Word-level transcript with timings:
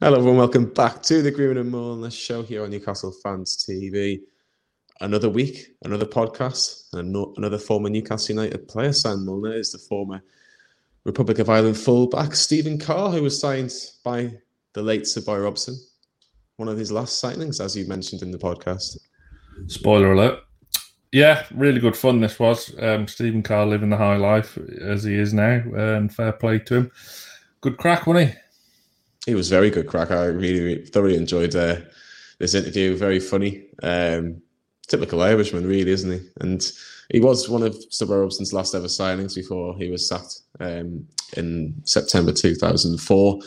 Hello, 0.00 0.16
everyone. 0.16 0.38
Welcome 0.38 0.66
back 0.66 1.02
to 1.02 1.22
the 1.22 1.32
Greenwood 1.32 1.56
and 1.56 1.72
Mulliner 1.72 2.12
show 2.12 2.44
here 2.44 2.62
on 2.62 2.70
Newcastle 2.70 3.10
Fans 3.10 3.66
TV. 3.68 4.20
Another 5.00 5.28
week, 5.28 5.74
another 5.82 6.06
podcast, 6.06 6.84
and 6.92 7.16
another 7.36 7.58
former 7.58 7.90
Newcastle 7.90 8.36
United 8.36 8.68
player. 8.68 8.92
Sam 8.92 9.26
Mulliner 9.26 9.58
is 9.58 9.72
the 9.72 9.78
former 9.78 10.22
Republic 11.02 11.40
of 11.40 11.50
Ireland 11.50 11.76
fullback. 11.76 12.36
Stephen 12.36 12.78
Carr, 12.78 13.10
who 13.10 13.24
was 13.24 13.40
signed 13.40 13.74
by 14.04 14.32
the 14.74 14.82
late 14.82 15.04
Sir 15.04 15.20
Bobby 15.20 15.40
Robson, 15.40 15.76
one 16.58 16.68
of 16.68 16.78
his 16.78 16.92
last 16.92 17.20
signings, 17.20 17.60
as 17.60 17.76
you 17.76 17.84
mentioned 17.88 18.22
in 18.22 18.30
the 18.30 18.38
podcast. 18.38 18.98
Spoiler 19.66 20.12
alert. 20.12 20.38
Yeah, 21.10 21.44
really 21.52 21.80
good 21.80 21.96
fun 21.96 22.20
this 22.20 22.38
was. 22.38 22.72
Um, 22.78 23.08
Stephen 23.08 23.42
Carr 23.42 23.66
living 23.66 23.90
the 23.90 23.96
high 23.96 24.16
life 24.16 24.56
as 24.80 25.02
he 25.02 25.16
is 25.16 25.34
now, 25.34 25.60
and 25.74 26.14
fair 26.14 26.34
play 26.34 26.60
to 26.60 26.74
him. 26.76 26.92
Good 27.62 27.78
crack, 27.78 28.06
wasn't 28.06 28.30
he? 28.30 28.38
It 29.28 29.34
was 29.34 29.50
very 29.50 29.68
good 29.68 29.86
crack. 29.86 30.10
I 30.10 30.24
really, 30.24 30.60
really 30.60 30.86
thoroughly 30.86 31.16
enjoyed 31.16 31.54
uh, 31.54 31.80
this 32.38 32.54
interview. 32.54 32.96
Very 32.96 33.20
funny. 33.20 33.66
Um, 33.82 34.40
typical 34.86 35.20
Irishman, 35.20 35.66
really, 35.66 35.90
isn't 35.90 36.10
he? 36.10 36.26
And 36.40 36.72
he 37.12 37.20
was 37.20 37.46
one 37.46 37.62
of 37.62 37.76
Sir 37.90 38.06
Robson's 38.06 38.54
last 38.54 38.74
ever 38.74 38.86
signings 38.86 39.34
before 39.34 39.76
he 39.76 39.90
was 39.90 40.08
sacked 40.08 40.40
um, 40.60 41.06
in 41.36 41.74
September 41.84 42.32
2004. 42.32 43.40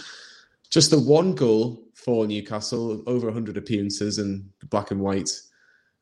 Just 0.69 0.91
the 0.91 0.99
one 0.99 1.33
goal 1.33 1.83
for 1.95 2.27
Newcastle, 2.27 3.01
over 3.07 3.25
100 3.25 3.57
appearances 3.57 4.19
in 4.19 4.47
the 4.59 4.67
black 4.67 4.91
and 4.91 5.01
white 5.01 5.31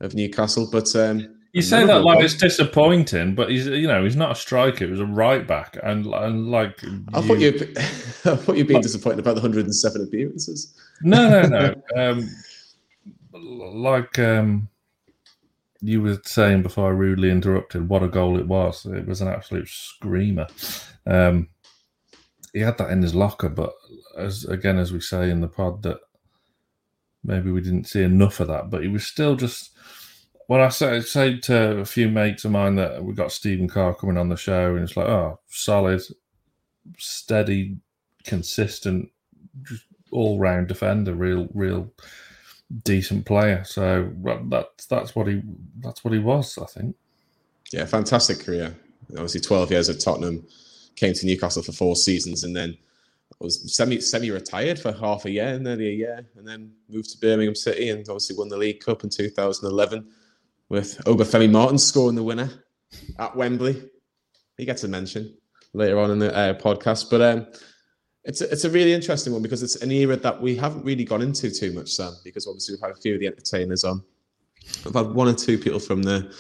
of 0.02 0.14
Newcastle. 0.14 0.68
But 0.70 0.94
um, 0.98 1.39
you 1.52 1.62
say 1.62 1.86
that 1.86 2.04
like 2.04 2.24
it's 2.24 2.36
disappointing, 2.36 3.34
but 3.34 3.50
he's 3.50 3.66
you 3.66 3.88
know 3.88 4.04
he's 4.04 4.16
not 4.16 4.32
a 4.32 4.36
striker; 4.36 4.86
he 4.86 4.92
was 4.92 5.00
a 5.00 5.06
right 5.06 5.48
back, 5.48 5.78
and 5.82 6.06
and 6.06 6.52
like 6.52 6.80
I 7.14 7.22
thought 7.22 7.40
you, 7.40 7.50
I 7.78 8.36
thought 8.36 8.58
you'd 8.58 8.68
been 8.68 8.82
disappointed 8.82 9.20
about 9.20 9.36
the 9.36 9.42
107 9.42 10.02
appearances. 10.02 10.76
No, 11.02 11.30
no, 11.30 11.48
no. 11.48 11.74
um, 12.12 12.30
like 13.34 14.20
um, 14.20 14.70
you 15.82 16.02
were 16.02 16.20
saying 16.24 16.62
before 16.62 16.88
I 16.88 16.94
rudely 16.94 17.32
interrupted, 17.32 17.90
what 17.90 18.04
a 18.04 18.08
goal 18.08 18.38
it 18.38 18.48
was! 18.48 18.86
It 18.86 19.08
was 19.08 19.22
an 19.22 19.28
absolute 19.28 19.68
screamer. 19.68 20.48
Um, 21.08 21.50
he 22.54 22.60
had 22.60 22.78
that 22.78 22.92
in 22.92 23.02
his 23.02 23.16
locker, 23.16 23.50
but 23.50 23.74
as 24.16 24.46
again 24.46 24.78
as 24.78 24.94
we 24.94 25.00
say 25.00 25.32
in 25.32 25.42
the 25.42 25.48
pod 25.48 25.82
that 25.84 26.00
maybe 27.24 27.52
we 27.52 27.62
didn't 27.62 27.86
see 27.86 28.04
enough 28.04 28.40
of 28.40 28.48
that, 28.48 28.70
but 28.70 28.84
he 28.84 28.88
was 28.88 29.06
still 29.06 29.36
just 29.36 29.72
when 30.50 30.62
I 30.62 30.70
say 30.70 31.38
to 31.38 31.78
a 31.78 31.86
few 31.86 32.10
mates 32.10 32.44
of 32.44 32.50
mine 32.50 32.74
that 32.78 33.04
we 33.04 33.14
got 33.14 33.32
Stephen 33.32 33.68
Carr 33.68 33.94
coming 33.94 34.18
on 34.18 34.30
the 34.30 34.36
show, 34.36 34.74
and 34.74 34.84
it's 34.84 34.98
like, 34.98 35.08
oh, 35.08 35.40
solid, 35.48 36.02
steady, 36.98 37.78
consistent, 38.24 39.12
all 40.10 40.40
round 40.40 40.68
defender, 40.68 41.14
real, 41.14 41.48
real 41.54 41.94
decent 42.84 43.28
player. 43.28 43.64
So 43.64 44.12
that's 44.46 44.88
that's 44.88 45.16
what 45.16 45.28
he 45.28 45.44
that's 45.82 46.04
what 46.04 46.16
he 46.16 46.20
was, 46.20 46.58
I 46.58 46.66
think. 46.66 46.96
Yeah, 47.72 47.86
fantastic 47.86 48.40
career. 48.40 48.76
Obviously, 49.12 49.42
twelve 49.42 49.70
years 49.70 49.88
at 49.88 50.00
Tottenham, 50.00 50.48
came 50.96 51.14
to 51.14 51.28
Newcastle 51.28 51.62
for 51.62 51.74
four 51.74 51.96
seasons, 51.96 52.44
and 52.44 52.56
then 52.56 52.76
was 53.40 53.72
semi 53.72 54.02
semi 54.02 54.32
retired 54.32 54.80
for 54.80 54.94
half 54.94 55.26
a 55.26 55.30
year, 55.30 55.60
nearly 55.60 55.90
a 55.90 55.94
year, 55.94 56.26
and 56.38 56.48
then 56.48 56.72
moved 56.90 57.12
to 57.12 57.20
Birmingham 57.20 57.54
City, 57.54 57.92
and 57.92 58.00
obviously 58.10 58.36
won 58.36 58.50
the 58.50 58.58
League 58.58 58.80
Cup 58.80 59.04
in 59.04 59.12
2011 59.12 60.10
with 60.70 60.98
Obafemi 61.06 61.52
Martin 61.52 61.78
scoring 61.78 62.16
the 62.16 62.24
winner 62.24 62.50
at 63.18 63.36
Wembley. 63.36 63.90
He 64.58 64.66
gets 64.66 64.84
a 64.84 64.88
mention 64.88 65.36
later 65.74 66.00
on 66.00 66.12
in 66.12 66.20
the 66.20 66.36
uh, 66.36 66.54
podcast, 66.54 67.10
but 67.10 67.22
um, 67.22 67.48
it's 68.24 68.42
a, 68.42 68.52
it's 68.52 68.66
a 68.66 68.70
really 68.70 68.94
interesting 68.94 69.34
one 69.34 69.42
because 69.42 69.64
it's 69.64 69.78
an 69.78 69.92
era 69.92 70.16
that 70.16 70.42
we 70.42 70.56
haven't 70.56 70.86
really 70.86 71.04
gone 71.04 71.22
into 71.22 71.50
too 71.50 71.72
much, 71.74 71.90
Sam. 71.90 72.14
Because 72.24 72.48
obviously 72.48 72.76
we've 72.76 72.82
had 72.82 72.92
a 72.92 73.02
few 73.02 73.16
of 73.16 73.20
the 73.20 73.28
entertainers 73.28 73.84
on. 73.84 74.04
I've 74.86 74.94
had 74.94 75.12
one 75.12 75.28
or 75.28 75.34
two 75.34 75.58
people 75.58 75.80
from 75.80 76.04
the 76.04 76.34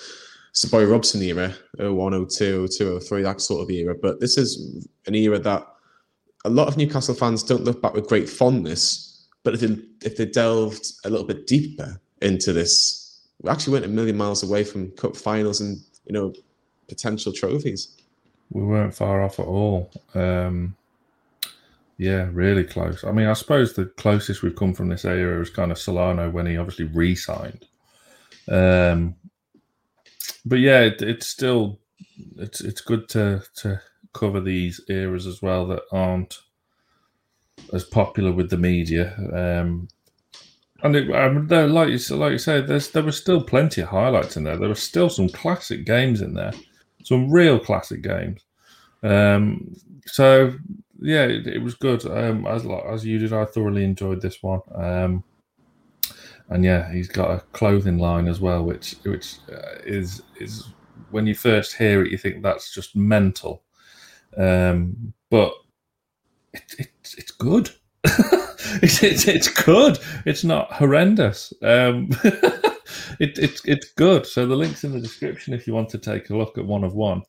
Bobby 0.69 0.85
Robson 0.85 1.21
era, 1.21 1.55
01, 1.77 2.27
02, 2.27 2.67
02, 2.67 2.99
03, 2.99 3.21
that 3.23 3.41
sort 3.41 3.63
of 3.63 3.69
era. 3.69 3.95
But 3.99 4.19
this 4.19 4.37
is 4.37 4.87
an 5.07 5.15
era 5.15 5.39
that 5.39 5.65
a 6.45 6.49
lot 6.49 6.67
of 6.67 6.77
Newcastle 6.77 7.15
fans 7.15 7.43
don't 7.43 7.63
look 7.63 7.81
back 7.81 7.93
with 7.93 8.07
great 8.07 8.29
fondness. 8.29 9.27
But 9.43 9.53
if 9.55 9.61
they, 9.61 9.77
if 10.03 10.17
they 10.17 10.25
delved 10.25 10.85
a 11.05 11.09
little 11.09 11.25
bit 11.25 11.47
deeper 11.47 11.99
into 12.21 12.51
this 12.51 13.08
we 13.41 13.49
actually 13.49 13.73
went 13.73 13.85
a 13.85 13.89
million 13.89 14.17
miles 14.17 14.43
away 14.43 14.63
from 14.63 14.91
cup 14.91 15.15
finals 15.15 15.61
and 15.61 15.77
you 16.05 16.13
know 16.13 16.33
potential 16.87 17.31
trophies. 17.31 17.95
We 18.51 18.63
weren't 18.63 18.95
far 18.95 19.21
off 19.21 19.39
at 19.39 19.45
all. 19.45 19.91
Um, 20.15 20.75
yeah, 21.97 22.29
really 22.31 22.63
close. 22.63 23.03
I 23.03 23.11
mean, 23.11 23.27
I 23.27 23.33
suppose 23.33 23.73
the 23.73 23.85
closest 23.85 24.41
we've 24.41 24.55
come 24.55 24.73
from 24.73 24.87
this 24.87 25.05
era 25.05 25.41
is 25.41 25.49
kind 25.49 25.71
of 25.71 25.77
Solano 25.77 26.29
when 26.29 26.45
he 26.45 26.57
obviously 26.57 26.85
re-signed. 26.85 27.67
Um, 28.49 29.15
but 30.45 30.59
yeah, 30.59 30.79
it, 30.81 31.01
it's 31.01 31.27
still 31.27 31.79
it's 32.37 32.61
it's 32.61 32.81
good 32.81 33.07
to 33.09 33.43
to 33.57 33.81
cover 34.13 34.39
these 34.39 34.81
eras 34.89 35.27
as 35.27 35.41
well 35.41 35.67
that 35.67 35.83
aren't 35.91 36.39
as 37.73 37.83
popular 37.83 38.31
with 38.31 38.49
the 38.49 38.57
media. 38.57 39.15
Um, 39.33 39.87
and 40.83 40.95
it, 40.95 41.13
um, 41.13 41.47
like 41.47 41.89
you 41.89 42.15
like 42.15 42.31
you 42.31 42.37
said, 42.37 42.67
there's 42.67 42.89
there 42.91 43.03
was 43.03 43.17
still 43.17 43.41
plenty 43.43 43.81
of 43.81 43.89
highlights 43.89 44.37
in 44.37 44.43
there. 44.43 44.57
There 44.57 44.69
were 44.69 44.75
still 44.75 45.09
some 45.09 45.29
classic 45.29 45.85
games 45.85 46.21
in 46.21 46.33
there, 46.33 46.53
some 47.03 47.31
real 47.31 47.59
classic 47.59 48.01
games. 48.01 48.41
Um, 49.03 49.75
so 50.05 50.53
yeah, 51.01 51.23
it, 51.25 51.47
it 51.47 51.59
was 51.59 51.75
good. 51.75 52.05
Um, 52.05 52.45
as 52.47 52.65
as 52.87 53.05
you 53.05 53.19
did, 53.19 53.33
I 53.33 53.45
thoroughly 53.45 53.83
enjoyed 53.83 54.21
this 54.21 54.41
one. 54.41 54.61
Um, 54.73 55.23
and 56.49 56.63
yeah, 56.63 56.91
he's 56.91 57.07
got 57.07 57.31
a 57.31 57.39
clothing 57.53 57.99
line 57.99 58.27
as 58.27 58.39
well, 58.39 58.63
which 58.63 58.95
which 59.03 59.35
uh, 59.51 59.79
is 59.85 60.23
is 60.39 60.69
when 61.11 61.27
you 61.27 61.35
first 61.35 61.75
hear 61.75 62.03
it, 62.03 62.11
you 62.11 62.17
think 62.17 62.41
that's 62.41 62.73
just 62.73 62.95
mental, 62.95 63.63
um, 64.37 65.13
but 65.29 65.53
it, 66.53 66.75
it, 66.79 66.87
it's 67.17 67.31
good. 67.31 67.69
it's, 68.83 69.03
it's, 69.03 69.27
it's 69.27 69.47
good. 69.47 69.99
It's 70.25 70.43
not 70.43 70.71
horrendous. 70.71 71.53
Um, 71.61 72.09
it, 73.19 73.37
it's 73.37 73.63
it's 73.65 73.91
good. 73.93 74.25
So 74.25 74.45
the 74.45 74.55
links 74.55 74.83
in 74.83 74.91
the 74.91 74.99
description 74.99 75.53
if 75.53 75.67
you 75.67 75.73
want 75.73 75.89
to 75.89 75.97
take 75.97 76.29
a 76.29 76.37
look 76.37 76.57
at 76.57 76.65
one 76.65 76.83
of 76.83 76.93
one. 76.93 77.23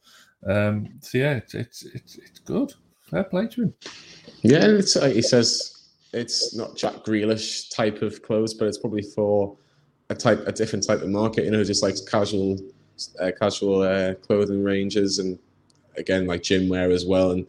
Um, 0.46 0.88
so 1.00 1.18
yeah, 1.18 1.34
it's 1.34 1.54
it's 1.54 1.82
it's, 1.84 2.16
it's 2.18 2.38
good. 2.40 2.72
Fair 3.02 3.24
play 3.24 3.46
to 3.48 3.62
him. 3.62 3.74
Yeah, 4.42 4.66
it's 4.66 4.96
uh, 4.96 5.08
he 5.08 5.22
says 5.22 5.88
it's 6.12 6.54
not 6.54 6.76
Jack 6.76 7.04
Grealish 7.04 7.74
type 7.74 8.02
of 8.02 8.22
clothes, 8.22 8.54
but 8.54 8.68
it's 8.68 8.78
probably 8.78 9.02
for 9.02 9.56
a 10.08 10.14
type 10.14 10.46
a 10.46 10.52
different 10.52 10.86
type 10.86 11.02
of 11.02 11.08
market. 11.08 11.44
You 11.44 11.50
know, 11.50 11.64
just 11.64 11.82
like 11.82 11.96
casual 12.08 12.58
uh, 13.20 13.32
casual 13.38 13.82
uh, 13.82 14.14
clothing 14.14 14.62
ranges 14.62 15.18
and 15.18 15.38
again 15.96 16.26
like 16.26 16.42
gym 16.42 16.68
wear 16.68 16.90
as 16.90 17.04
well. 17.04 17.32
And 17.32 17.46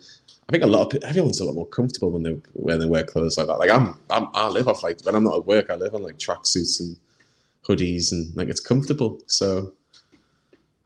I 0.51 0.55
think 0.59 0.63
a 0.65 0.67
lot 0.67 0.93
of 0.93 1.03
everyone's 1.03 1.39
a 1.39 1.45
lot 1.45 1.55
more 1.55 1.67
comfortable 1.67 2.11
when 2.11 2.23
they 2.23 2.35
when 2.51 2.77
they 2.77 2.85
wear 2.85 3.05
clothes 3.05 3.37
like 3.37 3.47
that. 3.47 3.57
Like 3.57 3.69
I'm, 3.69 3.97
I'm 4.09 4.27
I 4.33 4.49
live 4.49 4.67
off 4.67 4.83
like 4.83 4.99
when 5.05 5.15
I'm 5.15 5.23
not 5.23 5.37
at 5.37 5.45
work, 5.45 5.69
I 5.69 5.75
live 5.75 5.95
on 5.95 6.03
like 6.03 6.17
tracksuits 6.17 6.81
and 6.81 6.97
hoodies 7.65 8.11
and 8.11 8.35
like 8.35 8.49
it's 8.49 8.59
comfortable. 8.59 9.21
So 9.27 9.71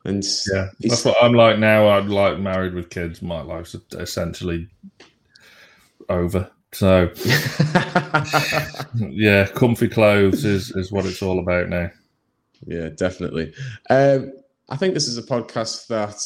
and 0.04 0.24
yeah, 0.54 0.70
that's 0.82 1.04
what 1.04 1.18
I'm 1.20 1.34
like 1.34 1.58
now. 1.58 1.90
I'm 1.90 2.10
like 2.10 2.38
married 2.38 2.76
with 2.76 2.92
kids. 2.92 3.24
My 3.24 3.42
life's 3.42 3.76
essentially 3.94 4.70
over. 6.10 6.48
So 6.72 7.10
yeah, 8.96 9.48
comfy 9.48 9.88
clothes 9.88 10.46
is 10.46 10.70
is 10.76 10.92
what 10.92 11.08
it's 11.08 11.24
all 11.24 11.40
about 11.40 11.70
now. 11.70 11.90
Yeah, 12.68 12.90
definitely. 12.90 13.52
Um, 13.90 14.32
I 14.70 14.78
think 14.78 14.94
this 14.94 15.08
is 15.08 15.18
a 15.18 15.24
podcast 15.24 15.88
that 15.88 16.22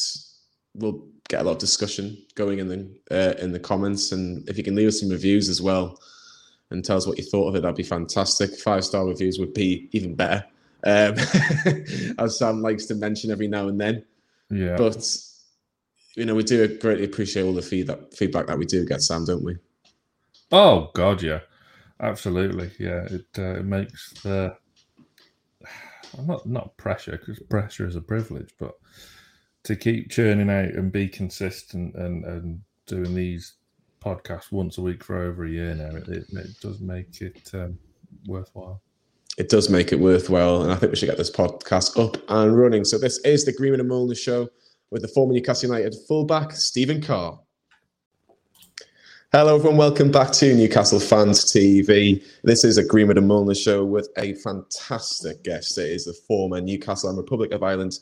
will 0.76 1.08
get 1.30 1.42
a 1.42 1.44
lot 1.44 1.54
of 1.54 1.58
discussion 1.60 2.18
going 2.36 2.60
in 2.60 2.68
the 2.68 3.00
uh, 3.12 3.38
in 3.40 3.54
the 3.54 3.60
comments, 3.60 4.12
and 4.12 4.48
if 4.50 4.58
you 4.58 4.64
can 4.64 4.76
leave 4.76 4.90
us 4.90 5.00
some 5.00 5.10
reviews 5.10 5.48
as 5.48 5.62
well 5.62 5.98
and 6.72 6.84
tell 6.84 6.98
us 6.98 7.08
what 7.08 7.18
you 7.18 7.24
thought 7.24 7.48
of 7.48 7.56
it, 7.56 7.62
that'd 7.62 7.78
be 7.78 7.84
fantastic. 7.84 8.54
Five 8.60 8.84
star 8.84 9.06
reviews 9.06 9.40
would 9.40 9.54
be 9.54 9.88
even 9.94 10.16
better, 10.16 10.44
um, 10.86 11.16
as 12.20 12.38
Sam 12.38 12.62
likes 12.62 12.86
to 12.88 12.96
mention 12.96 13.32
every 13.32 13.48
now 13.48 13.70
and 13.70 13.80
then. 13.80 14.04
Yeah, 14.50 14.76
but 14.76 15.08
you 16.16 16.26
know 16.26 16.36
we 16.36 16.44
do 16.44 16.78
greatly 16.80 17.06
appreciate 17.06 17.44
all 17.44 17.54
the 17.54 17.62
feedback 17.62 18.12
feedback 18.12 18.48
that 18.48 18.58
we 18.58 18.66
do 18.66 18.86
get, 18.86 19.02
Sam, 19.02 19.24
don't 19.24 19.44
we? 19.44 19.56
Oh 20.52 20.90
God, 20.96 21.22
yeah, 21.22 21.42
absolutely, 22.02 22.72
yeah. 22.80 23.06
It 23.06 23.28
uh, 23.38 23.60
it 23.60 23.66
makes 23.66 24.14
the 24.24 24.58
not 26.26 26.48
not 26.48 26.76
pressure 26.78 27.12
because 27.12 27.40
pressure 27.50 27.88
is 27.88 27.96
a 27.96 28.02
privilege, 28.02 28.50
but 28.60 28.74
to 29.70 29.76
keep 29.76 30.10
churning 30.10 30.50
out 30.50 30.74
and 30.74 30.92
be 30.92 31.08
consistent 31.08 31.94
and, 31.94 32.26
and 32.26 32.60
doing 32.88 33.14
these 33.14 33.54
podcasts 34.04 34.52
once 34.52 34.80
a 34.80 34.82
week 34.82 35.04
for 35.04 35.22
over 35.22 35.46
a 35.46 35.50
year 35.50 35.76
now, 35.76 35.96
it, 35.96 36.08
it, 36.08 36.26
it 36.34 36.60
does 36.60 36.80
make 36.80 37.22
it 37.22 37.52
um, 37.54 37.78
worthwhile. 38.26 38.82
It 39.38 39.48
does 39.48 39.70
make 39.70 39.92
it 39.92 40.00
worthwhile, 40.00 40.64
and 40.64 40.72
I 40.72 40.76
think 40.76 40.92
we 40.92 40.96
should 40.96 41.06
get 41.06 41.20
this 41.20 41.30
podcast 41.30 42.04
up 42.04 42.18
and 42.30 42.58
running. 42.58 42.84
So 42.84 42.98
this 42.98 43.20
is 43.20 43.46
the 43.46 43.54
Greenwood 43.54 43.80
and 43.80 43.88
Mulliner 43.88 44.18
show 44.18 44.50
with 44.90 45.04
the 45.04 45.08
former 45.08 45.34
Newcastle 45.34 45.70
United 45.70 45.96
fullback 46.08 46.54
Stephen 46.54 47.00
Carr. 47.00 47.40
Hello, 49.32 49.54
everyone. 49.54 49.78
Welcome 49.78 50.10
back 50.10 50.32
to 50.32 50.56
Newcastle 50.56 51.00
Fans 51.00 51.46
TV. 51.46 52.24
This 52.44 52.64
is 52.64 52.80
a 52.80 52.84
Greenwood 52.84 53.20
and 53.20 53.30
Mulliner 53.30 53.56
show 53.56 53.86
with 53.86 54.10
a 54.18 54.34
fantastic 54.34 55.44
guest. 55.44 55.78
It 55.78 55.92
is 55.92 56.06
the 56.06 56.14
former 56.28 56.60
Newcastle 56.60 57.10
and 57.10 57.20
Republic 57.20 57.52
of 57.52 57.62
Ireland 57.62 58.00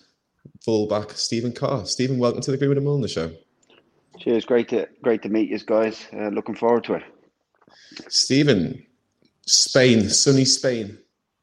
fullback 0.64 1.12
Stephen 1.12 1.52
Carr. 1.52 1.86
Stephen, 1.86 2.18
welcome 2.18 2.42
to 2.42 2.52
the 2.52 2.58
Greenwood 2.58 2.78
and 2.78 2.88
Mulliner 2.88 3.10
show. 3.10 3.32
Cheers, 4.20 4.46
great 4.46 4.68
to 4.70 4.88
great 5.04 5.22
to 5.24 5.30
meet 5.30 5.50
you 5.50 5.60
guys. 5.60 6.08
Uh, 6.14 6.30
looking 6.30 6.56
forward 6.56 6.84
to 6.86 6.96
it. 6.96 7.04
Stephen, 8.10 8.86
Spain, 9.46 10.10
sunny 10.10 10.46
Spain, 10.46 10.98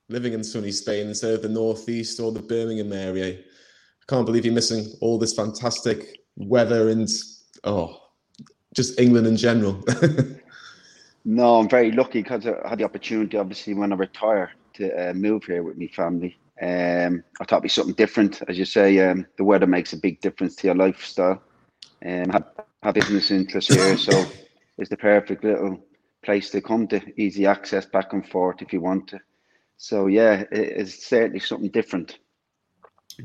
living 0.08 0.32
in 0.32 0.42
sunny 0.42 0.72
Spain 0.72 1.08
instead 1.08 1.34
of 1.34 1.42
the 1.42 1.48
northeast 1.48 2.20
or 2.20 2.32
the 2.32 2.42
Birmingham 2.42 2.92
area. 2.92 3.38
I 3.38 4.04
can't 4.08 4.26
believe 4.26 4.44
you're 4.44 4.54
missing 4.54 4.86
all 5.00 5.18
this 5.18 5.34
fantastic 5.34 6.18
weather 6.36 6.90
and 6.90 7.08
oh, 7.64 8.00
just 8.74 8.98
England 9.00 9.26
in 9.26 9.36
general. 9.36 9.82
no, 11.24 11.60
I'm 11.60 11.68
very 11.68 11.92
lucky 11.92 12.22
because 12.22 12.46
I 12.46 12.68
had 12.68 12.78
the 12.78 12.84
opportunity, 12.84 13.36
obviously, 13.36 13.74
when 13.74 13.92
I 13.92 13.96
retire, 13.96 14.52
to 14.74 15.10
uh, 15.10 15.14
move 15.14 15.44
here 15.44 15.62
with 15.62 15.78
my 15.78 15.86
family. 15.86 16.36
Um, 16.60 17.24
I 17.40 17.44
thought 17.44 17.56
it'd 17.56 17.62
be 17.64 17.68
something 17.68 17.94
different, 17.94 18.42
as 18.48 18.58
you 18.58 18.64
say. 18.64 18.98
Um, 19.00 19.26
the 19.36 19.44
weather 19.44 19.66
makes 19.66 19.92
a 19.92 19.96
big 19.96 20.20
difference 20.20 20.54
to 20.56 20.68
your 20.68 20.76
lifestyle. 20.76 21.42
Um, 22.04 22.30
have, 22.30 22.44
have 22.82 22.94
business 22.94 23.30
interests 23.30 23.74
here, 23.74 23.96
so 23.96 24.24
it's 24.78 24.90
the 24.90 24.96
perfect 24.96 25.42
little 25.42 25.84
place 26.24 26.50
to 26.50 26.60
come 26.60 26.86
to, 26.88 27.02
easy 27.20 27.46
access 27.46 27.86
back 27.86 28.12
and 28.12 28.26
forth 28.28 28.62
if 28.62 28.72
you 28.72 28.80
want 28.80 29.08
to. 29.08 29.20
So 29.76 30.06
yeah, 30.06 30.44
it, 30.50 30.50
it's 30.52 31.06
certainly 31.06 31.40
something 31.40 31.70
different. 31.70 32.18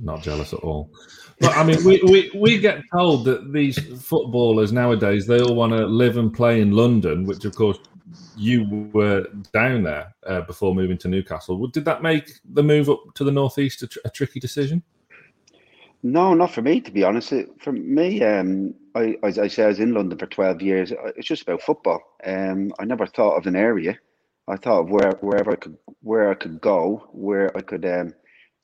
Not 0.01 0.21
jealous 0.21 0.53
at 0.53 0.59
all. 0.59 0.91
But 1.39 1.57
I 1.57 1.63
mean, 1.63 1.83
we, 1.83 2.01
we, 2.03 2.31
we 2.35 2.59
get 2.59 2.81
told 2.93 3.25
that 3.25 3.53
these 3.53 3.79
footballers 4.03 4.71
nowadays 4.71 5.25
they 5.25 5.39
all 5.39 5.55
want 5.55 5.73
to 5.73 5.85
live 5.85 6.17
and 6.17 6.33
play 6.33 6.61
in 6.61 6.71
London, 6.71 7.25
which 7.25 7.45
of 7.45 7.55
course 7.55 7.79
you 8.35 8.89
were 8.93 9.25
down 9.53 9.83
there 9.83 10.13
uh, 10.25 10.41
before 10.41 10.73
moving 10.73 10.97
to 10.99 11.07
Newcastle. 11.07 11.67
Did 11.67 11.85
that 11.85 12.01
make 12.01 12.31
the 12.53 12.63
move 12.63 12.89
up 12.89 13.01
to 13.15 13.23
the 13.23 13.31
northeast 13.31 13.83
a, 13.83 13.87
tr- 13.87 13.99
a 14.05 14.09
tricky 14.09 14.39
decision? 14.39 14.83
No, 16.01 16.33
not 16.33 16.51
for 16.51 16.61
me, 16.61 16.79
to 16.81 16.91
be 16.91 17.03
honest. 17.03 17.33
For 17.59 17.73
me, 17.73 18.23
um, 18.23 18.73
I, 18.95 19.17
as 19.23 19.37
I 19.37 19.47
say, 19.47 19.65
I 19.65 19.67
was 19.67 19.79
in 19.79 19.93
London 19.93 20.17
for 20.17 20.27
12 20.27 20.61
years. 20.61 20.93
It's 21.17 21.27
just 21.27 21.43
about 21.43 21.61
football. 21.61 22.01
Um, 22.23 22.71
I 22.79 22.85
never 22.85 23.05
thought 23.05 23.35
of 23.35 23.47
an 23.47 23.55
area. 23.55 23.99
I 24.47 24.55
thought 24.55 24.81
of 24.81 24.89
where, 24.89 25.11
wherever 25.19 25.51
I 25.51 25.55
could, 25.55 25.77
where 26.01 26.31
I 26.31 26.35
could 26.35 26.61
go, 26.61 27.09
where 27.11 27.55
I 27.55 27.61
could 27.61 27.85
um, 27.85 28.13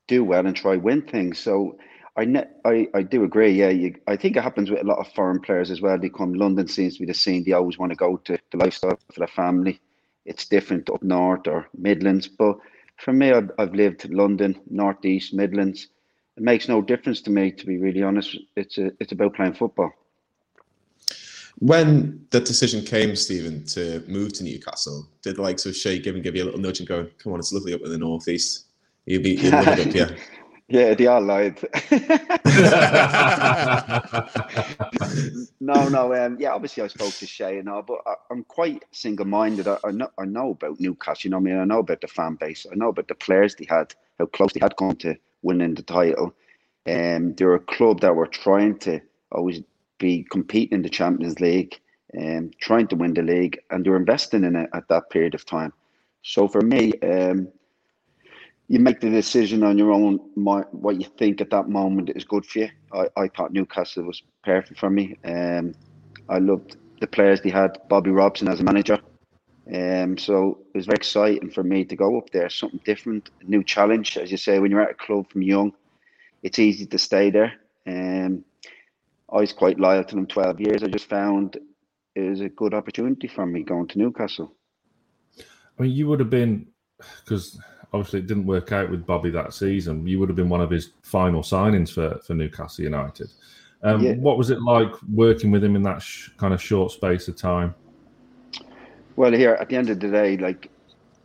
do 0.08 0.24
well 0.24 0.46
and 0.46 0.56
try 0.56 0.78
win 0.78 1.02
things. 1.02 1.40
So 1.40 1.78
I, 2.18 2.26
ne- 2.26 2.48
I, 2.64 2.88
I 2.94 3.02
do 3.04 3.24
agree. 3.24 3.52
Yeah, 3.52 3.70
you, 3.70 3.96
I 4.08 4.16
think 4.16 4.38
it 4.38 4.44
happens 4.44 4.70
with 4.72 4.82
a 4.82 4.86
lot 4.86 5.00
of 5.00 5.12
foreign 5.14 5.42
players 5.42 5.70
as 5.70 5.82
well. 5.82 5.98
They 6.00 6.10
come 6.10 6.34
London 6.34 6.68
seems 6.68 6.94
to 6.96 7.02
be 7.02 7.06
the 7.06 7.14
scene. 7.14 7.44
They 7.44 7.52
always 7.52 7.78
want 7.78 7.92
to 7.92 7.98
go 7.98 8.18
to 8.18 8.38
the 8.52 8.58
lifestyle 8.58 8.98
for 9.12 9.20
the 9.20 9.28
family. 9.28 9.82
It's 10.26 10.48
different 10.48 10.90
up 10.90 11.04
north 11.04 11.48
or 11.48 11.68
Midlands, 11.78 12.28
but 12.28 12.58
for 12.98 13.12
me, 13.12 13.32
I've, 13.32 13.52
I've 13.60 13.74
lived 13.74 14.10
London, 14.10 14.60
Northeast, 14.70 15.34
Midlands. 15.34 15.90
It 16.38 16.44
makes 16.44 16.68
no 16.68 16.82
difference 16.82 17.22
to 17.22 17.30
me, 17.30 17.52
to 17.52 17.66
be 17.66 17.78
really 17.78 18.02
honest. 18.02 18.38
It's 18.56 18.78
a, 18.78 18.92
it's 19.00 19.12
about 19.12 19.36
playing 19.36 19.54
football. 19.54 19.92
When 21.60 22.26
the 22.32 22.42
decision 22.42 22.84
came, 22.84 23.16
Stephen, 23.16 23.66
to 23.68 24.04
move 24.08 24.34
to 24.34 24.44
Newcastle, 24.44 25.08
did 25.22 25.38
the 25.38 25.42
likes 25.42 25.66
of 25.66 25.76
Shay 25.76 26.00
Given 26.00 26.22
give 26.22 26.36
you 26.36 26.44
a 26.44 26.46
little 26.46 26.60
nudge 26.60 26.80
and 26.80 26.88
go, 26.88 27.08
"Come 27.18 27.32
on, 27.32 27.40
it's 27.40 27.54
lovely 27.54 27.74
up 27.74 27.82
in 27.82 27.92
the 27.92 27.98
northeast. 27.98 28.66
You'd 29.06 29.24
be 29.24 29.36
you'd 29.36 29.54
love 29.54 29.68
it 29.68 29.88
up 29.88 29.94
here." 29.94 30.18
Yeah, 30.68 30.96
they 30.96 31.06
are 31.06 31.22
lied. 31.22 31.60
no, 35.60 35.90
no. 35.90 36.14
Um, 36.16 36.38
yeah, 36.40 36.54
obviously 36.54 36.82
I 36.82 36.88
spoke 36.88 37.14
to 37.14 37.28
Shay 37.28 37.60
and 37.60 37.70
all, 37.70 37.84
but 37.84 38.00
I, 38.08 38.16
am 38.32 38.44
quite 38.46 38.84
single-minded. 38.92 39.68
I, 39.68 39.78
I, 39.84 39.92
know, 39.92 40.10
I 40.18 40.26
know 40.26 40.52
about 40.52 40.80
Newcastle. 40.80 41.28
You 41.28 41.32
know, 41.32 41.38
I 41.38 41.42
mean, 41.42 41.60
I 41.60 41.66
know 41.66 41.80
about 41.80 42.02
the 42.02 42.08
fan 42.08 42.36
base. 42.36 42.66
I 42.72 42.76
know 42.76 42.90
about 42.90 43.08
the 43.08 43.16
players 43.16 43.56
they 43.56 43.68
had, 43.70 43.94
how 44.18 44.26
close 44.26 44.54
they 44.54 44.60
had 44.60 44.76
come 44.76 44.96
to 44.98 45.16
winning 45.44 45.76
the 45.76 45.84
title. 45.84 46.34
Um, 46.88 47.36
they're 47.36 47.54
a 47.54 47.60
club 47.60 48.02
that 48.02 48.16
were 48.16 48.28
trying 48.28 48.80
to 48.80 49.02
always 49.32 49.62
be 50.00 50.26
competing 50.32 50.78
in 50.78 50.82
the 50.82 50.90
Champions 50.90 51.40
League, 51.40 51.80
um, 52.20 52.50
trying 52.60 52.88
to 52.88 52.96
win 52.96 53.14
the 53.14 53.22
league, 53.22 53.60
and 53.70 53.86
they 53.86 53.92
were 53.92 53.98
investing 53.98 54.44
in 54.44 54.56
it 54.56 54.70
at 54.74 54.88
that 54.88 55.12
period 55.12 55.36
of 55.36 55.46
time. 55.46 55.74
So 56.24 56.48
for 56.48 56.62
me, 56.62 56.94
um, 57.02 57.50
you 58.68 58.80
make 58.80 59.00
the 59.00 59.10
decision 59.10 59.64
on 59.64 59.78
your 59.78 59.92
own 59.92 60.20
what 60.36 61.00
you 61.00 61.08
think 61.18 61.42
at 61.42 61.52
that 61.52 61.70
moment 61.70 62.10
is 62.16 62.24
good 62.24 62.46
for 62.46 62.60
you. 62.60 62.70
I, 62.92 63.08
I 63.16 63.28
thought 63.28 63.54
Newcastle 63.54 64.04
was 64.04 64.24
perfect 64.44 64.80
for 64.80 64.90
me. 64.90 65.18
Um, 65.24 65.76
I 66.30 66.40
loved 66.40 66.78
the 67.00 67.08
players 67.08 67.42
they 67.42 67.52
had, 67.52 67.78
Bobby 67.90 68.10
Robson 68.10 68.48
as 68.48 68.60
a 68.60 68.64
manager. 68.64 69.00
Um, 69.74 70.18
so 70.18 70.60
it 70.74 70.78
was 70.78 70.86
very 70.86 70.98
exciting 70.98 71.50
for 71.52 71.64
me 71.64 71.86
to 71.86 71.96
go 71.96 72.18
up 72.18 72.30
there, 72.32 72.50
something 72.50 72.80
different, 72.86 73.30
new 73.44 73.64
challenge. 73.64 74.18
As 74.18 74.32
you 74.32 74.38
say, 74.38 74.60
when 74.60 74.72
you're 74.72 74.82
at 74.82 74.92
a 74.92 74.96
club 74.96 75.30
from 75.30 75.42
young, 75.42 75.74
it's 76.44 76.60
easy 76.60 76.86
to 76.88 76.98
stay 76.98 77.30
there. 77.30 77.54
Um, 77.88 78.44
I 79.32 79.38
was 79.38 79.54
quite 79.54 79.80
loyal 79.80 80.04
to 80.04 80.16
them 80.16 80.28
12 80.28 80.62
years. 80.62 80.84
I 80.84 80.88
just 80.88 81.10
found 81.10 81.58
it 82.16 82.30
was 82.30 82.42
a 82.42 82.50
good 82.50 82.74
opportunity 82.74 83.28
for 83.28 83.46
me 83.46 83.64
going 83.64 83.88
to 83.90 84.00
Newcastle. 84.00 84.54
I 85.78 85.84
mean, 85.84 85.92
you 85.92 86.08
would 86.08 86.20
have 86.20 86.30
been, 86.30 86.68
because 87.24 87.60
obviously 87.96 88.20
it 88.20 88.28
didn't 88.28 88.46
work 88.46 88.72
out 88.74 88.92
with 88.92 89.06
Bobby 89.06 89.30
that 89.32 89.54
season. 89.54 90.06
You 90.06 90.20
would 90.20 90.30
have 90.30 90.36
been 90.36 90.50
one 90.50 90.62
of 90.62 90.70
his 90.70 90.92
final 91.02 91.42
signings 91.42 91.90
for, 91.90 92.20
for 92.20 92.34
Newcastle 92.34 92.84
United. 92.84 93.30
Um, 93.84 94.04
yeah. 94.04 94.14
What 94.16 94.38
was 94.38 94.50
it 94.50 94.62
like 94.62 94.92
working 95.14 95.50
with 95.50 95.64
him 95.64 95.76
in 95.76 95.84
that 95.84 96.02
sh- 96.02 96.30
kind 96.38 96.54
of 96.54 96.62
short 96.62 96.92
space 96.92 97.28
of 97.28 97.38
time? 97.38 97.74
Well, 99.16 99.32
here 99.32 99.54
at 99.54 99.70
the 99.70 99.78
end 99.78 99.90
of 99.90 100.00
the 100.00 100.10
day, 100.10 100.36
like 100.36 100.70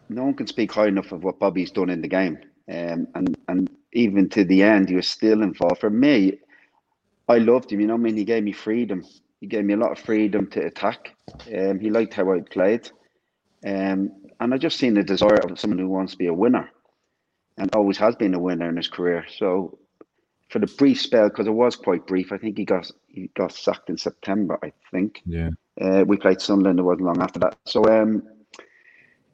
no 0.09 0.25
one 0.25 0.35
can 0.35 0.47
speak 0.47 0.71
high 0.73 0.87
enough 0.87 1.11
of 1.11 1.25
what 1.25 1.41
Bobby's 1.41 1.73
done 1.73 1.91
in 1.91 2.03
the 2.03 2.09
game, 2.09 2.39
um, 2.69 3.09
and 3.15 3.37
and 3.49 3.71
even 3.93 4.29
to 4.29 4.45
the 4.45 4.63
end, 4.63 4.89
he 4.89 4.95
was 4.95 5.09
still 5.09 5.43
involved. 5.43 5.81
For 5.81 5.91
me, 5.91 6.39
I 7.29 7.39
loved 7.39 7.73
him. 7.73 7.81
You 7.81 7.89
know, 7.89 7.95
I 7.95 7.97
mean, 7.97 8.17
he 8.17 8.25
gave 8.25 8.45
me 8.45 8.53
freedom. 8.53 9.05
He 9.41 9.47
gave 9.47 9.65
me 9.65 9.75
a 9.75 9.77
lot 9.77 9.91
of 9.91 9.99
freedom 9.99 10.47
to 10.49 10.67
attack. 10.67 11.17
Um, 11.57 11.81
he 11.81 11.91
liked 11.91 12.15
how 12.15 12.33
I 12.33 12.41
played. 12.41 12.91
Um, 13.65 14.13
and 14.41 14.55
I 14.55 14.59
just 14.59 14.79
seen 14.79 14.95
the 14.95 15.03
desire 15.03 15.41
of 15.45 15.59
someone 15.59 15.79
who 15.79 15.89
wants 15.89 16.13
to 16.13 16.19
be 16.19 16.27
a 16.27 16.35
winner 16.35 16.71
and 17.59 17.75
always 17.75 17.99
has 17.99 18.17
been 18.17 18.35
a 18.35 18.39
winner 18.39 18.69
in 18.69 18.77
his 18.77 18.89
career. 18.89 19.27
So 19.37 19.79
for 20.49 20.59
the 20.59 20.67
brief 20.67 21.01
spell, 21.01 21.29
because 21.29 21.47
it 21.47 21.51
was 21.53 21.77
quite 21.77 22.07
brief, 22.07 22.33
I 22.33 22.39
think 22.39 22.59
he 22.59 22.65
got 22.65 22.91
he 23.07 23.31
got 23.37 23.53
sacked 23.53 23.91
in 23.91 23.97
September, 23.97 24.59
I 24.63 24.73
think. 24.91 25.23
Yeah. 25.27 25.51
Uh, 25.81 26.05
we 26.07 26.17
played 26.17 26.41
Sunderland, 26.41 26.79
it 26.79 26.83
wasn't 26.83 27.07
long 27.07 27.23
after 27.23 27.39
that. 27.41 27.57
So 27.67 27.85
um, 27.85 28.23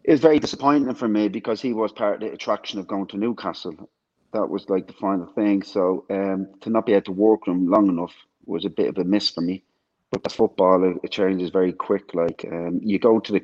it 0.05 0.13
was 0.13 0.21
very 0.21 0.39
disappointing 0.39 0.95
for 0.95 1.09
me 1.09 1.29
because 1.29 1.61
he 1.61 1.73
was 1.73 1.93
part 1.93 2.15
of 2.15 2.21
the 2.21 2.33
attraction 2.33 2.79
of 2.79 2.87
going 2.87 3.07
to 3.09 3.17
Newcastle. 3.17 3.91
That 4.33 4.49
was 4.49 4.69
like 4.69 4.87
the 4.87 4.93
final 4.93 5.27
thing. 5.27 5.63
So 5.63 6.05
um, 6.11 6.49
to 6.61 6.71
not 6.71 6.87
be 6.87 6.93
able 6.93 7.03
to 7.07 7.13
work 7.13 7.47
him 7.47 7.69
long 7.69 7.89
enough 7.89 8.15
was 8.45 8.65
a 8.65 8.71
bit 8.71 8.89
of 8.89 8.99
a 8.99 9.05
miss 9.05 9.31
for 9.31 9.41
me. 9.41 9.63
But 10.11 10.23
that's 10.23 10.37
football; 10.37 10.85
it, 10.85 10.99
it 11.03 11.11
changes 11.11 11.51
very 11.51 11.73
quick. 11.73 12.15
Like 12.15 12.45
um, 12.51 12.81
you 12.83 12.99
go 12.99 13.19
to 13.19 13.33
the 13.33 13.43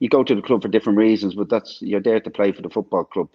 you 0.00 0.08
go 0.08 0.24
to 0.24 0.34
the 0.34 0.42
club 0.42 0.62
for 0.62 0.68
different 0.68 0.98
reasons, 0.98 1.34
but 1.34 1.48
that's 1.48 1.80
you're 1.80 2.00
there 2.00 2.20
to 2.20 2.30
play 2.30 2.52
for 2.52 2.62
the 2.62 2.70
football 2.70 3.04
club, 3.04 3.28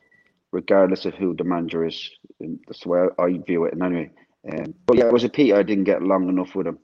regardless 0.52 1.06
of 1.06 1.14
who 1.14 1.36
the 1.36 1.44
manager 1.44 1.86
is. 1.86 2.10
That's 2.40 2.82
the 2.82 2.90
way 2.90 3.08
I 3.18 3.38
view 3.46 3.66
it. 3.66 3.74
And 3.74 3.84
anyway, 3.84 4.12
um, 4.52 4.74
but 4.88 4.98
yeah, 4.98 5.06
it 5.06 5.14
was 5.14 5.24
a 5.24 5.30
pity 5.30 5.54
I 5.54 5.64
didn't 5.64 5.86
get 5.86 6.02
long 6.02 6.28
enough 6.28 6.56
with 6.56 6.68
him. 6.68 6.80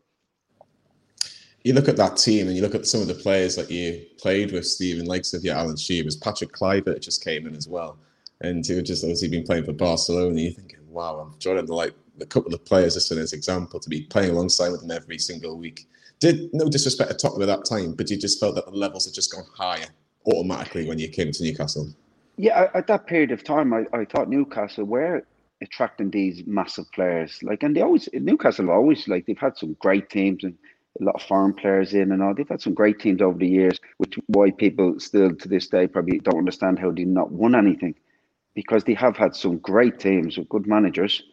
You 1.64 1.74
look 1.74 1.90
at 1.90 1.98
that 1.98 2.18
team 2.18 2.48
and 2.48 2.56
you 2.56 2.62
look 2.62 2.74
at 2.74 2.88
some 2.88 3.02
of 3.02 3.08
the 3.08 3.14
players 3.14 3.56
that 3.56 3.70
you 3.70 4.04
played 4.20 4.52
with, 4.52 4.66
Stephen, 4.66 5.06
like 5.06 5.26
of 5.34 5.44
your 5.44 5.56
Alan 5.56 5.78
Shearers, 5.78 6.16
Patrick 6.16 6.54
Kluivert 6.54 7.02
just 7.02 7.24
came 7.24 7.46
in 7.46 7.56
as 7.56 7.68
well. 7.68 7.98
And 8.40 8.66
he 8.66 8.74
was 8.74 8.84
just 8.84 9.04
obviously 9.04 9.28
been 9.28 9.44
playing 9.44 9.66
for 9.66 9.74
Barcelona. 9.74 10.40
You're 10.40 10.54
thinking, 10.54 10.80
wow, 10.90 11.20
I'm 11.20 11.38
joining 11.38 11.68
the 11.68 11.76
like 11.76 11.94
a 12.20 12.26
couple 12.26 12.54
of 12.54 12.66
players 12.66 12.96
just 12.96 13.12
as 13.12 13.32
an 13.32 13.38
example 13.38 13.80
to 13.80 13.90
be 13.90 14.02
playing 14.02 14.32
alongside 14.32 14.70
with 14.70 14.82
them 14.82 14.92
every 14.92 15.20
single 15.20 15.58
week 15.58 15.88
did 16.22 16.54
no 16.54 16.70
disrespect 16.70 17.12
to 17.12 17.18
Tottenham 17.18 17.42
at 17.42 17.48
that 17.48 17.66
time, 17.66 17.94
but 17.94 18.10
you 18.10 18.18
just 18.18 18.40
felt 18.40 18.56
that 18.56 18.66
the 18.66 18.72
levels 18.72 19.06
had 19.06 19.14
just 19.14 19.34
gone 19.34 19.44
higher 19.58 19.88
automatically 20.26 20.88
when 20.88 21.00
you 21.00 21.10
came 21.10 21.32
to 21.32 21.44
Newcastle. 21.44 21.90
Yeah, 22.38 22.70
at 22.74 22.88
that 22.88 23.08
period 23.08 23.32
of 23.32 23.44
time, 23.44 23.74
I, 23.74 23.86
I 23.92 24.06
thought 24.06 24.30
Newcastle 24.30 24.86
were 24.86 25.26
attracting 25.62 26.12
these 26.12 26.44
massive 26.46 26.90
players. 26.92 27.40
Like, 27.44 27.64
and 27.64 27.76
they 27.76 27.82
always 27.82 28.08
Newcastle 28.14 28.70
always 28.70 29.08
like 29.08 29.26
they've 29.26 29.38
had 29.38 29.58
some 29.58 29.76
great 29.80 30.10
teams 30.10 30.44
and 30.44 30.56
a 31.00 31.04
lot 31.04 31.16
of 31.16 31.24
foreign 31.24 31.54
players 31.54 31.94
in 31.94 32.12
and 32.12 32.22
all. 32.22 32.34
They've 32.34 32.48
had 32.48 32.62
some 32.62 32.74
great 32.74 33.00
teams 33.00 33.22
over 33.22 33.38
the 33.38 33.48
years, 33.48 33.80
which 33.98 34.18
why 34.28 34.52
people 34.52 35.00
still 35.00 35.36
to 35.36 35.48
this 35.48 35.68
day 35.68 35.88
probably 35.88 36.20
don't 36.20 36.38
understand 36.38 36.80
how 36.80 36.92
they 36.92 37.04
not 37.04 37.32
won 37.32 37.56
anything, 37.56 37.96
because 38.54 38.84
they 38.84 38.94
have 38.94 39.18
had 39.18 39.36
some 39.36 39.58
great 39.58 40.00
teams 40.00 40.38
with 40.38 40.50
good 40.50 40.68
managers 40.68 41.24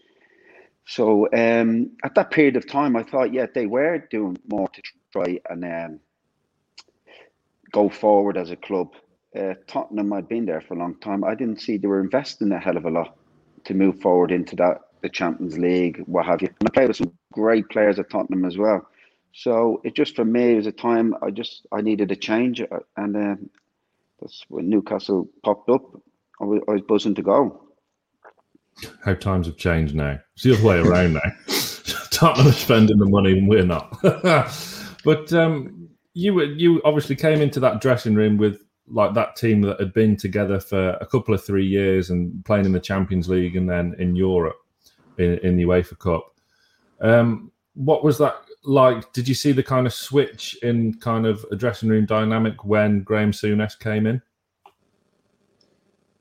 so 0.89 1.29
um, 1.35 1.93
at 2.03 2.15
that 2.15 2.31
period 2.31 2.57
of 2.57 2.67
time, 2.67 2.97
I 2.97 3.03
thought, 3.03 3.35
yeah, 3.35 3.47
they 3.55 3.67
were 3.67 3.99
doing 4.11 4.39
more 4.51 4.69
to 4.69 4.83
try 5.13 5.39
and 5.51 5.65
um, 5.65 6.01
go 7.71 7.91
forward 7.91 8.39
as 8.39 8.51
a 8.51 8.57
club. 8.57 8.95
Uh, 9.39 9.55
Tottenham, 9.67 10.15
I'd 10.15 10.29
been 10.29 10.47
there 10.47 10.63
for 10.63 10.75
a 10.75 10.79
long 10.79 10.95
time. 10.97 11.25
I 11.25 11.35
didn't 11.35 11.61
see 11.61 11.77
they 11.77 11.89
were 11.89 12.01
investing 12.01 12.51
a 12.53 12.59
hell 12.59 12.79
of 12.79 12.87
a 12.87 12.91
lot 12.91 13.19
to 13.65 13.75
move 13.75 14.01
forward 14.01 14.33
into 14.33 14.57
that 14.57 14.81
the 15.03 15.11
Champions 15.11 15.59
League, 15.59 16.03
what 16.07 16.27
have 16.27 16.41
you. 16.43 16.49
And 16.61 16.69
I 16.69 16.73
played 16.73 16.89
with 16.89 16.97
some 16.97 17.13
great 17.33 17.69
players 17.69 17.99
at 17.99 18.11
Tottenham 18.11 18.47
as 18.47 18.57
well. 18.57 18.89
So 19.35 19.81
it 19.85 19.95
just 19.95 20.17
for 20.17 20.25
me 20.25 20.53
it 20.55 20.57
was 20.57 20.67
a 20.67 20.73
time 20.73 21.15
I 21.23 21.31
just 21.31 21.67
I 21.71 21.83
needed 21.83 22.11
a 22.11 22.17
change, 22.17 22.63
uh, 22.63 22.67
and 22.97 23.17
uh, 23.17 23.37
that's 24.21 24.45
when 24.49 24.71
Newcastle 24.71 25.29
popped 25.45 25.69
up. 25.71 25.83
I 26.41 26.45
was, 26.45 26.63
I 26.69 26.73
was 26.73 26.83
buzzing 26.83 27.15
to 27.17 27.23
go. 27.23 27.68
How 29.05 29.15
times 29.15 29.47
have 29.47 29.57
changed 29.57 29.95
now. 29.95 30.19
It's 30.35 30.45
the 30.45 30.55
other 30.55 30.63
way 30.63 30.79
around 30.79 31.15
now. 31.15 31.33
Tottenham 32.11 32.49
are 32.49 32.53
spending 32.53 32.99
the 32.99 33.07
money 33.07 33.39
and 33.39 33.49
we're 33.49 33.65
not. 33.65 33.97
but 35.05 35.33
um, 35.33 35.89
you 36.15 36.41
you 36.43 36.83
obviously 36.85 37.17
came 37.17 37.41
into 37.41 37.61
that 37.61 37.81
dressing 37.81 38.15
room 38.15 38.37
with 38.37 38.63
like 38.91 39.15
that 39.15 39.37
team 39.37 39.61
that 39.63 39.79
had 39.79 39.93
been 39.93 40.17
together 40.17 40.59
for 40.59 40.91
a 41.01 41.07
couple 41.07 41.35
of 41.35 41.45
three 41.45 41.67
years 41.67 42.11
and 42.11 42.45
playing 42.45 42.65
in 42.65 42.73
the 42.73 42.81
Champions 42.81 43.29
League 43.29 43.57
and 43.57 43.69
then 43.69 43.95
in 43.99 44.17
Europe 44.17 44.57
in, 45.19 45.39
in 45.39 45.57
the 45.57 45.65
UEFA 45.65 45.99
Cup. 45.99 46.35
Um, 47.01 47.53
what 47.75 48.03
was 48.03 48.19
that 48.19 48.37
like? 48.65 49.13
Did 49.13 49.29
you 49.29 49.35
see 49.35 49.53
the 49.53 49.63
kind 49.63 49.87
of 49.87 49.95
switch 49.95 50.57
in 50.63 50.95
kind 50.95 51.27
of 51.27 51.45
a 51.53 51.57
dressing 51.57 51.89
room 51.89 52.07
dynamic 52.07 52.65
when 52.65 53.03
Graham 53.03 53.33
Souness 53.33 53.79
came 53.79 54.07
in? 54.07 54.23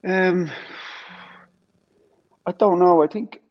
Um, 0.03 0.51
I 2.47 2.53
don't 2.53 2.79
know. 2.79 3.03
I 3.03 3.07
think 3.07 3.41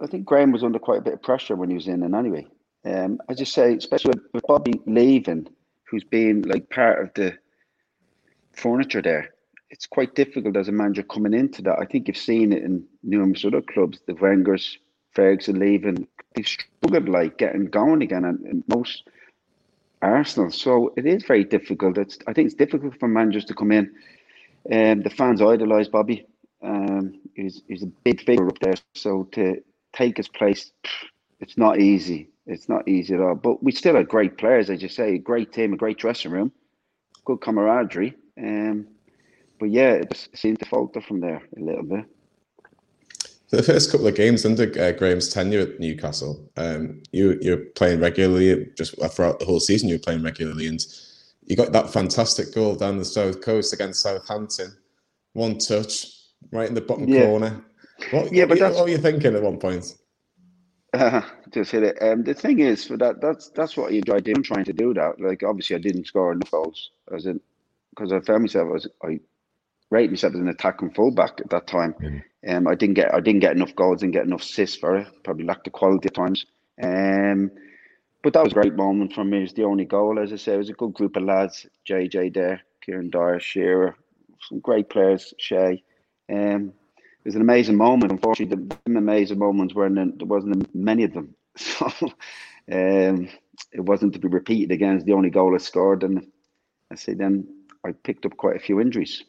I 0.00 0.06
think 0.06 0.26
Graham 0.26 0.52
was 0.52 0.62
under 0.62 0.78
quite 0.78 0.98
a 0.98 1.02
bit 1.02 1.14
of 1.14 1.22
pressure 1.22 1.56
when 1.56 1.70
he 1.70 1.74
was 1.74 1.88
in, 1.88 2.02
and 2.02 2.14
anyway, 2.14 2.46
um, 2.84 3.18
I 3.28 3.34
just 3.34 3.54
say, 3.54 3.74
especially 3.74 4.20
with 4.34 4.46
Bobby 4.46 4.80
leaving, 4.86 5.48
who's 5.90 6.04
been 6.04 6.42
like 6.42 6.68
part 6.68 7.02
of 7.02 7.14
the 7.14 7.36
furniture 8.52 9.00
there. 9.00 9.30
It's 9.70 9.86
quite 9.86 10.14
difficult 10.14 10.56
as 10.56 10.68
a 10.68 10.72
manager 10.72 11.02
coming 11.02 11.34
into 11.34 11.62
that. 11.62 11.78
I 11.80 11.86
think 11.86 12.06
you've 12.06 12.16
seen 12.18 12.52
it 12.52 12.62
in 12.62 12.84
numerous 13.02 13.44
other 13.44 13.62
clubs. 13.62 13.98
The 14.06 14.14
Wengers, 14.14 14.78
Ferguson 15.12 15.58
leaving, 15.58 16.06
they've 16.34 16.46
struggled 16.46 17.08
like 17.08 17.38
getting 17.38 17.66
going 17.66 18.02
again, 18.02 18.26
and, 18.26 18.40
and 18.40 18.62
most 18.68 19.08
Arsenal. 20.02 20.50
So 20.50 20.92
it 20.98 21.06
is 21.06 21.24
very 21.24 21.44
difficult. 21.44 21.96
It's 21.96 22.18
I 22.26 22.34
think 22.34 22.46
it's 22.46 22.54
difficult 22.54 23.00
for 23.00 23.08
managers 23.08 23.46
to 23.46 23.54
come 23.54 23.72
in. 23.72 23.90
Um, 24.70 25.00
the 25.00 25.10
fans 25.10 25.40
idolise 25.40 25.88
Bobby. 25.88 26.26
Um, 26.62 27.20
he's 27.34 27.62
a 27.82 27.86
big 28.04 28.24
figure 28.24 28.48
up 28.48 28.58
there. 28.60 28.74
So 28.94 29.24
to 29.32 29.62
take 29.92 30.16
his 30.16 30.28
place, 30.28 30.72
it's 31.40 31.56
not 31.56 31.80
easy. 31.80 32.30
It's 32.46 32.68
not 32.68 32.88
easy 32.88 33.14
at 33.14 33.20
all. 33.20 33.34
But 33.34 33.62
we 33.62 33.72
still 33.72 33.96
have 33.96 34.08
great 34.08 34.38
players, 34.38 34.70
as 34.70 34.82
you 34.82 34.88
say, 34.88 35.14
a 35.14 35.18
great 35.18 35.52
team, 35.52 35.72
a 35.72 35.76
great 35.76 35.98
dressing 35.98 36.30
room, 36.30 36.52
good 37.24 37.40
camaraderie. 37.40 38.14
Um, 38.38 38.88
but 39.60 39.70
yeah, 39.70 39.92
it 39.92 40.10
just 40.10 40.36
seemed 40.36 40.58
to 40.60 40.64
falter 40.64 41.00
from 41.00 41.20
there 41.20 41.42
a 41.56 41.60
little 41.60 41.82
bit. 41.82 42.04
The 43.50 43.62
first 43.62 43.90
couple 43.90 44.06
of 44.06 44.14
games 44.14 44.44
under 44.44 44.64
uh, 44.78 44.92
Graham's 44.92 45.30
tenure 45.30 45.60
at 45.60 45.80
Newcastle, 45.80 46.50
um, 46.58 47.02
you 47.12 47.38
you're 47.40 47.64
playing 47.76 48.00
regularly. 48.00 48.70
Just 48.76 48.94
throughout 49.12 49.38
the 49.38 49.46
whole 49.46 49.60
season, 49.60 49.88
you're 49.88 49.98
playing 49.98 50.22
regularly, 50.22 50.66
and 50.66 50.84
you 51.46 51.56
got 51.56 51.72
that 51.72 51.90
fantastic 51.90 52.54
goal 52.54 52.74
down 52.74 52.98
the 52.98 53.06
south 53.06 53.40
coast 53.40 53.72
against 53.72 54.02
Southampton. 54.02 54.76
One 55.32 55.56
touch, 55.56 56.17
right 56.52 56.68
in 56.68 56.74
the 56.74 56.80
bottom 56.80 57.08
yeah. 57.08 57.26
corner. 57.26 57.64
What, 58.10 58.32
yeah, 58.32 58.44
what, 58.44 58.50
but 58.50 58.58
that's, 58.58 58.76
what 58.76 58.84
were 58.84 58.90
you 58.90 58.98
thinking 58.98 59.34
at 59.34 59.42
one 59.42 59.58
point? 59.58 59.96
Uh, 60.94 61.20
just 61.52 61.72
hit 61.72 61.82
it. 61.82 61.98
Um, 62.00 62.22
the 62.22 62.34
thing 62.34 62.60
is, 62.60 62.86
for 62.86 62.96
that, 62.96 63.20
that's 63.20 63.50
that's 63.50 63.76
what 63.76 63.92
I 63.92 63.96
enjoyed 63.96 64.24
doing, 64.24 64.42
trying 64.42 64.64
to 64.64 64.72
do 64.72 64.94
that. 64.94 65.20
Like, 65.20 65.42
obviously, 65.42 65.76
I 65.76 65.80
didn't 65.80 66.06
score 66.06 66.32
enough 66.32 66.50
goals, 66.50 66.90
as 67.14 67.26
in 67.26 67.40
because 67.90 68.12
I 68.12 68.20
found 68.20 68.42
myself 68.42 68.68
as 68.76 68.86
I 69.02 69.20
rate 69.90 70.10
myself 70.10 70.34
as 70.34 70.40
an 70.40 70.48
attacking 70.48 70.90
fullback 70.90 71.40
at 71.40 71.50
that 71.50 71.66
time. 71.66 71.94
Mm-hmm. 71.94 72.18
Um, 72.48 72.68
I 72.68 72.74
didn't 72.74 72.94
get 72.94 73.12
I 73.12 73.20
didn't 73.20 73.40
get 73.40 73.56
enough 73.56 73.74
goals, 73.74 74.00
didn't 74.00 74.14
get 74.14 74.24
enough 74.26 74.42
assists 74.42 74.76
for 74.76 74.96
it. 74.96 75.08
Probably 75.24 75.44
lacked 75.44 75.64
the 75.64 75.70
quality 75.70 76.08
at 76.08 76.14
times. 76.14 76.46
Um, 76.82 77.50
but 78.22 78.32
that 78.32 78.44
was 78.44 78.52
a 78.52 78.54
great 78.54 78.74
moment 78.74 79.12
for 79.12 79.24
me. 79.24 79.38
It 79.38 79.42
was 79.42 79.52
the 79.54 79.64
only 79.64 79.84
goal, 79.84 80.18
as 80.18 80.32
I 80.32 80.36
say. 80.36 80.54
It 80.54 80.58
was 80.58 80.70
a 80.70 80.74
good 80.74 80.94
group 80.94 81.16
of 81.16 81.24
lads. 81.24 81.66
JJ 81.88 82.34
there, 82.34 82.62
Kieran 82.80 83.10
Dyer, 83.10 83.40
Shearer, 83.40 83.96
some 84.48 84.60
great 84.60 84.88
players. 84.88 85.34
Shay. 85.38 85.82
Um, 86.30 86.72
it 86.96 87.24
was 87.24 87.34
an 87.34 87.42
amazing 87.42 87.76
moment. 87.76 88.12
Unfortunately, 88.12 88.66
the, 88.86 88.98
amazing 88.98 89.38
moments 89.38 89.74
weren't 89.74 90.18
there 90.18 90.26
wasn't 90.26 90.74
many 90.74 91.04
of 91.04 91.12
them. 91.14 91.34
So 91.56 91.86
um, 92.70 93.28
it 93.72 93.80
wasn't 93.80 94.12
to 94.12 94.18
be 94.18 94.28
repeated 94.28 94.70
again. 94.70 94.96
It's 94.96 95.04
the 95.04 95.14
only 95.14 95.30
goal 95.30 95.54
I 95.54 95.58
scored, 95.58 96.04
and 96.04 96.24
I 96.92 96.94
say 96.96 97.14
then 97.14 97.48
I 97.84 97.92
picked 97.92 98.26
up 98.26 98.36
quite 98.36 98.56
a 98.56 98.60
few 98.60 98.80
injuries. 98.80 99.24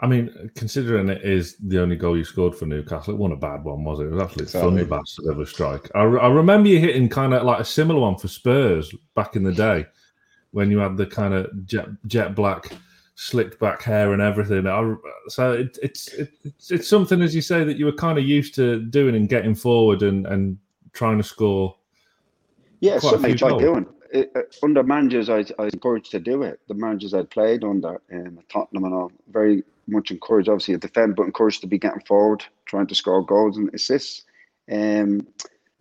I 0.00 0.06
mean, 0.06 0.50
considering 0.54 1.08
it 1.08 1.22
is 1.22 1.56
the 1.56 1.80
only 1.80 1.96
goal 1.96 2.16
you 2.16 2.22
scored 2.22 2.54
for 2.54 2.66
Newcastle, 2.66 3.14
it 3.14 3.16
wasn't 3.16 3.38
a 3.38 3.46
bad 3.46 3.64
one, 3.64 3.82
was 3.82 3.98
it? 3.98 4.04
It 4.04 4.12
was 4.12 4.22
actually 4.22 4.44
exactly. 4.44 4.84
Thunderbats 4.84 5.28
of 5.28 5.40
a 5.40 5.46
strike. 5.46 5.90
I, 5.94 6.02
I 6.02 6.28
remember 6.28 6.68
you 6.68 6.78
hitting 6.78 7.08
kind 7.08 7.34
of 7.34 7.42
like 7.42 7.60
a 7.60 7.64
similar 7.64 8.00
one 8.00 8.16
for 8.16 8.28
Spurs 8.28 8.94
back 9.16 9.34
in 9.34 9.42
the 9.42 9.52
day 9.52 9.86
when 10.52 10.70
you 10.70 10.78
had 10.78 10.96
the 10.96 11.06
kind 11.06 11.34
of 11.34 11.66
jet, 11.66 11.88
jet 12.06 12.36
black, 12.36 12.70
slicked 13.20 13.58
back 13.58 13.82
hair 13.82 14.12
and 14.12 14.22
everything. 14.22 14.68
I, 14.68 14.94
so 15.26 15.52
it, 15.52 15.76
it's 15.82 16.08
it, 16.14 16.30
it's 16.44 16.70
it's 16.70 16.88
something, 16.88 17.20
as 17.20 17.34
you 17.34 17.42
say, 17.42 17.64
that 17.64 17.76
you 17.76 17.84
were 17.84 17.92
kind 17.92 18.16
of 18.16 18.24
used 18.24 18.54
to 18.54 18.80
doing 18.80 19.16
and 19.16 19.28
getting 19.28 19.56
forward 19.56 20.02
and 20.02 20.26
and 20.26 20.56
trying 20.92 21.18
to 21.18 21.24
score. 21.24 21.76
Yeah, 22.80 23.00
something 23.00 23.32
I 23.32 23.34
tried 23.34 23.58
doing 23.58 23.86
it, 24.12 24.30
uh, 24.36 24.42
under 24.62 24.84
managers, 24.84 25.28
I, 25.28 25.44
I 25.58 25.64
was 25.64 25.74
encouraged 25.74 26.12
to 26.12 26.20
do 26.20 26.42
it. 26.42 26.60
The 26.68 26.74
managers 26.74 27.12
I'd 27.12 27.28
played 27.28 27.64
under, 27.64 28.00
um, 28.12 28.38
Tottenham 28.48 28.84
and 28.84 28.94
all, 28.94 29.12
very 29.30 29.64
much 29.88 30.12
encouraged, 30.12 30.48
obviously, 30.48 30.74
to 30.74 30.78
defend, 30.78 31.16
but 31.16 31.24
encouraged 31.24 31.60
to 31.62 31.66
be 31.66 31.78
getting 31.78 32.02
forward, 32.02 32.44
trying 32.66 32.86
to 32.86 32.94
score 32.94 33.24
goals 33.24 33.56
and 33.56 33.68
assists. 33.74 34.22
Um, 34.70 35.26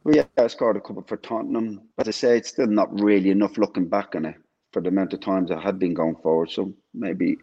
well, 0.03 0.15
yeah, 0.15 0.23
I 0.37 0.47
scored 0.47 0.77
a 0.77 0.81
couple 0.81 1.03
for 1.03 1.17
Tottenham. 1.17 1.81
As 1.99 2.07
I 2.07 2.11
say, 2.11 2.37
it's 2.37 2.49
still 2.49 2.67
not 2.67 2.99
really 2.99 3.29
enough 3.29 3.57
looking 3.57 3.87
back 3.87 4.15
on 4.15 4.25
it 4.25 4.35
for 4.73 4.81
the 4.81 4.89
amount 4.89 5.13
of 5.13 5.21
times 5.21 5.51
I 5.51 5.59
had 5.59 5.79
been 5.79 5.93
going 5.93 6.15
forward. 6.15 6.49
So 6.51 6.73
maybe 6.93 7.37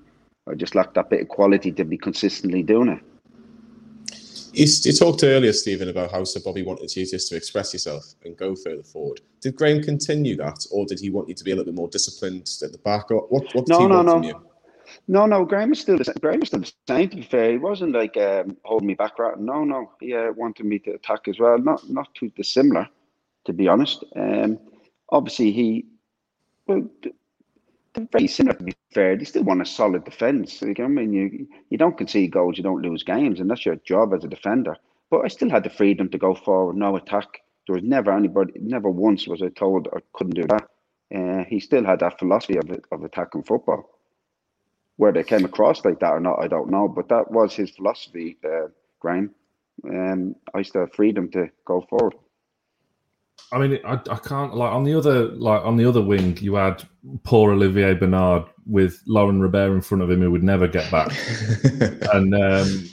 I 0.49 0.55
just 0.55 0.75
lacked 0.75 0.95
that 0.95 1.11
bit 1.11 1.23
of 1.23 1.29
quality 1.29 1.73
to 1.73 1.85
be 1.85 1.97
consistently 1.97 2.63
doing 2.63 2.89
it. 2.89 3.03
You, 4.53 4.67
you, 4.85 4.93
talked 4.93 5.25
earlier, 5.25 5.53
Stephen, 5.53 5.89
about 5.89 6.13
how 6.13 6.23
Sir 6.23 6.41
Bobby 6.45 6.63
wanted 6.63 6.95
you 6.95 7.05
just 7.05 7.29
to 7.29 7.37
express 7.37 7.73
yourself 7.73 8.15
and 8.25 8.37
go 8.37 8.55
further 8.55 8.85
forward. 8.85 9.21
Did 9.41 9.57
Graham 9.57 9.83
continue 9.83 10.37
that, 10.37 10.65
or 10.71 10.87
did 10.87 11.01
he 11.01 11.11
want 11.11 11.29
you 11.29 11.35
to 11.35 11.43
be 11.45 11.51
a 11.51 11.57
little 11.57 11.73
bit 11.73 11.77
more 11.77 11.89
disciplined 11.89 12.49
at 12.63 12.71
the 12.71 12.79
back? 12.79 13.11
Or 13.11 13.23
what? 13.31 13.53
What 13.53 13.67
no, 13.67 13.89
no, 13.89 14.03
no. 14.03 14.43
No, 15.09 15.27
no. 15.27 15.45
Graham 15.45 15.71
was 15.71 15.81
still 15.81 15.99
the 15.99 16.05
same. 16.05 16.15
Graham 16.21 16.39
was 16.39 16.49
still 16.51 16.61
the 16.61 16.73
same. 16.87 17.09
To 17.09 17.17
be 17.17 17.23
fair, 17.23 17.53
he 17.53 17.59
wasn't 17.59 17.93
like 17.93 18.17
um, 18.17 18.57
holding 18.65 18.87
me 18.87 18.95
back. 18.95 19.19
Right? 19.19 19.37
No, 19.39 19.65
no. 19.65 19.91
He 20.01 20.15
uh, 20.15 20.31
wanted 20.33 20.67
me 20.67 20.79
to 20.81 20.93
attack 20.93 21.27
as 21.27 21.41
well. 21.41 21.59
Not, 21.59 21.89
not 21.91 22.15
too 22.15 22.31
dissimilar, 22.37 22.89
to 23.47 23.53
be 23.53 23.67
honest. 23.67 24.05
Um, 24.15 24.61
obviously, 25.11 25.51
he 25.51 25.87
well, 26.67 26.89
they're 27.95 28.09
very 28.13 28.27
similar 28.29 28.57
to 28.59 28.65
be 28.65 28.75
fair. 28.95 29.17
They 29.17 29.25
still 29.25 29.45
want 29.45 29.63
a 29.63 29.67
solid 29.67 30.05
defence. 30.05 30.63
I 30.63 30.89
mean, 30.89 31.13
you 31.13 31.49
you 31.71 31.79
don't 31.79 31.99
concede 31.99 32.33
goals, 32.33 32.57
you 32.59 32.65
don't 32.65 32.83
lose 32.83 33.03
games, 33.05 33.41
and 33.41 33.51
that's 33.51 33.67
your 33.67 33.77
job 33.77 34.15
as 34.15 34.25
a 34.25 34.29
defender. 34.29 34.77
But 35.11 35.23
I 35.25 35.29
still 35.29 35.51
had 35.51 35.65
the 35.65 35.71
freedom 35.71 36.09
to 36.11 36.19
go 36.19 36.35
forward, 36.35 36.77
no 36.77 36.97
attack. 36.97 37.29
There 37.67 37.75
was 37.75 37.85
never 37.85 38.13
anybody, 38.13 38.53
never 38.61 38.91
once 38.91 39.29
was 39.29 39.43
I 39.43 39.49
told 39.51 39.89
I 39.95 40.01
couldn't 40.15 40.35
do 40.35 40.47
that. 40.49 40.69
Uh, 41.15 41.45
he 41.45 41.61
still 41.61 41.85
had 41.85 42.01
that 42.01 42.19
philosophy 42.19 42.59
of 42.59 42.71
of 42.93 43.05
attacking 43.05 43.45
football. 43.45 43.91
Where 44.97 45.13
they 45.13 45.25
came 45.25 45.45
across 45.45 45.85
like 45.85 46.01
that 46.01 46.13
or 46.13 46.21
not, 46.21 46.41
I 46.43 46.49
don't 46.49 46.71
know. 46.71 46.89
But 46.89 47.09
that 47.09 47.31
was 47.31 47.55
his 47.55 47.71
philosophy, 47.71 48.39
uh, 48.45 48.69
Graham. 49.01 49.35
Um, 49.89 50.37
I 50.55 50.63
still 50.63 50.83
have 50.83 50.95
freedom 50.95 51.31
to 51.33 51.49
go 51.67 51.83
forward. 51.91 52.15
I 53.53 53.59
mean, 53.59 53.79
I, 53.85 53.93
I 53.93 54.17
can't 54.17 54.55
like 54.55 54.73
on 54.73 54.85
the 54.85 54.95
other 54.95 55.27
like 55.29 55.65
on 55.65 55.77
the 55.77 55.85
other 55.85 56.03
wing, 56.03 56.37
you 56.39 56.55
had 56.55 56.83
poor 57.23 57.53
Olivier 57.53 57.95
Bernard 57.95 58.45
with 58.67 59.01
Laurent 59.07 59.41
Robert 59.41 59.73
in 59.73 59.81
front 59.81 60.03
of 60.03 60.11
him, 60.11 60.23
who 60.23 60.31
would 60.31 60.43
never 60.43 60.67
get 60.67 60.91
back. 60.91 61.13
and 62.13 62.35
um, 62.35 62.91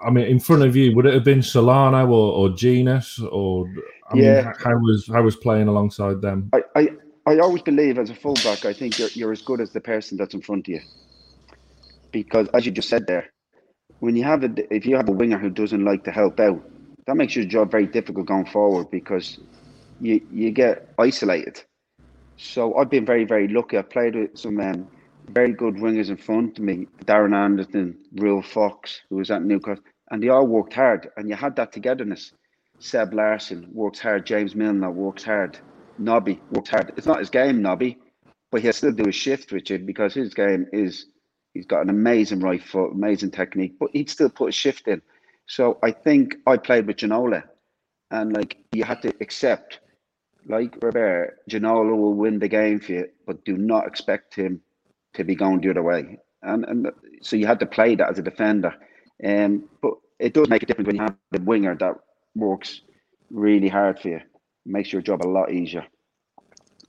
I 0.00 0.10
mean, 0.10 0.26
in 0.26 0.40
front 0.40 0.62
of 0.62 0.76
you, 0.76 0.94
would 0.94 1.06
it 1.06 1.14
have 1.14 1.24
been 1.24 1.42
Solano 1.42 2.06
or, 2.06 2.32
or 2.32 2.48
Jenas 2.50 3.18
or? 3.30 3.66
I 4.10 4.16
yeah. 4.16 4.42
mean, 4.42 4.54
how 4.62 4.76
was 4.78 5.08
how 5.12 5.22
was 5.22 5.36
playing 5.36 5.68
alongside 5.68 6.20
them? 6.20 6.50
I, 6.52 6.62
I, 6.76 6.88
I 7.26 7.38
always 7.38 7.62
believe 7.62 7.98
as 7.98 8.10
a 8.10 8.14
fullback, 8.14 8.64
I 8.64 8.72
think 8.72 8.98
you're 8.98 9.10
you're 9.14 9.32
as 9.32 9.42
good 9.42 9.60
as 9.60 9.72
the 9.72 9.80
person 9.80 10.18
that's 10.18 10.34
in 10.34 10.42
front 10.42 10.68
of 10.68 10.74
you. 10.74 10.80
Because 12.10 12.48
as 12.54 12.64
you 12.64 12.72
just 12.72 12.88
said 12.88 13.06
there, 13.06 13.30
when 14.00 14.16
you 14.16 14.24
have 14.24 14.44
a 14.44 14.74
if 14.74 14.86
you 14.86 14.96
have 14.96 15.08
a 15.08 15.12
winger 15.12 15.38
who 15.38 15.50
doesn't 15.50 15.84
like 15.84 16.04
to 16.04 16.10
help 16.10 16.40
out, 16.40 16.62
that 17.08 17.16
makes 17.16 17.34
your 17.34 17.46
job 17.46 17.70
very 17.70 17.86
difficult 17.86 18.26
going 18.26 18.44
forward 18.44 18.90
because 18.90 19.38
you 19.98 20.20
you 20.30 20.50
get 20.50 20.92
isolated. 20.98 21.62
So 22.36 22.76
I've 22.76 22.90
been 22.90 23.06
very 23.06 23.24
very 23.24 23.48
lucky. 23.48 23.78
I 23.78 23.82
played 23.82 24.14
with 24.14 24.38
some 24.38 24.60
um, 24.60 24.86
very 25.30 25.52
good 25.52 25.76
wingers 25.76 26.10
in 26.10 26.18
front 26.18 26.58
of 26.58 26.64
me, 26.64 26.86
Darren 27.06 27.34
Anderton, 27.34 27.96
Ruel 28.16 28.42
Fox, 28.42 29.00
who 29.08 29.16
was 29.16 29.30
at 29.30 29.42
Newcastle, 29.42 29.82
and 30.10 30.22
they 30.22 30.28
all 30.28 30.46
worked 30.46 30.74
hard, 30.74 31.08
and 31.16 31.30
you 31.30 31.34
had 31.34 31.56
that 31.56 31.72
togetherness. 31.72 32.32
Seb 32.78 33.14
Larsson 33.14 33.66
works 33.72 33.98
hard, 33.98 34.26
James 34.26 34.54
Milner 34.54 34.90
works 34.90 35.24
hard, 35.24 35.58
Nobby 35.96 36.38
works 36.52 36.68
hard. 36.68 36.92
It's 36.98 37.06
not 37.06 37.20
his 37.20 37.30
game, 37.30 37.62
Nobby, 37.62 37.98
but 38.52 38.60
he'll 38.60 38.74
still 38.74 38.92
do 38.92 39.06
his 39.06 39.14
shift 39.14 39.50
with 39.50 39.70
you 39.70 39.78
because 39.78 40.12
his 40.12 40.34
game 40.34 40.66
is 40.74 41.06
he's 41.54 41.66
got 41.66 41.82
an 41.82 41.88
amazing 41.88 42.40
right 42.40 42.62
foot, 42.62 42.92
amazing 42.92 43.30
technique, 43.30 43.76
but 43.80 43.90
he'd 43.94 44.10
still 44.10 44.28
put 44.28 44.50
a 44.50 44.52
shift 44.52 44.88
in. 44.88 45.00
So 45.48 45.78
I 45.82 45.90
think 45.90 46.36
I 46.46 46.56
played 46.58 46.86
with 46.86 46.98
Ginola, 46.98 47.42
and 48.10 48.32
like 48.32 48.58
you 48.72 48.84
had 48.84 49.02
to 49.02 49.14
accept 49.20 49.80
like 50.46 50.76
Robert, 50.82 51.38
Ginola 51.50 51.96
will 51.96 52.14
win 52.14 52.38
the 52.38 52.48
game 52.48 52.80
for 52.80 52.92
you, 52.92 53.08
but 53.26 53.44
do 53.44 53.56
not 53.56 53.86
expect 53.86 54.34
him 54.34 54.60
to 55.14 55.24
be 55.24 55.34
going 55.34 55.60
the 55.60 55.70
other 55.70 55.82
way. 55.82 56.18
And 56.42 56.64
and 56.66 56.90
so 57.22 57.36
you 57.36 57.46
had 57.46 57.60
to 57.60 57.66
play 57.66 57.94
that 57.94 58.10
as 58.10 58.18
a 58.18 58.22
defender. 58.22 58.74
Um, 59.24 59.68
but 59.82 59.94
it 60.18 60.34
does 60.34 60.48
make 60.48 60.62
a 60.62 60.66
difference 60.66 60.86
when 60.86 60.96
you 60.96 61.02
have 61.02 61.16
the 61.30 61.40
winger 61.40 61.74
that 61.76 61.94
works 62.36 62.82
really 63.30 63.68
hard 63.68 63.98
for 63.98 64.08
you. 64.08 64.16
It 64.16 64.22
makes 64.66 64.92
your 64.92 65.02
job 65.02 65.22
a 65.22 65.28
lot 65.28 65.52
easier. 65.52 65.84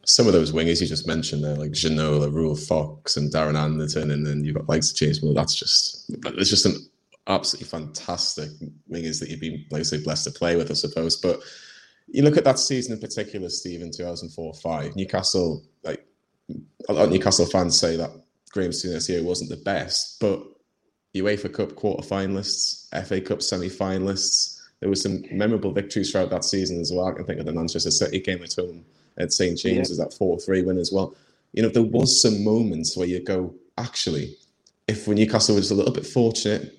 Some 0.06 0.28
of 0.28 0.34
those 0.34 0.52
wingers 0.52 0.82
you 0.82 0.88
just 0.88 1.08
mentioned 1.08 1.44
there, 1.44 1.56
like 1.56 1.72
Ginola, 1.72 2.34
Ruel 2.34 2.56
Fox, 2.56 3.16
and 3.18 3.32
Darren 3.32 3.58
Anderton, 3.58 4.12
and 4.12 4.26
then 4.26 4.44
you've 4.44 4.56
got 4.56 4.70
likes 4.70 4.92
of 4.92 4.98
James 4.98 5.22
Well, 5.22 5.34
That's 5.34 5.56
just 5.56 6.10
it's 6.10 6.50
just 6.50 6.66
an 6.66 6.76
absolutely 7.30 7.68
fantastic 7.68 8.50
wingers 8.92 9.20
that 9.20 9.30
you've 9.30 9.40
been, 9.40 9.66
like 9.72 9.82
I 9.82 9.84
say, 9.84 10.04
blessed 10.04 10.26
to 10.26 10.32
play 10.32 10.56
with, 10.56 10.72
I 10.72 10.74
suppose. 10.74 11.16
But 11.16 11.40
you 12.08 12.24
look 12.24 12.38
at 12.38 12.44
that 12.44 12.60
season 12.60 12.94
in 12.94 13.00
particular, 13.00 13.50
Steve, 13.50 13.82
in 13.82 13.92
2004-5, 13.92 14.96
Newcastle, 14.96 15.64
like 15.84 16.06
a 16.90 16.94
lot 16.94 17.06
of 17.06 17.12
Newcastle 17.12 17.46
fans 17.46 17.80
say 17.80 17.96
that 17.96 18.12
Graham 18.52 18.72
Souness 18.72 19.08
year 19.08 19.24
wasn't 19.24 19.52
the 19.52 19.58
best, 19.58 20.20
but 20.20 20.44
UEFA 21.16 21.54
Cup 21.54 21.76
quarter 21.76 22.08
finalists, 22.08 22.88
FA 23.06 23.22
Cup 23.22 23.42
semi 23.42 23.70
finalists. 23.70 24.60
There 24.80 24.90
were 24.90 24.96
some 24.96 25.24
memorable 25.32 25.72
victories 25.72 26.12
throughout 26.12 26.30
that 26.32 26.46
season 26.46 26.80
as 26.80 26.92
well. 26.92 27.08
I 27.08 27.14
can 27.14 27.26
think 27.26 27.40
of 27.40 27.46
the 27.46 27.52
Manchester 27.52 27.92
City 27.92 28.20
game 28.20 28.42
at 28.44 28.56
home 28.56 28.86
at 29.18 29.34
St 29.34 29.58
James 29.58 29.92
yeah. 29.92 30.04
that 30.04 30.14
4 30.14 30.40
3 30.40 30.64
win 30.64 30.78
as 30.78 30.92
well. 30.92 31.16
You 31.54 31.64
know, 31.64 31.70
there 31.70 31.84
was 31.84 32.22
some 32.22 32.44
moments 32.44 32.96
where 32.96 33.08
you 33.08 33.24
go, 33.24 33.54
actually, 33.78 34.38
if 34.88 35.08
Newcastle 35.08 35.56
was 35.56 35.72
a 35.72 35.76
little 35.76 35.94
bit 35.94 36.06
fortunate, 36.06 36.79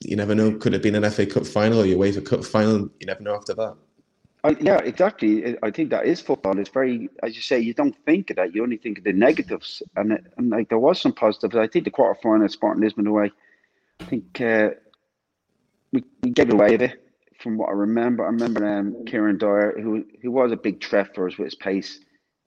you 0.00 0.16
never 0.16 0.34
know, 0.34 0.52
could 0.52 0.72
have 0.72 0.82
been 0.82 0.94
an 0.94 1.10
FA 1.10 1.26
Cup 1.26 1.46
final 1.46 1.80
or 1.80 1.86
your 1.86 1.98
UEFA 1.98 2.24
Cup 2.24 2.44
final. 2.44 2.88
You 3.00 3.06
never 3.06 3.22
know 3.22 3.34
after 3.34 3.54
that. 3.54 3.76
Uh, 4.44 4.54
yeah, 4.60 4.78
exactly. 4.78 5.56
I 5.62 5.70
think 5.70 5.90
that 5.90 6.06
is 6.06 6.20
football. 6.20 6.58
It's 6.58 6.70
very, 6.70 7.08
as 7.22 7.34
you 7.34 7.42
say, 7.42 7.58
you 7.58 7.74
don't 7.74 7.96
think 8.04 8.30
of 8.30 8.36
that. 8.36 8.54
You 8.54 8.62
only 8.62 8.76
think 8.76 8.98
of 8.98 9.04
the 9.04 9.12
negatives. 9.12 9.82
And, 9.96 10.18
and 10.36 10.50
like 10.50 10.68
there 10.68 10.78
was 10.78 11.00
some 11.00 11.12
positives. 11.12 11.56
I 11.56 11.66
think 11.66 11.84
the 11.84 11.90
quarter 11.90 12.18
final, 12.22 12.48
Sporting 12.48 12.82
Lisbon 12.82 13.06
away, 13.06 13.32
I 14.00 14.04
think 14.04 14.40
uh, 14.40 14.70
we, 15.92 16.04
we 16.22 16.30
gave 16.30 16.52
away 16.52 16.74
a 16.74 16.78
bit 16.78 17.06
from 17.40 17.56
what 17.56 17.68
I 17.68 17.72
remember. 17.72 18.24
I 18.24 18.28
remember 18.28 18.66
um, 18.66 19.04
Kieran 19.06 19.38
Dyer, 19.38 19.74
who 19.80 20.04
who 20.22 20.30
was 20.30 20.52
a 20.52 20.56
big 20.56 20.84
threat 20.84 21.14
for 21.14 21.26
us 21.26 21.38
with 21.38 21.46
his 21.46 21.54
pace, 21.54 22.00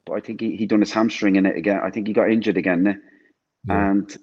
but 0.05 0.13
I 0.13 0.19
think 0.19 0.41
he 0.41 0.55
he 0.55 0.65
done 0.65 0.79
his 0.81 0.91
hamstring 0.91 1.35
in 1.35 1.45
it 1.45 1.55
again. 1.55 1.79
I 1.83 1.89
think 1.89 2.07
he 2.07 2.13
got 2.13 2.31
injured 2.31 2.57
again, 2.57 3.01
yeah. 3.67 3.89
and 3.89 4.17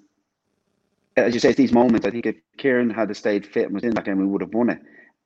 as 1.16 1.35
you 1.35 1.40
say, 1.40 1.50
it's 1.50 1.56
these 1.56 1.73
moments. 1.73 2.06
I 2.06 2.11
think 2.11 2.26
if 2.26 2.37
Kieran 2.58 2.90
had 2.90 3.14
stayed 3.16 3.46
fit 3.46 3.66
and 3.66 3.75
was 3.75 3.85
in 3.85 3.94
that 3.94 4.04
game, 4.04 4.18
we 4.18 4.26
would 4.26 4.42
have 4.42 4.54
won 4.54 4.70
it. 4.70 4.80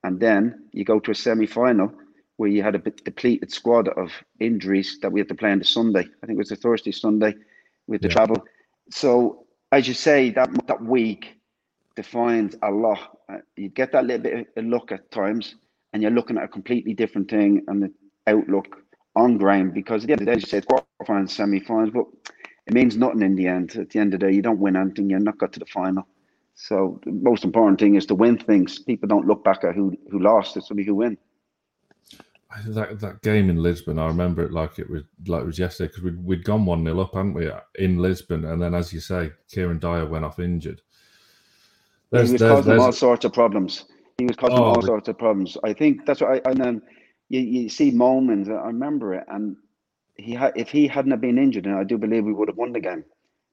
And 0.05 0.21
then 0.21 0.69
you 0.73 0.85
go 0.85 1.01
to 1.01 1.11
a 1.11 1.15
semi 1.15 1.47
final 1.47 1.93
where 2.37 2.49
you 2.49 2.63
had 2.63 2.75
a 2.75 2.79
depleted 2.79 3.53
squad 3.53 3.89
of 3.89 4.11
injuries 4.39 4.99
that 5.03 5.13
we 5.13 5.21
had 5.21 5.29
to 5.29 5.35
play 5.35 5.51
on 5.51 5.59
the 5.59 5.65
Sunday. 5.65 6.07
I 6.23 6.27
think 6.27 6.37
it 6.37 6.39
was 6.39 6.49
the 6.49 6.57
Thursday, 6.57 6.93
Sunday 6.93 7.35
with 7.87 8.01
the 8.01 8.09
yeah. 8.09 8.15
travel. 8.15 8.45
So 8.91 9.45
as 9.73 9.87
you 9.87 9.95
say, 9.95 10.31
that 10.31 10.49
that 10.67 10.83
week 10.83 11.37
defines 11.97 12.57
a 12.63 12.71
lot. 12.71 13.19
Uh, 13.29 13.39
you 13.57 13.69
get 13.69 13.93
that 13.93 14.07
little 14.07 14.23
bit 14.23 14.49
of 14.57 14.65
look 14.65 14.93
at 14.93 15.11
times, 15.11 15.57
and 15.93 16.03
you're 16.03 16.11
looking 16.11 16.39
at 16.39 16.45
a 16.45 16.49
completely 16.49 16.95
different 16.95 17.31
thing 17.31 17.63
and 17.69 17.83
the 17.83 17.93
outlook 18.27 18.79
on 19.17 19.39
ground 19.39 19.75
because 19.75 20.05
at 20.05 20.07
the 20.07 20.13
end 20.13 20.21
of 20.23 20.27
the 20.27 20.33
day, 20.33 20.41
you 20.41 20.47
say 20.47 20.59
it's 20.59 20.67
quarterfinals, 20.67 21.31
semi-finals, 21.31 21.91
but 21.93 22.07
it 22.71 22.75
means 22.75 22.97
nothing 22.97 23.23
in 23.23 23.37
the 23.37 23.47
end. 23.47 23.77
At 23.77 23.91
the 23.91 23.99
end 23.99 24.15
of 24.15 24.21
the 24.21 24.27
day, 24.27 24.33
you 24.33 24.43
don't 24.43 24.61
win 24.61 24.77
anything. 24.77 25.11
You're 25.11 25.21
not 25.21 25.39
got 25.39 25.53
to 25.55 25.59
the 25.59 25.67
final. 25.67 26.07
So 26.55 27.01
the 27.05 27.13
most 27.13 27.45
important 27.45 27.79
thing 27.81 27.95
is 27.95 28.07
to 28.07 28.15
win 28.15 28.39
things. 28.39 28.79
People 28.79 29.09
don't 29.09 29.27
look 29.27 29.45
back 29.45 29.65
at 29.65 29.75
who 29.75 29.97
who 30.11 30.19
lost. 30.19 30.57
It's 30.57 30.71
only 30.71 30.85
who 30.85 30.95
win 30.95 31.19
that 32.67 32.99
that 33.01 33.23
game 33.23 33.49
in 33.49 33.63
Lisbon, 33.63 33.99
I 33.99 34.07
remember 34.07 34.43
it 34.43 34.53
like 34.53 34.79
it 34.79 34.91
was 34.91 35.03
like 35.27 35.43
it 35.43 35.47
was 35.47 35.59
yesterday 35.59 35.89
because 35.89 36.03
we'd, 36.03 36.25
we'd 36.25 36.45
gone 36.45 36.67
one 36.67 36.85
0 36.85 36.99
up, 37.01 37.15
hadn't 37.15 37.35
we, 37.35 37.51
in 37.79 37.99
Lisbon, 37.99 38.45
and 38.45 38.61
then 38.61 38.75
as 38.75 38.93
you 38.93 39.01
say, 39.01 39.31
Kieran 39.49 39.79
Dyer 39.79 40.07
went 40.07 40.25
off 40.25 40.41
injured. 40.41 40.83
There's, 42.11 42.29
he 42.29 42.33
was 42.35 42.41
there's, 42.41 42.53
causing 42.53 42.71
there's, 42.71 42.83
all 42.83 42.93
sorts 42.93 43.25
of 43.25 43.33
problems. 43.33 43.85
He 44.19 44.27
was 44.27 44.37
causing 44.37 44.59
oh, 44.59 44.65
all 44.65 44.83
sorts 44.83 45.09
of 45.09 45.17
problems. 45.17 45.57
I 45.63 45.73
think 45.73 46.05
that's 46.07 46.21
what 46.21 46.45
I 46.47 46.51
and 46.51 46.63
then 46.63 46.83
you, 47.29 47.41
you 47.41 47.69
see 47.69 47.93
moments. 47.93 48.49
I 48.49 48.67
remember 48.67 49.15
it, 49.15 49.25
and 49.29 49.57
he 50.21 50.35
had 50.35 50.53
if 50.57 50.69
he 50.71 50.87
hadn't 50.87 51.21
been 51.21 51.39
injured, 51.39 51.67
and 51.67 51.77
I 51.77 51.85
do 51.85 51.99
believe 51.99 52.25
we 52.25 52.33
would 52.33 52.49
have 52.49 52.57
won 52.57 52.73
the 52.73 52.81
game 52.81 53.05
mm, 53.05 53.05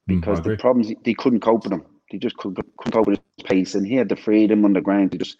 because 0.07 0.39
mm, 0.39 0.43
the 0.43 0.57
problems 0.57 0.91
they 1.03 1.13
couldn't 1.13 1.41
cope 1.41 1.63
with 1.63 1.73
him. 1.73 1.85
They 2.11 2.17
just 2.17 2.37
couldn't, 2.37 2.65
couldn't 2.77 2.93
cope 2.93 3.07
with 3.07 3.19
his 3.37 3.45
pace, 3.45 3.75
and 3.75 3.85
he 3.85 3.95
had 3.95 4.09
the 4.09 4.15
freedom 4.15 4.63
on 4.65 4.73
the 4.73 4.81
ground 4.81 5.11
to 5.11 5.17
just 5.17 5.37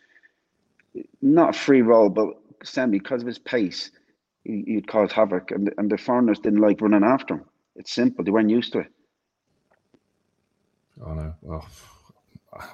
not 1.22 1.56
a 1.56 1.58
free 1.58 1.82
role, 1.82 2.10
but 2.10 2.28
Sam, 2.64 2.92
because 2.92 3.22
of 3.22 3.28
his 3.28 3.40
pace, 3.40 3.92
he, 4.44 4.76
would 4.76 4.88
cause 4.88 5.12
havoc, 5.12 5.52
and 5.52 5.72
and 5.78 5.90
the 5.90 5.98
foreigners 5.98 6.40
didn't 6.40 6.62
like 6.62 6.82
running 6.82 7.04
after 7.04 7.36
him. 7.36 7.46
It's 7.76 7.92
simple; 7.92 8.24
they 8.24 8.32
weren't 8.32 8.50
used 8.50 8.74
to 8.74 8.80
it. 8.80 8.92
Oh 11.06 11.14
no! 11.14 11.36
Well, 11.42 11.68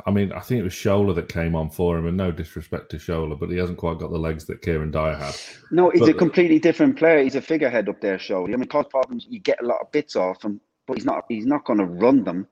I 0.05 0.11
mean, 0.11 0.31
I 0.31 0.39
think 0.39 0.59
it 0.59 0.63
was 0.63 0.73
Shola 0.73 1.13
that 1.15 1.29
came 1.29 1.55
on 1.55 1.69
for 1.69 1.97
him, 1.97 2.07
and 2.07 2.17
no 2.17 2.31
disrespect 2.31 2.89
to 2.91 2.97
Shola, 2.97 3.39
but 3.39 3.49
he 3.49 3.57
hasn't 3.57 3.77
quite 3.77 3.99
got 3.99 4.11
the 4.11 4.17
legs 4.17 4.45
that 4.45 4.61
Kieran 4.61 4.91
Dyer 4.91 5.15
had. 5.15 5.35
No, 5.71 5.89
he's 5.89 6.01
but, 6.01 6.09
a 6.09 6.13
completely 6.13 6.59
different 6.59 6.97
player. 6.97 7.23
He's 7.23 7.35
a 7.35 7.41
figurehead 7.41 7.89
up 7.89 8.01
there, 8.01 8.17
Shola. 8.17 8.53
I 8.53 8.57
mean, 8.57 8.67
cause 8.67 8.85
problems. 8.89 9.25
You 9.29 9.39
get 9.39 9.61
a 9.61 9.65
lot 9.65 9.81
of 9.81 9.91
bits 9.91 10.15
off 10.15 10.43
him, 10.43 10.61
but 10.87 10.97
he's 10.97 11.05
not. 11.05 11.25
He's 11.29 11.45
not 11.45 11.65
going 11.65 11.79
to 11.79 11.85
run 11.85 12.23
them 12.23 12.47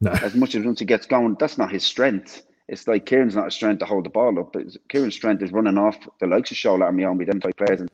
no. 0.00 0.10
as 0.10 0.34
much 0.34 0.54
as 0.54 0.64
once 0.64 0.80
he 0.80 0.84
gets 0.84 1.06
going. 1.06 1.36
That's 1.38 1.58
not 1.58 1.70
his 1.70 1.84
strength 1.84 2.42
it's 2.68 2.88
like 2.88 3.06
Kieran's 3.06 3.36
not 3.36 3.48
a 3.48 3.50
strength 3.50 3.80
to 3.80 3.84
hold 3.84 4.06
the 4.06 4.10
ball 4.10 4.38
up, 4.38 4.52
but 4.52 4.66
Kieran's 4.88 5.14
strength 5.14 5.42
is 5.42 5.52
running 5.52 5.76
off 5.76 5.96
the 6.20 6.26
likes 6.26 6.50
of 6.50 6.56
Shola 6.56 6.90
Ameobi, 6.90 7.26
them 7.26 7.40
type 7.40 7.56
players, 7.56 7.80
and 7.80 7.90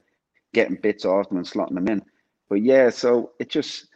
getting 0.54 0.76
bits 0.76 1.04
off 1.04 1.28
them 1.28 1.38
and 1.38 1.46
slotting 1.46 1.74
them 1.74 1.88
in. 1.88 2.02
But 2.48 2.62
yeah, 2.62 2.90
so 2.90 3.32
it 3.40 3.50
just 3.50 3.88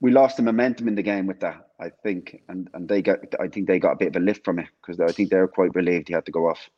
we 0.00 0.10
lost 0.10 0.36
the 0.36 0.42
momentum 0.42 0.88
in 0.88 0.94
the 0.94 1.02
game 1.02 1.26
with 1.26 1.40
that, 1.40 1.68
I 1.78 1.90
think, 2.02 2.42
and 2.48 2.68
and 2.74 2.88
they 2.88 3.02
got 3.02 3.18
I 3.38 3.48
think 3.48 3.66
they 3.66 3.78
got 3.78 3.92
a 3.92 3.96
bit 3.96 4.08
of 4.08 4.16
a 4.16 4.24
lift 4.24 4.44
from 4.44 4.58
it 4.58 4.68
because 4.80 5.00
I 5.00 5.12
think 5.12 5.30
they 5.30 5.36
were 5.36 5.48
quite 5.48 5.74
relieved 5.74 6.08
he 6.08 6.14
had 6.14 6.26
to 6.26 6.32
go 6.32 6.48
off. 6.48 6.70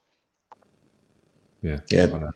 Yeah, 1.62 1.78
yeah, 1.90 2.30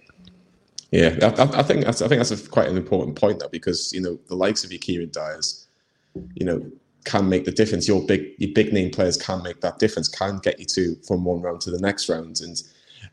yeah. 0.92 1.18
I, 1.22 1.58
I, 1.58 1.62
think 1.64 1.84
that's 1.84 2.00
I 2.00 2.06
think 2.06 2.20
that's 2.20 2.30
a, 2.30 2.48
quite 2.48 2.68
an 2.68 2.76
important 2.76 3.18
point 3.18 3.40
though 3.40 3.48
because 3.48 3.92
you 3.92 4.00
know 4.00 4.18
the 4.28 4.36
likes 4.36 4.62
of 4.62 4.70
your 4.70 4.78
Kieran 4.78 5.10
Dyers, 5.12 5.66
you 6.34 6.46
know 6.46 6.70
can 7.06 7.28
make 7.28 7.44
the 7.44 7.52
difference. 7.52 7.88
Your 7.88 8.04
big 8.04 8.34
your 8.38 8.52
big 8.52 8.72
name 8.72 8.90
players 8.90 9.16
can 9.16 9.42
make 9.42 9.60
that 9.62 9.78
difference, 9.78 10.08
can 10.08 10.38
get 10.38 10.60
you 10.60 10.66
to 10.66 10.96
from 11.06 11.24
one 11.24 11.40
round 11.40 11.60
to 11.62 11.70
the 11.70 11.80
next 11.80 12.08
round. 12.08 12.40
And 12.42 12.60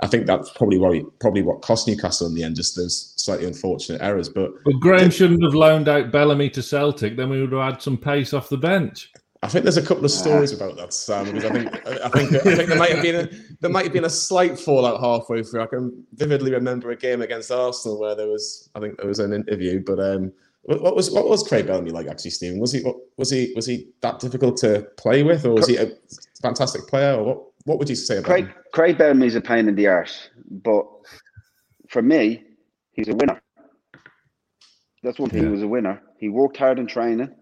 I 0.03 0.07
think 0.07 0.25
that's 0.25 0.49
probably 0.49 0.77
what 0.77 1.19
probably 1.19 1.43
what 1.43 1.61
cost 1.61 1.87
Newcastle 1.87 2.27
in 2.27 2.35
the 2.35 2.43
end, 2.43 2.57
just 2.57 2.75
those 2.75 3.13
slightly 3.15 3.47
unfortunate 3.47 4.01
errors. 4.01 4.27
But 4.27 4.51
well, 4.65 4.77
Graham 4.77 5.09
shouldn't 5.09 5.41
have 5.41 5.55
loaned 5.55 5.87
out 5.87 6.11
Bellamy 6.11 6.49
to 6.51 6.61
Celtic. 6.61 7.15
Then 7.15 7.29
we 7.29 7.39
would 7.39 7.53
have 7.53 7.73
had 7.73 7.81
some 7.81 7.97
pace 7.97 8.33
off 8.33 8.49
the 8.49 8.57
bench. 8.57 9.13
I 9.41 9.47
think 9.47 9.63
there's 9.63 9.77
a 9.77 9.81
couple 9.81 10.03
of 10.03 10.11
stories 10.11 10.51
about 10.51 10.75
that, 10.75 10.93
Sam. 10.93 11.31
Because 11.31 11.45
I 11.45 11.53
think 11.53 11.87
I 11.87 12.09
think 12.09 12.33
I 12.33 12.55
think 12.55 12.67
there 12.67 12.77
might 12.77 12.91
have 12.91 13.01
been 13.01 13.15
a, 13.15 13.29
there 13.61 13.69
might 13.69 13.85
have 13.85 13.93
been 13.93 14.03
a 14.03 14.09
slight 14.09 14.59
fallout 14.59 14.99
halfway 14.99 15.41
through. 15.41 15.61
I 15.61 15.67
can 15.67 16.05
vividly 16.15 16.51
remember 16.51 16.91
a 16.91 16.97
game 16.97 17.21
against 17.21 17.49
Arsenal 17.49 17.97
where 17.97 18.13
there 18.13 18.27
was 18.27 18.69
I 18.75 18.81
think 18.81 18.97
there 18.97 19.07
was 19.07 19.19
an 19.19 19.31
interview, 19.31 19.81
but 19.85 20.01
um, 20.01 20.33
what 20.63 20.95
was 20.95 21.11
what 21.11 21.29
was 21.29 21.47
Craig 21.47 21.67
Bellamy 21.67 21.91
like 21.91 22.07
actually, 22.07 22.31
Stephen? 22.31 22.59
Was 22.59 22.73
he 22.73 22.83
was 23.17 23.29
he 23.29 23.53
was 23.55 23.65
he 23.65 23.87
that 24.01 24.19
difficult 24.19 24.57
to 24.57 24.87
play 24.97 25.23
with, 25.23 25.45
or 25.45 25.51
was 25.51 25.67
he 25.67 25.77
a 25.77 25.91
fantastic 26.41 26.87
player, 26.87 27.15
or 27.15 27.23
what? 27.23 27.52
What 27.65 27.79
would 27.79 27.89
you 27.89 27.95
say 27.95 28.17
about 28.17 28.27
Craig? 28.27 28.45
Him? 28.45 28.53
Craig 28.73 28.97
Bellamy's 28.97 29.35
a 29.35 29.41
pain 29.41 29.67
in 29.67 29.75
the 29.75 29.87
arse, 29.87 30.29
but 30.49 30.85
for 31.89 32.01
me, 32.01 32.43
he's 32.91 33.07
a 33.07 33.15
winner. 33.15 33.41
That's 35.03 35.19
one 35.19 35.29
thing. 35.29 35.43
Yeah. 35.43 35.47
He 35.47 35.53
was 35.53 35.63
a 35.63 35.67
winner. 35.67 36.01
He 36.17 36.29
worked 36.29 36.57
hard 36.57 36.79
in 36.79 36.87
training. 36.87 37.33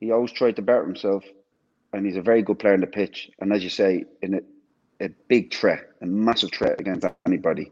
He 0.00 0.10
always 0.10 0.32
tried 0.32 0.56
to 0.56 0.62
better 0.62 0.84
himself, 0.84 1.24
and 1.92 2.04
he's 2.04 2.16
a 2.16 2.22
very 2.22 2.42
good 2.42 2.58
player 2.58 2.74
in 2.74 2.80
the 2.80 2.86
pitch. 2.86 3.30
And 3.40 3.52
as 3.52 3.62
you 3.62 3.70
say, 3.70 4.04
in 4.22 4.34
a, 4.34 5.04
a 5.04 5.08
big 5.28 5.54
threat, 5.54 5.80
a 6.02 6.06
massive 6.06 6.50
threat 6.52 6.80
against 6.80 7.06
anybody. 7.26 7.70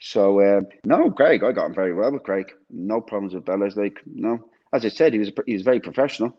So 0.00 0.40
um, 0.40 0.66
no, 0.84 1.10
Craig, 1.10 1.42
I 1.42 1.52
got 1.52 1.66
on 1.66 1.74
very 1.74 1.94
well 1.94 2.12
with 2.12 2.22
Craig. 2.22 2.52
No 2.70 3.00
problems 3.00 3.34
with 3.34 3.44
Bellas. 3.44 3.76
Like 3.76 3.98
no, 4.06 4.38
as 4.72 4.84
I 4.84 4.88
said, 4.88 5.12
he 5.12 5.18
was 5.18 5.30
he 5.46 5.54
was 5.54 5.62
very 5.62 5.80
professional. 5.80 6.36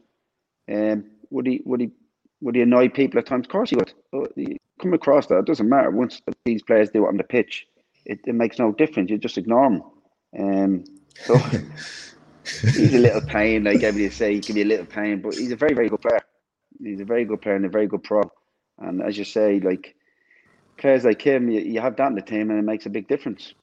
Um, 0.72 1.06
would 1.30 1.48
he 1.48 1.62
would 1.66 1.82
he 1.82 1.92
would 2.42 2.56
he 2.56 2.62
annoy 2.62 2.90
people 2.90 3.20
at 3.20 3.26
times? 3.26 3.46
Of 3.46 3.52
course 3.52 3.70
he 3.70 3.76
would. 3.76 3.94
But 4.12 4.32
he 4.36 4.58
come 4.82 4.94
across 4.94 5.28
that. 5.28 5.40
It 5.40 5.46
doesn't 5.46 5.70
matter. 5.70 5.90
Once 5.92 6.22
these 6.46 6.62
players 6.62 6.90
do 6.90 7.06
it 7.06 7.10
on 7.10 7.18
the 7.18 7.24
pitch, 7.24 7.66
it, 8.06 8.20
it 8.26 8.36
makes 8.36 8.60
no 8.60 8.72
difference. 8.72 9.10
You 9.10 9.18
just 9.18 9.38
ignore 9.38 9.70
them. 9.70 9.84
Um, 10.38 10.84
so 11.24 11.38
he's 12.62 12.94
a 12.94 13.00
little 13.00 13.22
pain. 13.22 13.64
Like 13.64 13.84
everybody 13.84 14.10
say, 14.10 14.34
he 14.36 14.40
can 14.40 14.56
be 14.56 14.62
a 14.62 14.66
little 14.66 14.86
pain, 14.86 15.22
but 15.22 15.36
he's 15.36 15.52
a 15.52 15.56
very 15.56 15.74
very 15.74 15.90
good 15.90 16.02
player. 16.02 16.22
He's 16.80 17.02
a 17.02 17.06
very 17.06 17.26
good 17.26 17.42
player 17.42 17.56
and 17.56 17.66
a 17.66 17.70
very 17.70 17.88
good 17.88 18.04
pro. 18.04 18.22
And 18.80 19.02
as 19.02 19.18
you 19.18 19.24
say, 19.24 19.60
like 19.60 19.96
players 20.78 21.04
like 21.04 21.22
him, 21.22 21.50
you, 21.50 21.62
you 21.62 21.82
have 21.82 21.96
that 21.98 22.08
in 22.08 22.16
the 22.16 22.22
team, 22.22 22.52
and 22.52 22.60
it 22.60 22.64
makes 22.64 22.86
a 22.86 22.90
big 22.90 23.08
difference. 23.08 23.54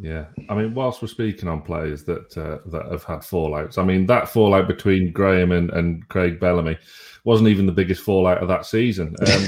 Yeah, 0.00 0.26
I 0.48 0.54
mean, 0.54 0.74
whilst 0.74 1.02
we're 1.02 1.08
speaking 1.08 1.48
on 1.48 1.60
players 1.62 2.04
that 2.04 2.36
uh, 2.38 2.58
that 2.70 2.86
have 2.90 3.02
had 3.02 3.20
fallouts, 3.20 3.78
I 3.78 3.84
mean 3.84 4.06
that 4.06 4.28
fallout 4.28 4.68
between 4.68 5.12
Graham 5.12 5.50
and, 5.50 5.70
and 5.70 6.06
Craig 6.08 6.38
Bellamy 6.38 6.78
wasn't 7.24 7.48
even 7.48 7.66
the 7.66 7.72
biggest 7.72 8.02
fallout 8.02 8.38
of 8.38 8.48
that 8.48 8.64
season. 8.64 9.16
Um, 9.20 9.42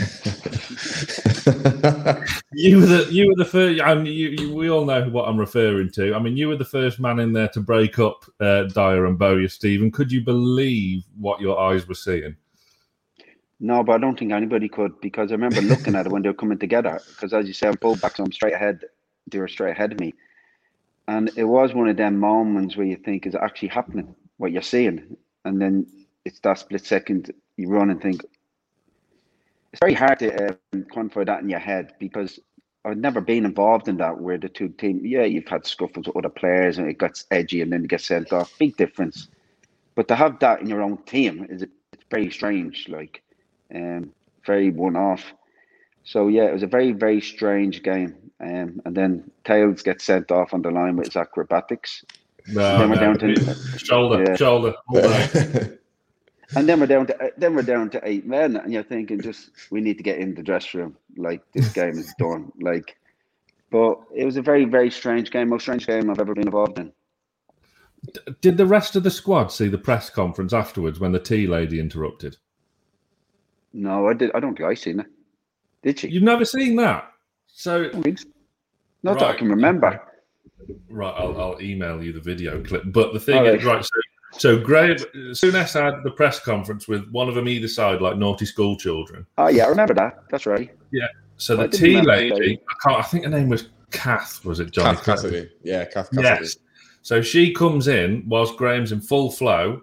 you 2.53 2.79
were 2.79 2.87
the 2.87 3.09
you 3.11 3.29
were 3.29 3.37
the 3.37 3.49
first. 3.49 3.81
I 3.81 3.95
mean, 3.95 4.07
you, 4.07 4.29
you, 4.31 4.55
we 4.55 4.69
all 4.69 4.85
know 4.85 5.09
what 5.09 5.29
I'm 5.29 5.39
referring 5.39 5.91
to. 5.93 6.15
I 6.15 6.19
mean, 6.19 6.37
you 6.37 6.49
were 6.49 6.57
the 6.57 6.65
first 6.65 6.99
man 6.99 7.21
in 7.21 7.33
there 7.33 7.49
to 7.49 7.61
break 7.61 7.99
up 7.99 8.25
uh, 8.41 8.65
Dyer 8.65 9.07
and 9.07 9.19
Bowyer. 9.19 9.49
Stephen, 9.49 9.91
could 9.91 10.11
you 10.11 10.21
believe 10.21 11.05
what 11.17 11.41
your 11.41 11.59
eyes 11.61 11.87
were 11.87 11.95
seeing? 11.95 12.37
No, 13.61 13.85
but 13.85 13.93
I 13.93 13.99
don't 13.99 14.19
think 14.19 14.33
anybody 14.33 14.69
could 14.69 15.01
because 15.01 15.31
I 15.31 15.35
remember 15.35 15.61
looking 15.61 15.95
at 15.95 16.07
it 16.07 16.13
when 16.13 16.23
they 16.23 16.29
were 16.29 16.35
coming 16.35 16.59
together. 16.59 17.01
Because 17.09 17.33
as 17.33 17.47
you 17.47 17.53
say, 17.53 17.69
I'm 17.69 17.77
pulled 17.77 18.01
back, 18.01 18.17
so 18.17 18.25
I'm 18.25 18.33
straight 18.33 18.55
ahead. 18.55 18.85
They 19.31 19.39
were 19.39 19.49
straight 19.49 19.73
ahead 19.73 19.93
of 19.93 20.01
me, 20.01 20.15
and 21.11 21.29
it 21.37 21.45
was 21.45 21.75
one 21.75 21.89
of 21.89 21.97
them 21.97 22.21
moments 22.21 22.77
where 22.77 22.87
you 22.87 22.95
think 22.95 23.27
is 23.27 23.35
actually 23.35 23.67
happening 23.69 24.15
what 24.37 24.53
you're 24.53 24.63
seeing, 24.63 25.17
and 25.45 25.61
then 25.61 25.85
it's 26.25 26.39
that 26.41 26.61
split 26.61 26.87
second 26.87 27.33
you 27.57 27.69
run 27.69 27.91
and 27.91 28.01
think, 28.01 28.23
it's 29.73 29.81
very 29.81 29.93
hard 29.93 30.21
to 30.21 30.51
um, 30.51 30.85
quantify 30.85 31.27
that 31.27 31.43
in 31.43 31.49
your 31.49 31.59
head 31.59 31.95
because 31.99 32.39
I've 32.85 32.97
never 32.97 33.21
been 33.21 33.45
involved 33.45 33.89
in 33.89 33.97
that 33.97 34.21
where 34.21 34.39
the 34.39 34.49
two 34.49 34.69
teams, 34.69 35.03
yeah, 35.05 35.25
you've 35.25 35.49
had 35.49 35.67
scuffles 35.67 36.07
with 36.07 36.17
other 36.17 36.29
players 36.29 36.79
and 36.79 36.89
it 36.89 36.99
gets 37.01 37.27
edgy 37.33 37.61
and 37.61 37.73
then 37.73 37.85
it 37.85 37.91
gets 37.91 38.07
sent 38.07 38.33
off. 38.33 38.57
Big 38.59 38.77
difference. 38.77 39.29
But 39.97 40.07
to 40.09 40.15
have 40.15 40.39
that 40.39 40.61
in 40.61 40.69
your 40.69 40.81
own 40.81 40.99
team 40.99 41.45
is 41.51 41.63
it's 41.63 42.05
very 42.09 42.31
strange, 42.31 42.89
like, 42.89 43.21
um, 43.75 44.13
very 44.47 44.71
one 44.71 44.97
off. 44.97 45.35
So 46.05 46.29
yeah, 46.29 46.45
it 46.45 46.53
was 46.53 46.63
a 46.63 46.69
very 46.69 46.93
very 46.93 47.21
strange 47.21 47.83
game. 47.83 48.15
Um, 48.41 48.81
and 48.85 48.97
then 48.97 49.31
Tails 49.45 49.83
gets 49.83 50.05
sent 50.05 50.31
off 50.31 50.55
on 50.55 50.63
the 50.63 50.71
line 50.71 50.97
with 50.97 51.09
his 51.09 51.17
acrobatics. 51.17 52.05
No, 52.49 52.79
then 52.79 52.91
we're 52.91 52.97
no, 52.97 53.15
down 53.15 53.19
to 53.19 53.79
shoulder, 53.79 54.25
yeah. 54.27 54.37
shoulder. 54.37 54.75
And 56.57 56.69
then 56.69 56.81
we're 56.81 56.87
down 56.87 57.07
to 57.07 57.33
then 57.37 57.55
we're 57.55 57.63
down 57.63 57.91
to 57.91 58.01
eight 58.03 58.27
men, 58.27 58.57
and 58.57 58.73
you're 58.73 58.83
thinking, 58.83 59.21
just 59.21 59.51
we 59.71 59.81
need 59.81 59.99
to 59.99 60.03
get 60.03 60.19
in 60.19 60.35
the 60.35 60.43
dressing 60.43 60.81
room. 60.81 60.97
Like 61.17 61.43
this 61.53 61.73
game 61.73 61.97
is 61.97 62.13
done. 62.19 62.51
Like, 62.61 62.97
but 63.71 64.01
it 64.15 64.25
was 64.25 64.37
a 64.37 64.43
very 64.43 64.65
very 64.65 64.91
strange 64.91 65.31
game, 65.31 65.51
most 65.51 65.63
strange 65.63 65.87
game 65.87 66.11
I've 66.11 66.19
ever 66.19 66.35
been 66.35 66.49
involved 66.49 66.79
in. 66.79 66.93
Did 68.41 68.57
the 68.57 68.67
rest 68.67 68.97
of 68.97 69.05
the 69.05 69.11
squad 69.11 69.53
see 69.53 69.69
the 69.69 69.79
press 69.79 70.11
conference 70.11 70.53
afterwards 70.53 70.99
when 70.99 71.13
the 71.13 71.21
tea 71.21 71.47
lady 71.47 71.79
interrupted? 71.79 72.37
No, 73.73 74.09
I 74.09 74.15
did. 74.15 74.33
I 74.35 74.41
don't 74.41 74.57
think 74.57 74.69
I 74.69 74.75
seen 74.75 75.01
it. 75.01 75.07
Did 75.83 76.01
she? 76.01 76.09
You've 76.09 76.25
never 76.25 76.45
seen 76.45 76.75
that? 76.77 77.10
So, 77.55 77.83
not 77.83 77.95
right. 77.95 78.25
that 79.03 79.23
I 79.23 79.35
can 79.35 79.49
remember. 79.49 80.03
Right, 80.89 81.15
I'll, 81.17 81.41
I'll, 81.41 81.61
email 81.61 82.03
you 82.03 82.13
the 82.13 82.21
video 82.21 82.63
clip. 82.63 82.85
But 82.87 83.13
the 83.13 83.21
thing 83.21 83.39
oh, 83.39 83.45
is, 83.45 83.65
right, 83.65 83.85
so 83.85 84.01
so 84.33 84.59
Graham 84.59 84.97
Souness 85.33 85.75
had 85.75 86.03
the 86.05 86.11
press 86.11 86.41
conference 86.41 86.87
with 86.87 87.09
one 87.11 87.29
of 87.29 87.35
them 87.35 87.49
either 87.49 87.69
side, 87.69 88.01
like 88.01 88.17
naughty 88.17 88.47
school 88.47 88.77
children. 88.77 89.27
Oh 89.39 89.49
yeah, 89.49 89.65
I 89.65 89.69
remember 89.69 89.95
that. 89.95 90.23
That's 90.31 90.47
right. 90.47 90.71
Yeah. 90.93 91.09
So 91.37 91.57
the 91.57 91.69
tea 91.69 92.01
lady, 92.01 92.61
I 92.69 92.89
can't. 92.89 93.01
I 93.01 93.03
think 93.03 93.25
her 93.25 93.31
name 93.31 93.49
was 93.49 93.71
Kath. 93.91 94.45
Was 94.45 94.61
it 94.61 94.71
John? 94.71 94.95
Kath 94.95 95.05
Cassidy. 95.05 95.51
Yeah, 95.63 95.85
Kath 95.85 96.11
Cassidy. 96.11 96.23
Yes. 96.23 96.57
So 97.03 97.23
she 97.23 97.53
comes 97.53 97.89
in 97.89 98.25
whilst 98.27 98.57
Graham's 98.57 98.93
in 98.93 99.01
full 99.01 99.31
flow, 99.31 99.83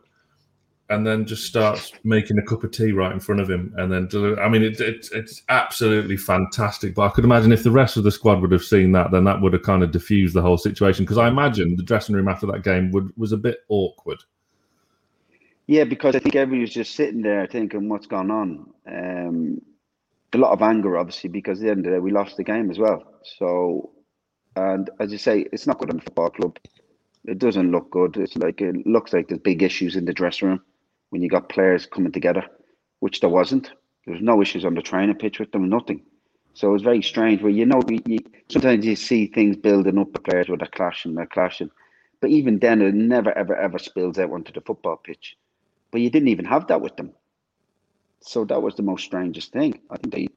and 0.90 1.06
then 1.06 1.26
just 1.26 1.46
starts 1.46 1.92
making 2.04 2.38
a 2.38 2.42
cup 2.42 2.64
of 2.64 2.72
tea 2.72 2.94
right 2.94 3.12
in 3.12 3.20
front 3.20 3.42
of 3.42 3.50
him. 3.50 3.74
And 3.78 3.92
then, 3.92 4.38
I 4.40 4.48
mean, 4.48 4.64
it, 4.64 4.80
it, 4.80 5.10
it's 5.12 5.42
absolutely 5.50 6.16
fantastic. 6.16 6.96
But 6.96 7.02
I 7.04 7.10
could 7.10 7.26
imagine 7.26 7.52
if 7.52 7.64
the 7.64 7.72
rest 7.72 7.98
of 7.98 8.04
the 8.04 8.12
squad 8.12 8.40
would 8.40 8.54
have 8.54 8.64
seen 8.64 8.94
that, 8.94 9.12
then 9.12 9.26
that 9.26 9.42
would 9.42 9.52
have 9.52 9.64
kind 9.64 9.84
of 9.84 9.92
diffused 9.92 10.34
the 10.34 10.42
whole 10.42 10.58
situation. 10.58 11.04
Because 11.04 11.18
I 11.18 11.28
imagine 11.28 11.76
the 11.76 11.84
dressing 11.84 12.16
room 12.16 12.30
after 12.30 12.46
that 12.48 12.64
game 12.64 12.92
would, 12.92 13.12
was 13.18 13.34
a 13.34 13.38
bit 13.38 13.60
awkward. 13.68 14.24
Yeah, 15.68 15.84
because 15.84 16.16
I 16.16 16.20
think 16.20 16.36
everybody 16.36 16.62
was 16.62 16.74
just 16.74 16.96
sitting 16.96 17.22
there 17.22 17.46
thinking, 17.48 17.90
what's 17.90 18.08
going 18.08 18.32
on? 18.32 18.70
Um, 18.90 19.62
a 20.32 20.38
lot 20.38 20.54
of 20.54 20.62
anger, 20.62 20.98
obviously, 20.98 21.30
because 21.30 21.60
at 21.60 21.66
the 21.66 21.72
end 21.72 21.80
of 21.80 21.92
the 21.92 21.98
day, 21.98 22.00
we 22.00 22.12
lost 22.12 22.38
the 22.38 22.46
game 22.46 22.72
as 22.72 22.80
well. 22.80 23.04
So, 23.38 23.92
and 24.56 24.90
as 25.02 25.12
you 25.12 25.18
say, 25.18 25.48
it's 25.52 25.68
not 25.68 25.80
good 25.80 25.90
in 25.90 25.98
the 25.98 26.04
football 26.04 26.30
club. 26.30 26.58
It 27.26 27.40
doesn't 27.40 27.72
look 27.72 27.92
good. 27.92 28.16
It's 28.16 28.38
like 28.38 28.62
it 28.62 28.88
looks 28.88 29.12
like 29.12 29.28
there's 29.28 29.42
big 29.42 29.62
issues 29.62 29.98
in 29.98 30.06
the 30.06 30.14
dressing 30.14 30.48
room 30.48 30.62
when 31.10 31.22
you 31.22 31.30
got 31.30 31.50
players 31.50 31.86
coming 31.86 32.12
together, 32.12 32.44
which 33.00 33.20
there 33.20 33.30
wasn't. 33.30 33.72
There 34.06 34.14
was 34.14 34.22
no 34.22 34.42
issues 34.42 34.66
on 34.66 34.76
the 34.76 34.82
training 34.82 35.16
pitch 35.16 35.40
with 35.40 35.52
them, 35.52 35.70
nothing. 35.70 36.02
So 36.54 36.70
it 36.70 36.74
was 36.74 36.82
very 36.82 37.04
strange. 37.04 37.42
Where 37.42 37.52
you 37.52 37.66
know, 37.66 37.82
you, 37.88 38.02
you, 38.06 38.20
sometimes 38.50 38.86
you 38.86 38.96
see 38.96 39.28
things 39.28 39.58
building 39.58 39.98
up, 39.98 40.14
the 40.14 40.20
players 40.20 40.50
with 40.50 40.62
a 40.62 40.68
clashing, 40.68 41.14
they're 41.14 41.28
clashing, 41.28 41.70
but 42.20 42.32
even 42.32 42.60
then, 42.60 42.82
it 42.82 42.96
never, 42.96 43.38
ever, 43.38 43.56
ever 43.56 43.78
spills 43.78 44.18
out 44.18 44.32
onto 44.32 44.52
the 44.52 44.62
football 44.62 44.98
pitch. 44.98 45.38
But 45.92 46.02
you 46.02 46.10
didn't 46.10 46.30
even 46.30 46.46
have 46.46 46.68
that 46.68 46.82
with 46.82 46.96
them. 46.98 47.12
So 48.22 48.44
that 48.46 48.62
was 48.62 48.76
the 48.76 48.84
most 48.84 49.06
strangest 49.06 49.52
thing. 49.52 49.80
I 49.90 49.98
think 49.98 50.14
they 50.14 50.28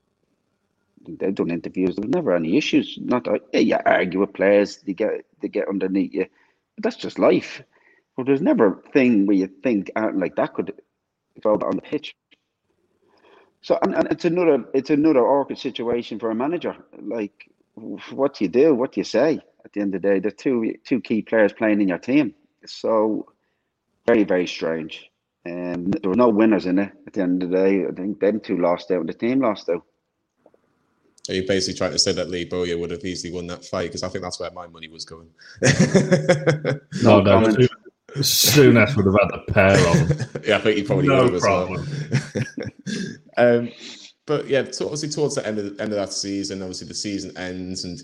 they've 1.18 1.34
done 1.34 1.50
interviews. 1.50 1.96
There 1.96 2.06
was 2.06 2.14
never 2.14 2.34
any 2.34 2.56
issues. 2.56 2.98
Not 3.00 3.26
yeah, 3.52 3.60
you 3.60 3.78
argue 3.84 4.20
with 4.20 4.34
players, 4.34 4.76
they 4.78 4.92
get 4.92 5.24
they 5.40 5.48
get 5.48 5.68
underneath 5.68 6.12
you. 6.12 6.26
But 6.76 6.84
that's 6.84 6.96
just 6.96 7.18
life. 7.18 7.62
But 8.20 8.26
there's 8.26 8.42
never 8.42 8.66
a 8.66 8.90
thing 8.90 9.24
where 9.24 9.34
you 9.34 9.46
think 9.46 9.90
like 9.96 10.36
that 10.36 10.52
could 10.52 10.74
develop 11.34 11.64
on 11.64 11.76
the 11.76 11.80
pitch. 11.80 12.14
So 13.62 13.78
and, 13.80 13.94
and 13.94 14.08
it's 14.12 14.26
another 14.26 14.62
it's 14.74 14.90
another 14.90 15.26
awkward 15.26 15.56
situation 15.56 16.18
for 16.18 16.30
a 16.30 16.34
manager. 16.34 16.76
Like 17.00 17.50
what 18.10 18.34
do 18.34 18.44
you 18.44 18.50
do? 18.50 18.74
What 18.74 18.92
do 18.92 19.00
you 19.00 19.04
say? 19.04 19.40
At 19.64 19.72
the 19.72 19.80
end 19.80 19.94
of 19.94 20.02
the 20.02 20.08
day, 20.08 20.18
the 20.18 20.30
two 20.30 20.74
two 20.84 21.00
key 21.00 21.22
players 21.22 21.54
playing 21.54 21.80
in 21.80 21.88
your 21.88 21.96
team. 21.96 22.34
So 22.66 23.32
very, 24.06 24.24
very 24.24 24.46
strange. 24.46 25.10
Um, 25.46 25.86
there 25.86 26.10
were 26.10 26.14
no 26.14 26.28
winners 26.28 26.66
in 26.66 26.78
it 26.78 26.92
at 27.06 27.14
the 27.14 27.22
end 27.22 27.42
of 27.42 27.48
the 27.48 27.56
day. 27.56 27.86
I 27.86 27.92
think 27.92 28.20
them 28.20 28.38
two 28.38 28.58
lost 28.58 28.90
out 28.90 29.00
and 29.00 29.08
the 29.08 29.14
team 29.14 29.40
lost 29.40 29.70
out. 29.70 29.82
Are 31.30 31.34
you 31.34 31.46
basically 31.46 31.78
trying 31.78 31.92
to 31.92 31.98
say 31.98 32.12
that 32.12 32.28
Lee 32.28 32.44
Bowyer 32.44 32.76
would 32.76 32.90
have 32.90 33.04
easily 33.04 33.32
won 33.32 33.46
that 33.46 33.64
fight? 33.64 33.88
Because 33.88 34.02
I 34.02 34.08
think 34.08 34.24
that's 34.24 34.40
where 34.40 34.50
my 34.50 34.66
money 34.66 34.88
was 34.88 35.06
going. 35.06 35.30
no, 37.02 37.20
no, 37.22 37.40
no 37.40 37.68
Souness 38.16 38.96
would 38.96 39.06
have 39.06 39.16
had 39.20 39.40
a 39.40 39.52
pair 39.52 39.88
on. 39.88 40.42
yeah, 40.46 40.56
I 40.56 40.60
think 40.60 40.76
he 40.76 40.82
probably 40.82 41.08
no 41.08 41.24
would 41.24 41.34
have 41.34 41.42
problem. 41.42 41.80
as 41.82 43.18
well. 43.36 43.58
um, 43.58 43.72
but 44.26 44.46
yeah, 44.46 44.60
obviously 44.60 45.08
towards 45.08 45.34
the 45.34 45.46
end 45.46 45.58
of 45.58 45.76
the 45.76 45.82
end 45.82 45.92
of 45.92 45.98
that 45.98 46.12
season, 46.12 46.62
obviously 46.62 46.86
the 46.86 46.94
season 46.94 47.36
ends, 47.36 47.84
and 47.84 48.00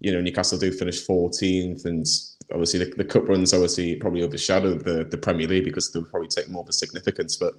you 0.00 0.12
know 0.12 0.20
Newcastle 0.20 0.58
do 0.58 0.72
finish 0.72 1.06
14th, 1.06 1.84
and 1.84 2.06
obviously 2.50 2.82
the, 2.82 2.94
the 2.96 3.04
cup 3.04 3.28
runs 3.28 3.52
obviously 3.52 3.96
probably 3.96 4.22
overshadowed 4.22 4.84
the, 4.84 5.04
the 5.04 5.18
Premier 5.18 5.46
League 5.46 5.64
because 5.64 5.92
they'll 5.92 6.04
probably 6.04 6.28
take 6.28 6.48
more 6.48 6.62
of 6.62 6.68
a 6.68 6.72
significance. 6.72 7.36
But 7.36 7.54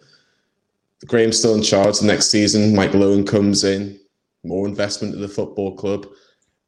Graham's 1.05 1.37
still 1.37 1.53
in 1.53 1.61
charge 1.61 1.99
the 1.99 2.07
next 2.07 2.31
season. 2.31 2.75
Mike 2.75 2.95
Owen 2.95 3.25
comes 3.25 3.63
in, 3.63 3.99
more 4.43 4.67
investment 4.67 5.13
in 5.13 5.21
the 5.21 5.27
football 5.27 5.75
club. 5.75 6.07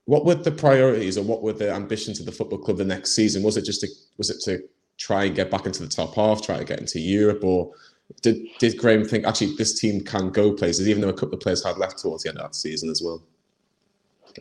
What 0.06 0.26
were 0.26 0.36
the 0.36 0.52
priorities 0.52 1.18
or 1.18 1.24
what 1.24 1.42
were 1.42 1.54
the 1.54 1.74
ambitions 1.74 2.20
of 2.20 2.26
the 2.26 2.32
football 2.32 2.60
club 2.60 2.78
the 2.78 2.86
next 2.86 3.14
season? 3.16 3.44
Was 3.44 3.58
it 3.58 3.66
just 3.66 3.82
to, 3.82 3.88
was 4.18 4.30
it 4.30 4.40
to 4.42 4.62
try 5.00 5.24
and 5.24 5.36
get 5.36 5.50
back 5.50 5.66
into 5.66 5.82
the 5.82 5.90
top 5.90 6.14
half, 6.14 6.42
try 6.42 6.58
to 6.58 6.66
get 6.66 6.80
into 6.80 7.00
Europe, 7.00 7.44
or 7.44 7.74
did 8.22 8.46
did 8.60 8.78
Graham 8.78 9.06
think 9.06 9.26
actually 9.26 9.56
this 9.56 9.80
team 9.80 10.02
can 10.02 10.30
go 10.30 10.54
places, 10.54 10.88
even 10.88 11.02
though 11.02 11.10
a 11.10 11.14
couple 11.14 11.36
of 11.36 11.40
players 11.40 11.64
had 11.64 11.78
left 11.78 12.00
towards 12.00 12.24
the 12.24 12.30
end 12.30 12.38
of 12.38 12.44
that 12.44 12.56
season 12.56 12.90
as 12.90 13.02
well? 13.02 13.24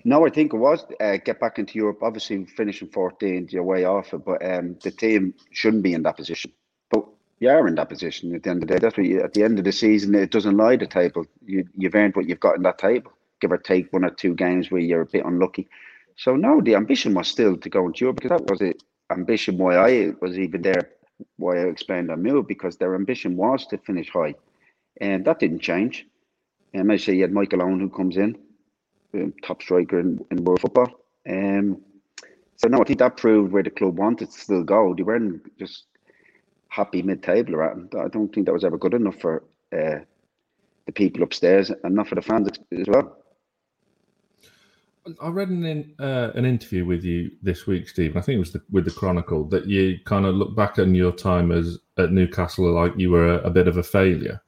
No, 0.04 0.26
I 0.26 0.30
think 0.30 0.52
it 0.52 0.58
was 0.58 0.84
uh, 1.00 1.16
get 1.16 1.40
back 1.40 1.58
into 1.58 1.78
Europe. 1.78 2.02
Obviously, 2.02 2.44
finishing 2.44 2.88
14th, 2.88 3.52
you're 3.52 3.62
way 3.62 3.84
off 3.84 4.12
it, 4.12 4.24
but 4.24 4.44
um, 4.44 4.76
the 4.82 4.90
team 4.90 5.34
shouldn't 5.50 5.82
be 5.82 5.94
in 5.94 6.02
that 6.02 6.16
position. 6.16 6.52
But 6.90 7.06
you 7.40 7.48
are 7.48 7.66
in 7.66 7.74
that 7.76 7.88
position 7.88 8.34
at 8.34 8.42
the 8.42 8.50
end 8.50 8.62
of 8.62 8.68
the 8.68 8.74
day. 8.74 8.80
That's 8.80 8.96
what 8.96 9.06
you, 9.06 9.22
at 9.22 9.32
the 9.32 9.44
end 9.44 9.58
of 9.58 9.64
the 9.64 9.72
season, 9.72 10.14
it 10.14 10.30
doesn't 10.30 10.56
lie 10.56 10.76
the 10.76 10.86
table. 10.86 11.24
You, 11.44 11.66
you've 11.76 11.94
earned 11.94 12.16
what 12.16 12.28
you've 12.28 12.40
got 12.40 12.56
in 12.56 12.62
that 12.62 12.78
table, 12.78 13.12
give 13.40 13.52
or 13.52 13.58
take 13.58 13.92
one 13.92 14.04
or 14.04 14.10
two 14.10 14.34
games 14.34 14.70
where 14.70 14.80
you're 14.80 15.02
a 15.02 15.06
bit 15.06 15.24
unlucky. 15.24 15.68
So, 16.16 16.36
no, 16.36 16.60
the 16.60 16.74
ambition 16.74 17.14
was 17.14 17.28
still 17.28 17.56
to 17.56 17.68
go 17.70 17.86
into 17.86 18.00
Europe 18.00 18.16
because 18.16 18.38
that 18.38 18.50
was 18.50 18.58
the 18.58 18.74
ambition 19.10 19.58
why 19.58 19.76
I 19.76 20.12
was 20.20 20.38
even 20.38 20.62
there, 20.62 20.90
why 21.36 21.58
I 21.58 21.66
explained 21.66 22.10
on 22.10 22.22
move, 22.22 22.46
because 22.46 22.76
their 22.76 22.94
ambition 22.94 23.36
was 23.36 23.66
to 23.66 23.78
finish 23.78 24.10
high. 24.10 24.34
And 25.00 25.24
that 25.24 25.38
didn't 25.38 25.60
change. 25.60 26.06
And 26.74 26.90
I 26.92 26.96
say 26.96 27.14
you 27.14 27.22
had 27.22 27.32
Michael 27.32 27.62
Owen 27.62 27.80
who 27.80 27.88
comes 27.88 28.16
in 28.16 28.36
um, 29.14 29.32
top 29.42 29.62
striker 29.62 30.00
in, 30.00 30.24
in 30.30 30.44
world 30.44 30.60
football. 30.60 30.88
Um, 31.28 31.80
so 32.56 32.68
no, 32.68 32.80
I 32.80 32.84
think 32.84 32.98
that 32.98 33.16
proved 33.16 33.52
where 33.52 33.62
the 33.62 33.70
club 33.70 33.96
wanted 33.98 34.30
to 34.30 34.40
still 34.40 34.64
go. 34.64 34.94
They 34.94 35.02
weren't 35.04 35.56
just 35.58 35.84
happy 36.68 37.02
mid-table. 37.02 37.60
I 37.62 38.08
don't 38.08 38.32
think 38.32 38.46
that 38.46 38.52
was 38.52 38.64
ever 38.64 38.76
good 38.76 38.94
enough 38.94 39.20
for 39.20 39.44
uh, 39.72 40.00
the 40.86 40.92
people 40.92 41.22
upstairs 41.22 41.70
and 41.84 41.94
not 41.94 42.08
for 42.08 42.16
the 42.16 42.22
fans 42.22 42.48
as 42.72 42.86
well. 42.88 43.16
I 45.20 45.28
read 45.28 45.48
an 45.48 45.64
in, 45.64 45.94
uh, 45.98 46.30
an 46.34 46.44
interview 46.44 46.84
with 46.84 47.04
you 47.04 47.30
this 47.42 47.66
week, 47.66 47.88
Steve. 47.88 48.16
I 48.16 48.20
think 48.20 48.36
it 48.36 48.40
was 48.40 48.52
the, 48.52 48.62
with 48.70 48.84
the 48.84 48.90
Chronicle 48.90 49.44
that 49.48 49.66
you 49.66 49.98
kind 50.04 50.26
of 50.26 50.34
look 50.34 50.56
back 50.56 50.78
on 50.78 50.94
your 50.94 51.12
time 51.12 51.52
as 51.52 51.78
at 51.98 52.12
Newcastle 52.12 52.70
like 52.72 52.92
you 52.96 53.10
were 53.10 53.34
a, 53.34 53.38
a 53.38 53.50
bit 53.50 53.68
of 53.68 53.76
a 53.76 53.82
failure. 53.82 54.40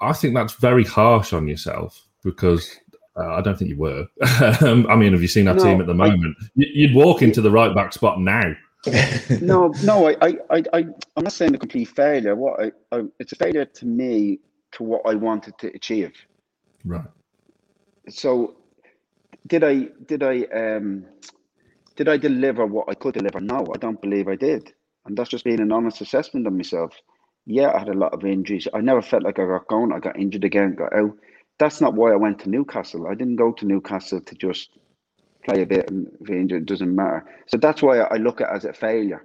I 0.00 0.12
think 0.12 0.34
that's 0.34 0.54
very 0.54 0.84
harsh 0.84 1.32
on 1.32 1.48
yourself 1.48 2.06
because 2.22 2.70
uh, 3.16 3.34
I 3.34 3.40
don't 3.40 3.58
think 3.58 3.70
you 3.70 3.78
were. 3.78 4.06
Um, 4.62 4.86
I 4.88 4.96
mean, 4.96 5.12
have 5.12 5.22
you 5.22 5.28
seen 5.28 5.48
our 5.48 5.54
no, 5.54 5.64
team 5.64 5.80
at 5.80 5.86
the 5.86 5.94
moment? 5.94 6.36
I, 6.40 6.46
You'd 6.54 6.94
walk 6.94 7.22
into 7.22 7.40
the 7.40 7.50
right 7.50 7.74
back 7.74 7.92
spot 7.92 8.20
now. 8.20 8.54
no, 9.40 9.68
no, 9.82 10.08
I, 10.08 10.16
I, 10.20 10.38
I, 10.50 10.62
I, 10.72 10.78
am 10.78 11.24
not 11.24 11.32
saying 11.32 11.54
a 11.54 11.58
complete 11.58 11.88
failure. 11.88 12.36
What 12.36 12.60
I, 12.60 12.72
I, 12.96 13.02
it's 13.18 13.32
a 13.32 13.36
failure 13.36 13.64
to 13.64 13.86
me 13.86 14.40
to 14.72 14.82
what 14.82 15.02
I 15.04 15.14
wanted 15.14 15.58
to 15.58 15.68
achieve. 15.74 16.12
Right. 16.84 17.04
So 18.08 18.56
did 19.46 19.64
I 19.64 19.88
did 20.06 20.22
I 20.22 20.42
um 20.52 21.04
did 21.96 22.08
I 22.08 22.16
deliver 22.16 22.66
what 22.66 22.88
I 22.88 22.94
could 22.94 23.14
deliver? 23.14 23.40
No, 23.40 23.66
I 23.74 23.78
don't 23.78 24.00
believe 24.00 24.28
I 24.28 24.36
did. 24.36 24.72
And 25.06 25.16
that's 25.16 25.30
just 25.30 25.44
being 25.44 25.60
an 25.60 25.72
honest 25.72 26.00
assessment 26.00 26.46
of 26.46 26.52
myself. 26.52 26.94
Yeah, 27.46 27.72
I 27.72 27.78
had 27.78 27.88
a 27.88 27.94
lot 27.94 28.12
of 28.12 28.24
injuries. 28.24 28.66
I 28.74 28.80
never 28.80 29.00
felt 29.00 29.22
like 29.22 29.38
I 29.38 29.46
got 29.46 29.68
going. 29.68 29.92
I 29.92 30.00
got 30.00 30.18
injured 30.18 30.44
again, 30.44 30.74
got 30.74 30.92
out. 30.92 31.16
That's 31.58 31.80
not 31.80 31.94
why 31.94 32.12
I 32.12 32.16
went 32.16 32.40
to 32.40 32.50
Newcastle. 32.50 33.06
I 33.06 33.14
didn't 33.14 33.36
go 33.36 33.52
to 33.52 33.64
Newcastle 33.64 34.20
to 34.20 34.34
just 34.34 34.70
play 35.44 35.62
a 35.62 35.66
bit 35.66 35.90
and 35.90 36.10
be 36.24 36.34
injured. 36.34 36.62
It 36.62 36.66
doesn't 36.66 36.94
matter. 36.94 37.24
So 37.46 37.56
that's 37.56 37.82
why 37.82 38.00
I 38.00 38.16
look 38.16 38.40
at 38.40 38.50
it 38.50 38.56
as 38.56 38.64
a 38.64 38.72
failure. 38.72 39.24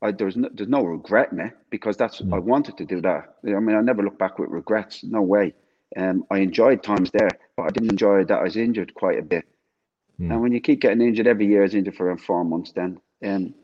I, 0.00 0.12
there's 0.12 0.36
no, 0.36 0.48
there's 0.54 0.68
no 0.68 0.82
regret 0.82 1.32
in 1.32 1.40
it 1.40 1.52
because 1.68 1.96
that's 1.96 2.22
mm. 2.22 2.32
I 2.34 2.38
wanted 2.38 2.78
to 2.78 2.86
do 2.86 3.00
that. 3.02 3.34
I 3.44 3.60
mean, 3.60 3.76
I 3.76 3.82
never 3.82 4.02
look 4.02 4.18
back 4.18 4.38
with 4.38 4.48
regrets. 4.48 5.04
No 5.04 5.20
way. 5.20 5.52
Um, 5.96 6.24
I 6.30 6.38
enjoyed 6.38 6.82
times 6.82 7.10
there, 7.10 7.30
but 7.60 7.66
I 7.66 7.70
didn't 7.70 7.90
enjoy 7.90 8.24
that 8.24 8.38
I 8.38 8.42
was 8.44 8.56
injured 8.56 8.94
quite 8.94 9.18
a 9.18 9.22
bit. 9.22 9.44
Mm. 10.18 10.30
And 10.32 10.42
when 10.42 10.52
you 10.52 10.60
keep 10.60 10.80
getting 10.80 11.02
injured 11.02 11.26
every 11.26 11.46
year, 11.46 11.60
I 11.60 11.64
was 11.64 11.74
injured 11.74 11.94
for 11.94 12.06
around 12.06 12.22
four 12.22 12.42
months. 12.42 12.72
Then 12.72 12.98
um, 13.22 13.54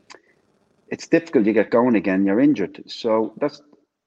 it's 0.89 1.07
difficult. 1.07 1.45
You 1.45 1.53
get 1.53 1.71
going 1.71 1.95
again, 1.95 2.23
you're 2.23 2.39
injured. 2.39 2.83
So 2.85 3.33
that's 3.37 3.59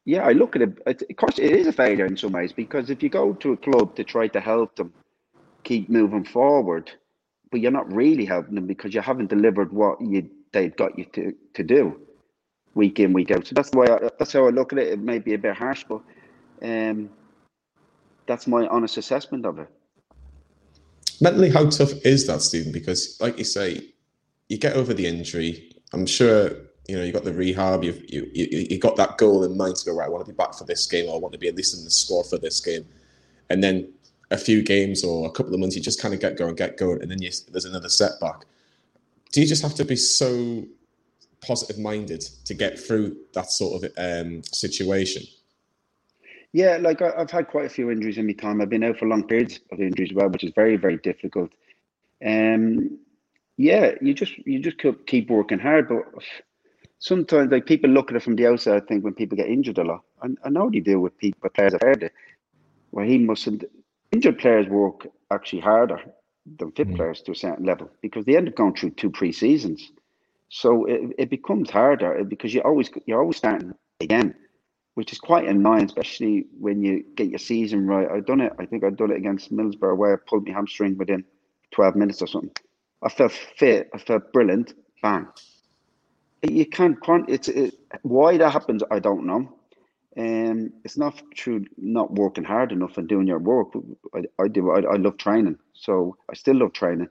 yeah. 0.04 0.22
I 0.24 0.32
look 0.32 0.54
at 0.54 0.62
it. 0.62 0.78
Of 0.86 1.16
course, 1.16 1.40
it 1.40 1.50
is 1.50 1.66
a 1.66 1.72
failure 1.72 2.06
in 2.06 2.16
some 2.16 2.32
ways 2.32 2.52
because 2.52 2.88
if 2.88 3.02
you 3.02 3.08
go 3.08 3.32
to 3.32 3.52
a 3.52 3.56
club 3.56 3.96
to 3.96 4.04
try 4.04 4.28
to 4.28 4.40
help 4.40 4.76
them 4.76 4.92
keep 5.64 5.88
moving 5.88 6.24
forward, 6.24 6.92
but 7.50 7.60
you're 7.60 7.72
not 7.72 7.92
really 7.92 8.24
helping 8.24 8.54
them 8.54 8.68
because 8.68 8.94
you 8.94 9.00
haven't 9.00 9.28
delivered 9.28 9.72
what 9.72 10.00
you 10.00 10.30
they've 10.52 10.76
got 10.76 10.96
you 10.96 11.04
to 11.16 11.34
to 11.54 11.64
do 11.64 12.00
week 12.74 13.00
in 13.00 13.12
week 13.12 13.32
out. 13.32 13.44
So 13.44 13.54
that's 13.56 13.70
the 13.70 13.78
way 13.78 13.88
I, 13.88 14.08
that's 14.20 14.32
how 14.32 14.46
I 14.46 14.50
look 14.50 14.72
at 14.72 14.78
it. 14.78 14.92
It 14.92 15.00
may 15.00 15.18
be 15.18 15.34
a 15.34 15.38
bit 15.38 15.56
harsh, 15.56 15.84
but 15.88 16.00
um, 16.62 17.10
that's 18.26 18.46
my 18.46 18.68
honest 18.68 18.96
assessment 18.96 19.44
of 19.44 19.58
it. 19.58 19.68
Mentally, 21.20 21.50
how 21.50 21.68
tough 21.68 21.92
is 22.04 22.26
that, 22.26 22.40
Stephen? 22.42 22.72
Because, 22.72 23.18
like 23.20 23.36
you 23.38 23.44
say, 23.44 23.82
you 24.48 24.58
get 24.58 24.74
over 24.74 24.94
the 24.94 25.06
injury. 25.06 25.72
I'm 25.92 26.06
sure 26.06 26.50
you 26.88 26.96
know 26.96 27.04
you 27.04 27.12
got 27.12 27.24
the 27.24 27.32
rehab. 27.32 27.84
You've 27.84 28.02
you 28.08 28.30
you, 28.32 28.66
you 28.70 28.78
got 28.78 28.96
that 28.96 29.18
goal 29.18 29.44
in 29.44 29.56
mind 29.56 29.76
to 29.76 29.84
go 29.84 29.94
right. 29.94 30.06
I 30.06 30.08
want 30.08 30.24
to 30.24 30.32
be 30.32 30.36
back 30.36 30.54
for 30.54 30.64
this 30.64 30.86
game, 30.86 31.08
or 31.08 31.16
I 31.16 31.18
want 31.18 31.32
to 31.32 31.38
be 31.38 31.48
at 31.48 31.56
least 31.56 31.76
in 31.76 31.84
the 31.84 31.90
squad 31.90 32.26
for 32.26 32.38
this 32.38 32.60
game. 32.60 32.84
And 33.50 33.62
then 33.62 33.92
a 34.30 34.38
few 34.38 34.62
games 34.62 35.04
or 35.04 35.26
a 35.26 35.30
couple 35.30 35.52
of 35.52 35.60
months, 35.60 35.76
you 35.76 35.82
just 35.82 36.00
kind 36.00 36.14
of 36.14 36.20
get 36.20 36.36
going, 36.36 36.54
get 36.54 36.76
going, 36.76 37.02
and 37.02 37.10
then 37.10 37.20
you, 37.20 37.30
there's 37.50 37.64
another 37.64 37.88
setback. 37.88 38.44
Do 39.32 39.40
you 39.40 39.46
just 39.46 39.62
have 39.62 39.74
to 39.74 39.84
be 39.84 39.96
so 39.96 40.64
positive 41.40 41.78
minded 41.78 42.20
to 42.44 42.54
get 42.54 42.78
through 42.78 43.16
that 43.34 43.50
sort 43.50 43.82
of 43.82 43.92
um, 43.98 44.42
situation? 44.44 45.22
Yeah, 46.52 46.78
like 46.80 47.00
I, 47.00 47.12
have 47.16 47.30
had 47.30 47.48
quite 47.48 47.66
a 47.66 47.70
few 47.70 47.90
injuries 47.90 48.18
in 48.18 48.26
my 48.26 48.32
time. 48.32 48.60
I've 48.60 48.68
been 48.68 48.82
out 48.82 48.98
for 48.98 49.06
long 49.06 49.26
periods 49.26 49.60
of 49.70 49.80
injuries 49.80 50.10
as 50.10 50.16
well, 50.16 50.28
which 50.28 50.44
is 50.44 50.52
very, 50.54 50.76
very 50.76 50.96
difficult. 50.98 51.50
Um, 52.24 52.98
yeah, 53.56 53.92
you 54.00 54.14
just 54.14 54.36
you 54.38 54.58
just 54.58 54.78
keep 55.06 55.30
working 55.30 55.58
hard, 55.58 55.88
but 55.88 56.04
sometimes 56.98 57.52
like 57.52 57.66
people 57.66 57.90
look 57.90 58.10
at 58.10 58.16
it 58.16 58.22
from 58.22 58.36
the 58.36 58.46
outside. 58.46 58.82
I 58.82 58.86
think 58.86 59.04
when 59.04 59.14
people 59.14 59.36
get 59.36 59.48
injured 59.48 59.78
a 59.78 59.84
lot, 59.84 60.02
I, 60.22 60.28
I 60.44 60.48
know 60.48 60.70
they 60.70 60.80
deal 60.80 61.00
with 61.00 61.16
people, 61.18 61.50
players 61.50 61.72
have 61.72 61.82
heard 61.82 62.02
it, 62.02 62.12
where 62.90 63.04
he 63.04 63.18
mustn't. 63.18 63.64
Injured 64.12 64.40
players 64.40 64.66
work 64.66 65.06
actually 65.30 65.60
harder 65.60 66.00
than 66.58 66.72
fit 66.72 66.88
mm. 66.88 66.96
players 66.96 67.22
to 67.22 67.32
a 67.32 67.36
certain 67.36 67.64
level 67.64 67.88
because 68.00 68.24
they 68.24 68.36
end 68.36 68.48
up 68.48 68.56
going 68.56 68.74
through 68.74 68.90
two 68.90 69.10
pre 69.10 69.30
seasons. 69.30 69.92
So 70.48 70.84
it, 70.86 71.14
it 71.16 71.30
becomes 71.30 71.70
harder 71.70 72.24
because 72.24 72.52
you 72.52 72.60
always 72.62 72.90
you're 73.06 73.20
always 73.20 73.36
starting 73.36 73.72
again 74.00 74.34
which 75.00 75.12
is 75.12 75.18
quite 75.18 75.48
annoying, 75.48 75.86
especially 75.86 76.44
when 76.58 76.82
you 76.82 77.02
get 77.16 77.30
your 77.30 77.38
season 77.38 77.86
right. 77.86 78.06
I've 78.10 78.26
done 78.26 78.42
it. 78.42 78.52
I 78.58 78.66
think 78.66 78.84
I've 78.84 78.98
done 78.98 79.10
it 79.10 79.16
against 79.16 79.50
Middlesbrough 79.50 79.96
where 79.96 80.12
I 80.12 80.18
pulled 80.28 80.46
my 80.46 80.52
hamstring 80.52 80.98
within 80.98 81.24
12 81.70 81.96
minutes 81.96 82.20
or 82.20 82.26
something. 82.26 82.52
I 83.02 83.08
felt 83.08 83.32
fit. 83.32 83.88
I 83.94 83.98
felt 83.98 84.30
brilliant. 84.34 84.74
Bang. 85.00 85.26
You 86.42 86.66
can't. 86.66 86.98
It's 87.30 87.48
it, 87.48 87.78
why 88.02 88.36
that 88.36 88.50
happens. 88.50 88.82
I 88.90 88.98
don't 88.98 89.24
know. 89.24 89.50
Um, 90.18 90.70
it's 90.84 90.98
not 90.98 91.22
true. 91.34 91.64
Not 91.78 92.12
working 92.12 92.44
hard 92.44 92.70
enough 92.70 92.98
and 92.98 93.08
doing 93.08 93.26
your 93.26 93.38
work. 93.38 93.68
I, 94.14 94.24
I 94.38 94.48
do. 94.48 94.70
I, 94.70 94.80
I 94.80 94.96
love 94.96 95.16
training, 95.16 95.56
so 95.72 96.18
I 96.30 96.34
still 96.34 96.56
love 96.56 96.74
training. 96.74 97.08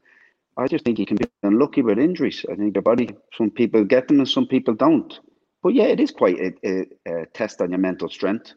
I 0.58 0.68
just 0.68 0.86
think 0.86 1.00
you 1.00 1.08
can 1.08 1.18
be 1.18 1.26
unlucky 1.42 1.82
with 1.82 1.98
injuries. 1.98 2.46
I 2.52 2.54
think 2.54 2.76
the 2.76 2.84
body. 2.84 3.10
Some 3.36 3.50
people 3.50 3.84
get 3.84 4.08
them 4.08 4.20
and 4.20 4.30
some 4.30 4.46
people 4.46 4.76
don't. 4.76 5.20
But 5.62 5.74
yeah, 5.74 5.86
it 5.86 6.00
is 6.00 6.12
quite 6.12 6.40
a, 6.40 6.54
a, 6.66 6.86
a 7.06 7.26
test 7.28 7.62
on 7.62 7.72
your 7.72 7.80
mental 7.80 8.10
strength. 8.10 8.54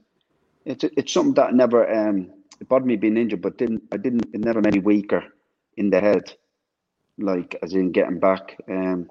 It's 0.64 0.84
it's 0.84 1.12
something 1.12 1.34
that 1.34 1.54
never 1.54 1.90
um 1.90 2.30
it 2.60 2.68
bothered 2.68 2.86
me 2.86 2.96
being 2.96 3.16
injured, 3.16 3.42
but 3.42 3.58
didn't 3.58 3.82
I 3.92 3.96
didn't 3.96 4.26
it 4.32 4.44
never 4.44 4.60
made 4.60 4.74
me 4.74 4.80
weaker 4.80 5.24
in 5.76 5.90
the 5.90 6.00
head, 6.00 6.32
like 7.18 7.56
as 7.62 7.74
in 7.74 7.90
getting 7.90 8.20
back. 8.20 8.56
Um, 8.70 9.10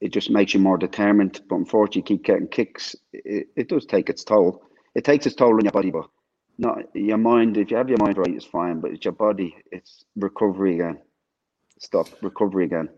it 0.00 0.12
just 0.12 0.30
makes 0.30 0.54
you 0.54 0.60
more 0.60 0.78
determined. 0.78 1.40
But 1.48 1.56
unfortunately, 1.56 2.00
you 2.00 2.18
keep 2.18 2.24
getting 2.24 2.48
kicks. 2.48 2.96
It, 3.12 3.48
it 3.56 3.68
does 3.68 3.86
take 3.86 4.08
its 4.08 4.24
toll. 4.24 4.62
It 4.94 5.04
takes 5.04 5.26
its 5.26 5.36
toll 5.36 5.54
on 5.54 5.64
your 5.64 5.72
body, 5.72 5.90
but 5.90 6.06
not 6.58 6.78
your 6.94 7.18
mind. 7.18 7.58
If 7.58 7.70
you 7.70 7.76
have 7.76 7.90
your 7.90 7.98
mind 7.98 8.16
right, 8.16 8.34
it's 8.34 8.44
fine. 8.46 8.80
But 8.80 8.92
it's 8.92 9.04
your 9.04 9.12
body. 9.12 9.56
It's 9.72 10.04
recovery 10.16 10.74
again. 10.76 10.98
Stop 11.78 12.08
recovery 12.22 12.64
again 12.64 12.88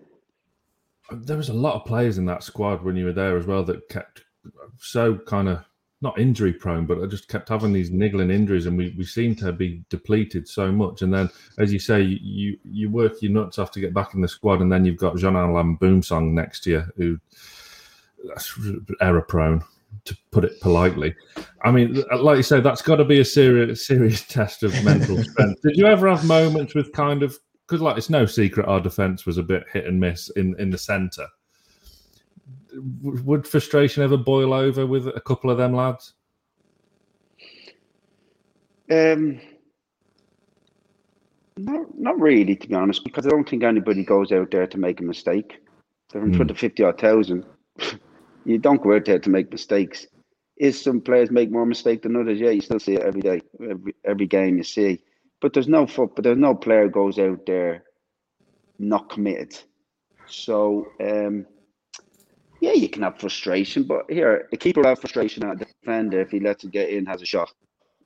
there 1.10 1.36
was 1.36 1.48
a 1.48 1.54
lot 1.54 1.74
of 1.74 1.84
players 1.84 2.18
in 2.18 2.26
that 2.26 2.42
squad 2.42 2.82
when 2.82 2.96
you 2.96 3.04
were 3.04 3.12
there 3.12 3.36
as 3.36 3.46
well 3.46 3.64
that 3.64 3.88
kept 3.88 4.22
so 4.78 5.16
kind 5.16 5.48
of 5.48 5.64
not 6.00 6.18
injury 6.18 6.52
prone, 6.52 6.86
but 6.86 7.02
I 7.02 7.06
just 7.06 7.28
kept 7.28 7.48
having 7.48 7.72
these 7.72 7.90
niggling 7.90 8.30
injuries, 8.30 8.66
and 8.66 8.78
we, 8.78 8.94
we 8.96 9.04
seem 9.04 9.34
to 9.36 9.52
be 9.52 9.82
depleted 9.88 10.46
so 10.48 10.70
much. 10.70 11.02
And 11.02 11.12
then, 11.12 11.28
as 11.58 11.72
you 11.72 11.80
say, 11.80 12.02
you 12.02 12.56
you 12.62 12.88
work 12.88 13.20
your 13.20 13.32
nuts 13.32 13.58
off 13.58 13.72
to 13.72 13.80
get 13.80 13.94
back 13.94 14.14
in 14.14 14.20
the 14.20 14.28
squad, 14.28 14.60
and 14.60 14.70
then 14.70 14.84
you've 14.84 14.96
got 14.96 15.16
Jean 15.16 15.34
Alain 15.34 15.76
Boumsong 15.78 16.32
next 16.32 16.60
to 16.64 16.70
you, 16.70 16.84
who 16.96 17.18
that's 18.28 18.56
error 19.00 19.22
prone, 19.22 19.64
to 20.04 20.16
put 20.30 20.44
it 20.44 20.60
politely. 20.60 21.16
I 21.64 21.72
mean, 21.72 22.04
like 22.16 22.36
you 22.36 22.42
said, 22.44 22.62
that's 22.62 22.82
got 22.82 22.96
to 22.96 23.04
be 23.04 23.18
a 23.18 23.24
serious 23.24 23.84
serious 23.84 24.24
test 24.28 24.62
of 24.62 24.72
mental 24.84 25.20
strength. 25.24 25.62
Did 25.62 25.76
you 25.76 25.86
ever 25.86 26.08
have 26.08 26.24
moments 26.24 26.76
with 26.76 26.92
kind 26.92 27.24
of 27.24 27.36
because 27.68 27.82
like 27.82 27.98
it's 27.98 28.10
no 28.10 28.24
secret 28.24 28.66
our 28.66 28.80
defense 28.80 29.26
was 29.26 29.36
a 29.36 29.42
bit 29.42 29.64
hit 29.72 29.86
and 29.86 30.00
miss 30.00 30.30
in 30.30 30.58
in 30.58 30.70
the 30.70 30.78
center. 30.78 31.26
Would 33.02 33.46
frustration 33.46 34.02
ever 34.02 34.16
boil 34.16 34.54
over 34.54 34.86
with 34.86 35.08
a 35.08 35.20
couple 35.20 35.50
of 35.50 35.58
them 35.58 35.74
lads? 35.74 36.14
Um, 38.90 39.40
not 41.58 41.86
not 41.98 42.18
really, 42.18 42.56
to 42.56 42.68
be 42.68 42.74
honest, 42.74 43.04
because 43.04 43.26
I 43.26 43.30
don't 43.30 43.48
think 43.48 43.62
anybody 43.62 44.04
goes 44.04 44.32
out 44.32 44.50
there 44.50 44.66
to 44.66 44.78
make 44.78 45.00
a 45.00 45.04
mistake. 45.04 45.60
They're 46.10 46.24
in 46.24 46.34
front 46.34 46.50
of 46.50 46.58
fifty 46.58 46.84
odd 46.84 46.98
thousand. 46.98 47.44
you 48.46 48.58
don't 48.58 48.82
go 48.82 48.94
out 48.94 49.04
there 49.04 49.18
to 49.18 49.30
make 49.30 49.52
mistakes. 49.52 50.06
Is 50.56 50.80
some 50.80 51.00
players 51.00 51.30
make 51.30 51.50
more 51.50 51.66
mistake 51.66 52.02
than 52.02 52.16
others? 52.16 52.40
Yeah, 52.40 52.50
you 52.50 52.62
still 52.62 52.80
see 52.80 52.94
it 52.94 53.02
every 53.02 53.20
day, 53.20 53.42
every 53.62 53.94
every 54.04 54.26
game 54.26 54.56
you 54.56 54.64
see. 54.64 55.02
But 55.40 55.52
there's 55.52 55.68
no 55.68 55.86
foot, 55.86 56.12
but 56.14 56.24
there's 56.24 56.38
no 56.38 56.54
player 56.54 56.88
goes 56.88 57.18
out 57.18 57.46
there 57.46 57.84
not 58.78 59.10
committed. 59.10 59.56
So 60.26 60.88
um, 61.00 61.46
yeah, 62.60 62.72
you 62.72 62.88
can 62.88 63.02
have 63.02 63.20
frustration, 63.20 63.84
but 63.84 64.10
here 64.10 64.48
a 64.52 64.56
keeper 64.56 64.80
will 64.80 64.88
have 64.88 65.00
frustration 65.00 65.44
at 65.44 65.60
a 65.60 65.64
defender 65.64 66.20
if 66.20 66.30
he 66.30 66.40
lets 66.40 66.64
it 66.64 66.72
get 66.72 66.90
in, 66.90 67.06
has 67.06 67.22
a 67.22 67.26
shot. 67.26 67.52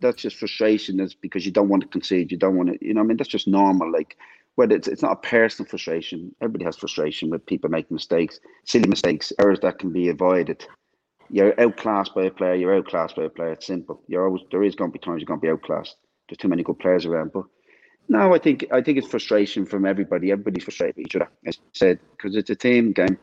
That's 0.01 0.23
just 0.23 0.37
frustration. 0.37 0.97
That's 0.97 1.15
because 1.15 1.47
you 1.47 1.53
don't 1.53 1.69
want 1.69 1.83
to 1.83 1.89
concede. 1.89 2.33
You 2.33 2.39
don't 2.39 2.57
want 2.57 2.71
to, 2.71 2.87
you 2.87 2.93
know. 2.93 3.01
I 3.01 3.05
mean, 3.05 3.17
that's 3.17 3.31
just 3.31 3.49
normal. 3.49 3.91
Like 3.91 4.17
whether 4.57 4.75
it's 4.75 4.89
it's 4.89 5.03
not 5.03 5.13
a 5.13 5.29
personal 5.29 5.69
frustration. 5.69 6.35
Everybody 6.41 6.65
has 6.65 6.77
frustration 6.77 7.31
with 7.31 7.47
people 7.47 7.71
making 7.71 7.95
mistakes, 7.95 8.41
silly 8.65 8.89
mistakes, 8.89 9.33
errors 9.39 9.61
that 9.61 9.79
can 9.79 9.93
be 9.93 10.09
avoided. 10.09 10.67
You're 11.31 11.59
outclassed 11.59 12.15
by 12.15 12.25
a 12.25 12.31
player. 12.31 12.55
You're 12.55 12.77
outclassed 12.77 13.17
by 13.17 13.25
a 13.25 13.31
player. 13.31 13.53
It's 13.53 13.67
simple. 13.67 14.03
You're 14.09 14.27
always 14.27 14.43
there 14.51 14.63
is 14.63 14.75
going 14.75 14.91
to 14.93 14.99
be 14.99 15.05
times 15.05 15.21
you're 15.21 15.27
going 15.27 15.41
to 15.41 15.47
be 15.47 15.51
outclassed. 15.51 15.97
There's 16.33 16.39
too 16.39 16.49
many 16.49 16.63
good 16.63 16.79
players 16.79 17.05
around. 17.05 17.31
But 17.35 17.45
no, 18.09 18.35
I 18.35 18.39
think 18.39 18.65
I 18.73 18.81
think 18.81 18.97
it's 18.97 19.07
frustration 19.07 19.67
from 19.67 19.85
everybody. 19.85 20.33
Everybody's 20.33 20.65
frustrated 20.65 20.97
with 20.97 21.07
each 21.07 21.17
other, 21.17 21.29
as 21.47 21.59
I 21.59 21.69
said, 21.75 21.99
because 22.13 22.35
it's 22.37 22.49
a 22.49 22.57
team 22.57 22.93
game. 22.93 23.19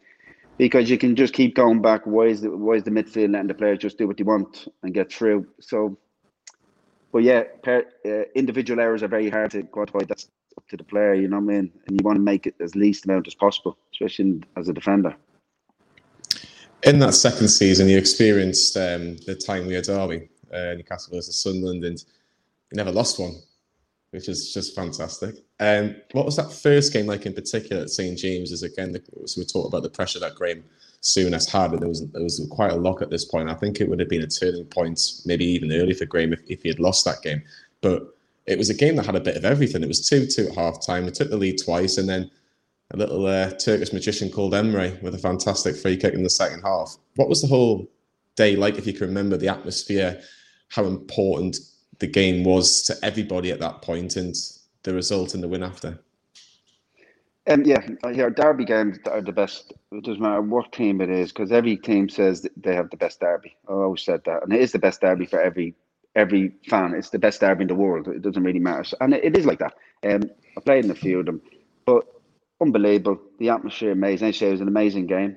Because 0.60 0.91
you 0.91 1.00
can 1.00 1.15
just 1.15 1.34
keep 1.34 1.56
going 1.56 1.82
back. 1.82 2.06
Why 2.06 2.26
is 2.26 2.41
the 2.41 2.52
why 2.52 2.76
is 2.76 2.84
the 2.84 2.91
midfield 2.91 3.32
letting 3.32 3.48
the 3.48 3.56
players 3.56 3.80
just 3.80 3.98
do 3.98 4.06
what 4.06 4.17
they 4.17 4.24
want 4.24 4.67
and 4.84 4.93
get 4.93 5.12
through? 5.12 5.48
So, 5.60 5.98
but 7.12 7.24
yeah, 7.24 7.45
per, 7.63 7.84
uh, 8.06 8.30
individual 8.36 8.80
errors 8.80 9.02
are 9.02 9.08
very 9.08 9.32
hard 9.32 9.50
to 9.52 9.63
quantify. 9.63 10.08
That's 10.08 10.28
up 10.56 10.67
to 10.67 10.78
the 10.78 10.84
player, 10.84 11.15
you 11.15 11.28
know 11.28 11.39
what 11.39 11.52
I 11.52 11.56
mean. 11.56 11.72
And 11.88 12.00
you 12.00 12.04
want 12.04 12.17
to 12.17 12.22
make 12.22 12.45
it 12.45 12.54
as 12.60 12.76
least 12.76 13.06
amount 13.06 13.26
as 13.26 13.34
possible, 13.34 13.76
especially 13.91 14.43
as 14.56 14.69
a 14.69 14.74
defender. 14.74 15.15
In 16.84 17.00
that 17.00 17.15
second 17.15 17.48
season, 17.48 17.89
you 17.89 17.98
experienced 17.98 18.78
um, 18.78 19.17
the 19.26 19.36
time 19.36 19.65
we 19.65 19.74
had 19.74 19.86
Derby, 19.86 20.30
uh, 20.54 20.76
Newcastle 20.76 21.15
versus 21.15 21.41
Sunderland, 21.41 21.84
and 21.84 22.04
you 22.71 22.77
never 22.77 22.91
lost 22.91 23.19
one, 23.19 23.36
which 24.12 24.27
is 24.27 24.53
just 24.53 24.75
fantastic. 24.75 25.36
Um, 25.60 25.95
what 26.12 26.25
was 26.25 26.36
that 26.38 26.51
first 26.51 26.93
game 26.93 27.08
like 27.08 27.25
in 27.25 27.34
particular 27.34 27.82
at 27.84 27.89
St 27.89 28.17
James's? 28.17 28.63
Again, 28.63 28.91
the, 28.91 29.01
so 29.25 29.41
we 29.41 29.45
talked 29.45 29.67
about 29.67 29.84
the 29.84 29.89
pressure 29.89 30.19
that 30.19 30.36
Graham 30.36 30.63
Souness 31.01 31.49
had, 31.49 31.71
and 31.71 31.82
there 31.82 31.89
was 31.89 32.08
there 32.12 32.23
was 32.23 32.45
quite 32.51 32.71
a 32.71 32.75
lock 32.75 33.01
at 33.01 33.10
this 33.10 33.25
point. 33.25 33.49
I 33.49 33.55
think 33.55 33.79
it 33.79 33.89
would 33.89 33.99
have 33.99 34.10
been 34.10 34.23
a 34.23 34.27
turning 34.27 34.65
point, 34.65 34.99
maybe 35.25 35.45
even 35.45 35.71
early 35.71 35.93
for 35.93 36.05
Graham 36.05 36.34
if, 36.34 36.41
if 36.47 36.63
he 36.63 36.69
had 36.69 36.79
lost 36.79 37.05
that 37.05 37.21
game. 37.21 37.41
But 37.82 38.03
it 38.45 38.58
was 38.58 38.69
a 38.69 38.73
game 38.73 38.95
that 38.95 39.05
had 39.05 39.15
a 39.15 39.21
bit 39.21 39.38
of 39.38 39.45
everything. 39.45 39.84
It 39.84 39.88
was 39.88 40.08
2 40.08 40.27
2 40.27 40.47
at 40.47 40.55
half 40.55 40.86
time. 40.86 41.08
It 41.08 41.15
took 41.15 41.29
the 41.29 41.38
lead 41.38 41.62
twice, 41.63 41.97
and 41.97 42.10
then 42.10 42.29
a 42.91 42.97
little 42.97 43.25
uh, 43.25 43.51
Turkish 43.51 43.93
magician 43.93 44.32
called 44.32 44.53
Emre 44.53 45.01
with 45.01 45.13
a 45.13 45.19
fantastic 45.19 45.75
free 45.75 45.95
kick 45.95 46.13
in 46.13 46.23
the 46.23 46.29
second 46.29 46.62
half. 46.62 46.97
What 47.15 47.29
was 47.29 47.41
the 47.41 47.47
whole 47.47 47.89
day 48.36 48.55
like, 48.55 48.77
if 48.77 48.88
you 48.88 48.93
can 48.93 49.08
remember 49.08 49.38
the 49.38 49.49
atmosphere, 49.49 50.21
how 50.69 50.86
important 50.86 51.58
the 52.00 52.08
game 52.08 52.44
was 52.44 52.82
to 52.84 52.96
everybody 53.04 53.52
at 53.52 53.60
that 53.60 53.82
point, 53.82 54.16
and 54.16 54.36
the 54.84 54.94
result 54.94 55.34
and 55.34 55.44
the 55.44 55.48
win 55.48 55.64
after? 55.64 56.00
Um, 57.50 57.64
yeah, 57.64 57.82
yeah, 58.12 58.30
derby 58.30 58.64
games 58.64 59.00
are 59.08 59.22
the 59.22 59.32
best. 59.32 59.74
It 59.92 60.04
doesn't 60.04 60.22
matter 60.22 60.42
what 60.42 60.72
team 60.72 61.02
it 61.02 61.10
is 61.10 61.32
because 61.32 61.52
every 61.52 61.78
team 61.78 62.08
says 62.08 62.48
they 62.56 62.76
have 62.76 62.92
the 62.92 62.98
best 62.98 63.20
derby. 63.20 63.56
I 63.68 63.74
always 63.74 64.04
said 64.04 64.22
that, 64.26 64.44
and 64.44 64.54
it 64.54 64.62
is 64.62 64.72
the 64.72 64.80
best 64.80 65.02
derby 65.02 65.26
for 65.26 65.42
every 65.42 65.76
every 66.16 66.54
fan. 66.68 66.94
It's 66.94 67.10
the 67.10 67.20
best 67.20 67.42
derby 67.42 67.64
in 67.64 67.68
the 67.68 67.76
world. 67.76 68.08
It 68.08 68.22
doesn't 68.22 68.44
really 68.44 68.60
matter, 68.60 68.96
and 69.02 69.14
it, 69.14 69.24
it 69.24 69.38
is 69.38 69.46
like 69.46 69.60
that. 69.60 69.74
Um, 70.04 70.30
I 70.58 70.62
played 70.62 70.86
in 70.86 70.92
a 70.92 70.96
few 70.96 71.20
of 71.22 71.26
them, 71.26 71.42
but 71.86 72.06
unbelievable. 72.62 73.20
The 73.40 73.50
atmosphere 73.50 73.92
amazing. 73.92 74.30
It 74.30 74.52
was 74.52 74.62
an 74.62 74.68
amazing 74.68 75.08
game. 75.08 75.36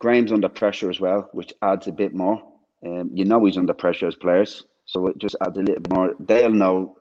Graham's 0.00 0.32
under 0.32 0.48
pressure 0.48 0.90
as 0.90 1.00
well, 1.00 1.28
which 1.32 1.52
adds 1.62 1.86
a 1.86 1.92
bit 1.92 2.14
more. 2.14 2.42
Um, 2.84 3.10
you 3.12 3.24
know 3.24 3.44
he's 3.44 3.56
under 3.56 3.74
pressure 3.74 4.06
as 4.06 4.16
players, 4.16 4.64
so 4.88 5.06
it 5.06 5.18
just 5.18 5.36
adds 5.42 5.56
a 5.58 5.60
little 5.60 5.82
more. 5.90 6.14
They'll 6.18 6.50
know. 6.50 6.96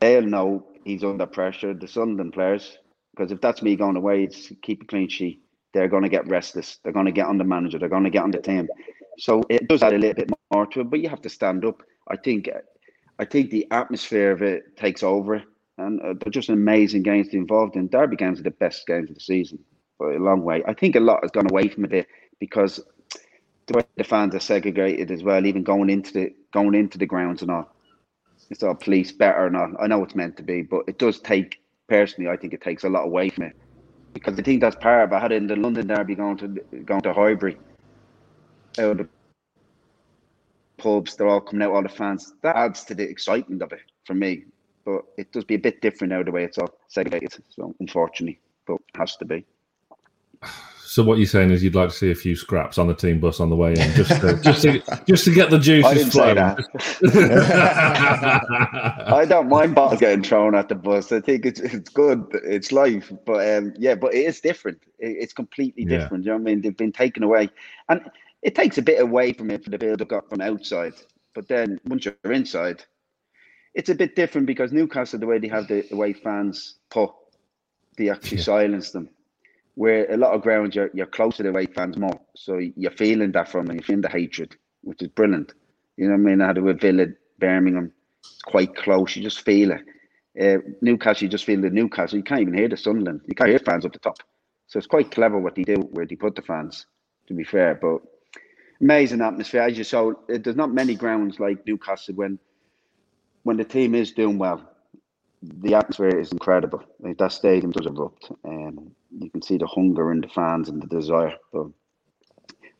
They'll 0.00 0.22
know 0.22 0.66
he's 0.84 1.02
under 1.02 1.26
pressure. 1.26 1.72
The 1.72 1.88
Sunderland 1.88 2.34
players, 2.34 2.76
because 3.14 3.32
if 3.32 3.40
that's 3.40 3.62
me 3.62 3.74
going 3.74 3.96
away, 3.96 4.24
it's 4.24 4.52
keep 4.62 4.82
a 4.82 4.86
clean 4.86 5.08
sheet. 5.08 5.42
They're 5.72 5.88
going 5.88 6.02
to 6.02 6.10
get 6.10 6.28
restless. 6.28 6.78
They're 6.82 6.92
going 6.92 7.06
to 7.06 7.12
get 7.12 7.26
on 7.26 7.38
the 7.38 7.44
manager. 7.44 7.78
They're 7.78 7.88
going 7.88 8.04
to 8.04 8.10
get 8.10 8.22
on 8.22 8.32
the 8.32 8.38
team. 8.38 8.68
So 9.18 9.42
it 9.48 9.66
does 9.66 9.82
add 9.82 9.94
a 9.94 9.98
little 9.98 10.14
bit 10.14 10.30
more 10.52 10.66
to 10.66 10.80
it, 10.80 10.90
but 10.90 11.00
you 11.00 11.08
have 11.08 11.22
to 11.22 11.30
stand 11.30 11.64
up. 11.64 11.82
I 12.08 12.16
think, 12.16 12.50
I 13.18 13.24
think 13.24 13.50
the 13.50 13.66
atmosphere 13.70 14.32
of 14.32 14.42
it 14.42 14.76
takes 14.76 15.02
over 15.02 15.42
and 15.78 16.00
uh, 16.02 16.14
they're 16.20 16.30
just 16.30 16.50
amazing 16.50 17.02
games 17.02 17.28
to 17.28 17.32
be 17.32 17.38
involved 17.38 17.76
in. 17.76 17.88
Derby 17.88 18.16
games 18.16 18.40
are 18.40 18.44
the 18.44 18.50
best 18.50 18.86
games 18.86 19.08
of 19.08 19.14
the 19.14 19.20
season 19.22 19.58
by 19.98 20.12
a 20.12 20.18
long 20.18 20.42
way. 20.42 20.62
I 20.66 20.74
think 20.74 20.96
a 20.96 21.00
lot 21.00 21.20
has 21.22 21.30
gone 21.30 21.50
away 21.50 21.68
from 21.68 21.86
it 21.86 22.06
because 22.40 22.80
the 23.66 23.78
way 23.78 23.84
the 23.96 24.04
fans 24.04 24.34
are 24.34 24.40
segregated 24.40 25.10
as 25.10 25.22
well, 25.22 25.46
even 25.46 25.62
going 25.62 25.90
into 25.90 26.12
the 26.12 26.34
going 26.52 26.74
into 26.74 26.98
the 26.98 27.06
grounds 27.06 27.42
and 27.42 27.50
all. 27.50 27.68
It's 28.50 28.62
all 28.62 28.74
police 28.74 29.12
better 29.12 29.46
and 29.46 29.56
all. 29.56 29.72
I 29.80 29.86
know 29.86 30.02
it's 30.04 30.14
meant 30.14 30.36
to 30.36 30.42
be, 30.42 30.62
but 30.62 30.84
it 30.86 30.98
does 30.98 31.20
take 31.20 31.60
personally. 31.88 32.30
I 32.30 32.36
think 32.36 32.52
it 32.52 32.60
takes 32.60 32.84
a 32.84 32.88
lot 32.88 33.04
away 33.04 33.30
from 33.30 33.44
it 33.44 33.56
because 34.12 34.38
I 34.38 34.42
think 34.42 34.60
that's 34.60 34.76
part 34.76 35.04
of. 35.04 35.12
I 35.12 35.20
had 35.20 35.32
it 35.32 35.36
in 35.36 35.46
the 35.46 35.56
London 35.56 35.86
Derby 35.86 36.14
going 36.14 36.36
to 36.38 36.48
going 36.84 37.02
to 37.02 37.14
Highbury. 37.14 37.56
Out 38.78 38.98
the 38.98 39.08
pubs, 40.78 41.14
they're 41.14 41.28
all 41.28 41.40
coming 41.40 41.66
out, 41.66 41.74
all 41.74 41.82
the 41.82 41.88
fans. 41.88 42.34
That 42.42 42.56
adds 42.56 42.84
to 42.84 42.94
the 42.94 43.08
excitement 43.08 43.62
of 43.62 43.72
it 43.72 43.80
for 44.04 44.14
me 44.14 44.44
but 44.84 45.02
it 45.16 45.32
does 45.32 45.44
be 45.44 45.54
a 45.54 45.58
bit 45.58 45.80
different 45.80 46.12
now 46.12 46.22
the 46.22 46.30
way 46.30 46.44
it's 46.44 46.58
all 46.58 46.74
segregated. 46.88 47.42
So 47.50 47.74
unfortunately, 47.80 48.40
but 48.66 48.74
it 48.74 48.96
has 48.96 49.16
to 49.16 49.24
be. 49.24 49.44
So 50.92 51.02
what 51.02 51.16
you're 51.16 51.26
saying 51.26 51.50
is 51.52 51.64
you'd 51.64 51.74
like 51.74 51.88
to 51.88 51.94
see 51.94 52.10
a 52.10 52.14
few 52.14 52.36
scraps 52.36 52.76
on 52.76 52.86
the 52.86 52.92
team 52.92 53.18
bus 53.18 53.40
on 53.40 53.48
the 53.48 53.56
way 53.56 53.70
in, 53.70 53.94
just 53.94 54.20
to, 54.20 54.38
just 54.42 54.60
to, 54.60 54.82
just 55.08 55.24
to 55.24 55.32
get 55.32 55.48
the 55.48 55.58
juices 55.58 56.12
flowing. 56.12 56.36
I 59.06 59.24
don't 59.26 59.48
mind 59.48 59.74
bottles 59.74 60.00
getting 60.00 60.22
thrown 60.22 60.54
at 60.54 60.68
the 60.68 60.74
bus. 60.74 61.10
I 61.10 61.20
think 61.20 61.46
it's 61.46 61.60
it's 61.60 61.88
good. 61.88 62.26
It's 62.44 62.72
life, 62.72 63.10
but 63.24 63.56
um, 63.56 63.72
yeah, 63.78 63.94
but 63.94 64.12
it 64.12 64.26
is 64.26 64.40
different. 64.40 64.82
It, 64.98 65.16
it's 65.18 65.32
completely 65.32 65.86
different. 65.86 66.24
Yeah. 66.24 66.32
You 66.32 66.38
know 66.38 66.42
what 66.44 66.50
I 66.50 66.52
mean? 66.52 66.60
They've 66.60 66.76
been 66.76 66.92
taken 66.92 67.22
away, 67.22 67.48
and 67.88 68.10
it 68.42 68.54
takes 68.54 68.76
a 68.76 68.82
bit 68.82 69.00
away 69.00 69.32
from 69.32 69.50
it 69.50 69.64
for 69.64 69.70
the 69.70 69.78
build 69.78 70.02
up 70.12 70.28
from 70.28 70.42
outside. 70.42 70.92
But 71.34 71.48
then 71.48 71.80
once 71.86 72.04
you're 72.04 72.14
inside, 72.32 72.84
it's 73.72 73.88
a 73.88 73.94
bit 73.94 74.14
different 74.14 74.46
because 74.46 74.72
Newcastle, 74.72 75.18
the 75.18 75.26
way 75.26 75.38
they 75.38 75.48
have 75.48 75.68
the, 75.68 75.86
the 75.88 75.96
way 75.96 76.12
fans 76.12 76.74
put, 76.90 77.12
they 77.96 78.10
actually 78.10 78.38
yeah. 78.38 78.44
silence 78.44 78.90
them. 78.90 79.08
Where 79.74 80.10
a 80.12 80.16
lot 80.16 80.32
of 80.34 80.42
grounds 80.42 80.74
you're 80.76 80.90
you're 80.94 81.06
close 81.06 81.36
to 81.38 81.44
the 81.44 81.48
away 81.50 81.66
fans 81.66 81.96
more, 81.98 82.20
so 82.36 82.58
you're 82.58 82.90
feeling 82.92 83.32
that 83.32 83.48
from 83.48 83.66
them. 83.66 83.76
You're 83.76 83.84
feeling 83.84 84.02
the 84.02 84.08
hatred, 84.10 84.56
which 84.82 85.02
is 85.02 85.08
brilliant. 85.08 85.54
You 85.96 86.06
know 86.06 86.12
what 86.12 86.20
I 86.20 86.22
mean? 86.24 86.40
I 86.42 86.48
had 86.48 86.58
it 86.58 86.62
with 86.62 86.80
Villa, 86.80 87.06
Birmingham. 87.38 87.92
It's 88.20 88.42
quite 88.42 88.74
close. 88.76 89.16
You 89.16 89.22
just 89.22 89.42
feel 89.42 89.72
it. 89.72 89.82
Uh, 90.40 90.62
Newcastle, 90.82 91.24
you 91.24 91.30
just 91.30 91.44
feel 91.44 91.60
the 91.60 91.70
Newcastle. 91.70 92.18
You 92.18 92.24
can't 92.24 92.40
even 92.40 92.54
hear 92.54 92.68
the 92.68 92.76
Sunderland. 92.76 93.22
You 93.26 93.34
can't 93.34 93.50
hear 93.50 93.58
fans 93.58 93.84
up 93.84 93.92
the 93.92 93.98
top. 93.98 94.18
So 94.68 94.78
it's 94.78 94.86
quite 94.86 95.10
clever 95.10 95.38
what 95.38 95.54
they 95.54 95.64
do, 95.64 95.76
where 95.92 96.06
they 96.06 96.16
put 96.16 96.34
the 96.36 96.42
fans. 96.42 96.86
To 97.28 97.34
be 97.34 97.44
fair, 97.44 97.74
but 97.80 98.02
amazing 98.80 99.20
atmosphere. 99.22 99.62
As 99.62 99.78
you 99.78 99.84
saw, 99.84 100.12
there's 100.28 100.56
not 100.56 100.74
many 100.74 100.94
grounds 100.94 101.40
like 101.40 101.66
Newcastle 101.66 102.14
when 102.16 102.38
when 103.44 103.56
the 103.56 103.64
team 103.64 103.94
is 103.94 104.12
doing 104.12 104.38
well, 104.38 104.71
the 105.42 105.74
atmosphere 105.74 106.18
is 106.18 106.32
incredible. 106.32 106.82
Like 107.00 107.18
that 107.18 107.32
stadium 107.32 107.72
does 107.72 107.86
erupt, 107.86 108.30
and 108.44 108.78
um, 108.78 108.90
you 109.10 109.30
can 109.30 109.42
see 109.42 109.56
the 109.56 109.66
hunger 109.66 110.12
in 110.12 110.20
the 110.20 110.28
fans 110.28 110.68
and 110.68 110.80
the 110.80 110.86
desire. 110.86 111.34
But 111.52 111.66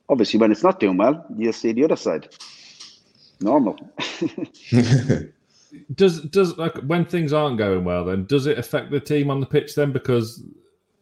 obviously, 0.09 0.39
when 0.39 0.53
it's 0.53 0.63
not 0.63 0.81
doing 0.81 0.97
well, 0.97 1.25
you'll 1.37 1.53
see 1.53 1.73
the 1.73 1.85
other 1.85 1.97
side. 1.97 2.29
Normal. 3.41 3.77
does 5.95 6.21
does 6.23 6.57
like 6.59 6.77
when 6.79 7.05
things 7.05 7.33
aren't 7.33 7.59
going 7.59 7.85
well, 7.85 8.05
then 8.05 8.27
does 8.27 8.47
it 8.47 8.59
affect 8.59 8.91
the 8.91 9.01
team 9.01 9.31
on 9.31 9.41
the 9.41 9.47
pitch 9.47 9.75
then? 9.75 9.93
Because 9.93 10.45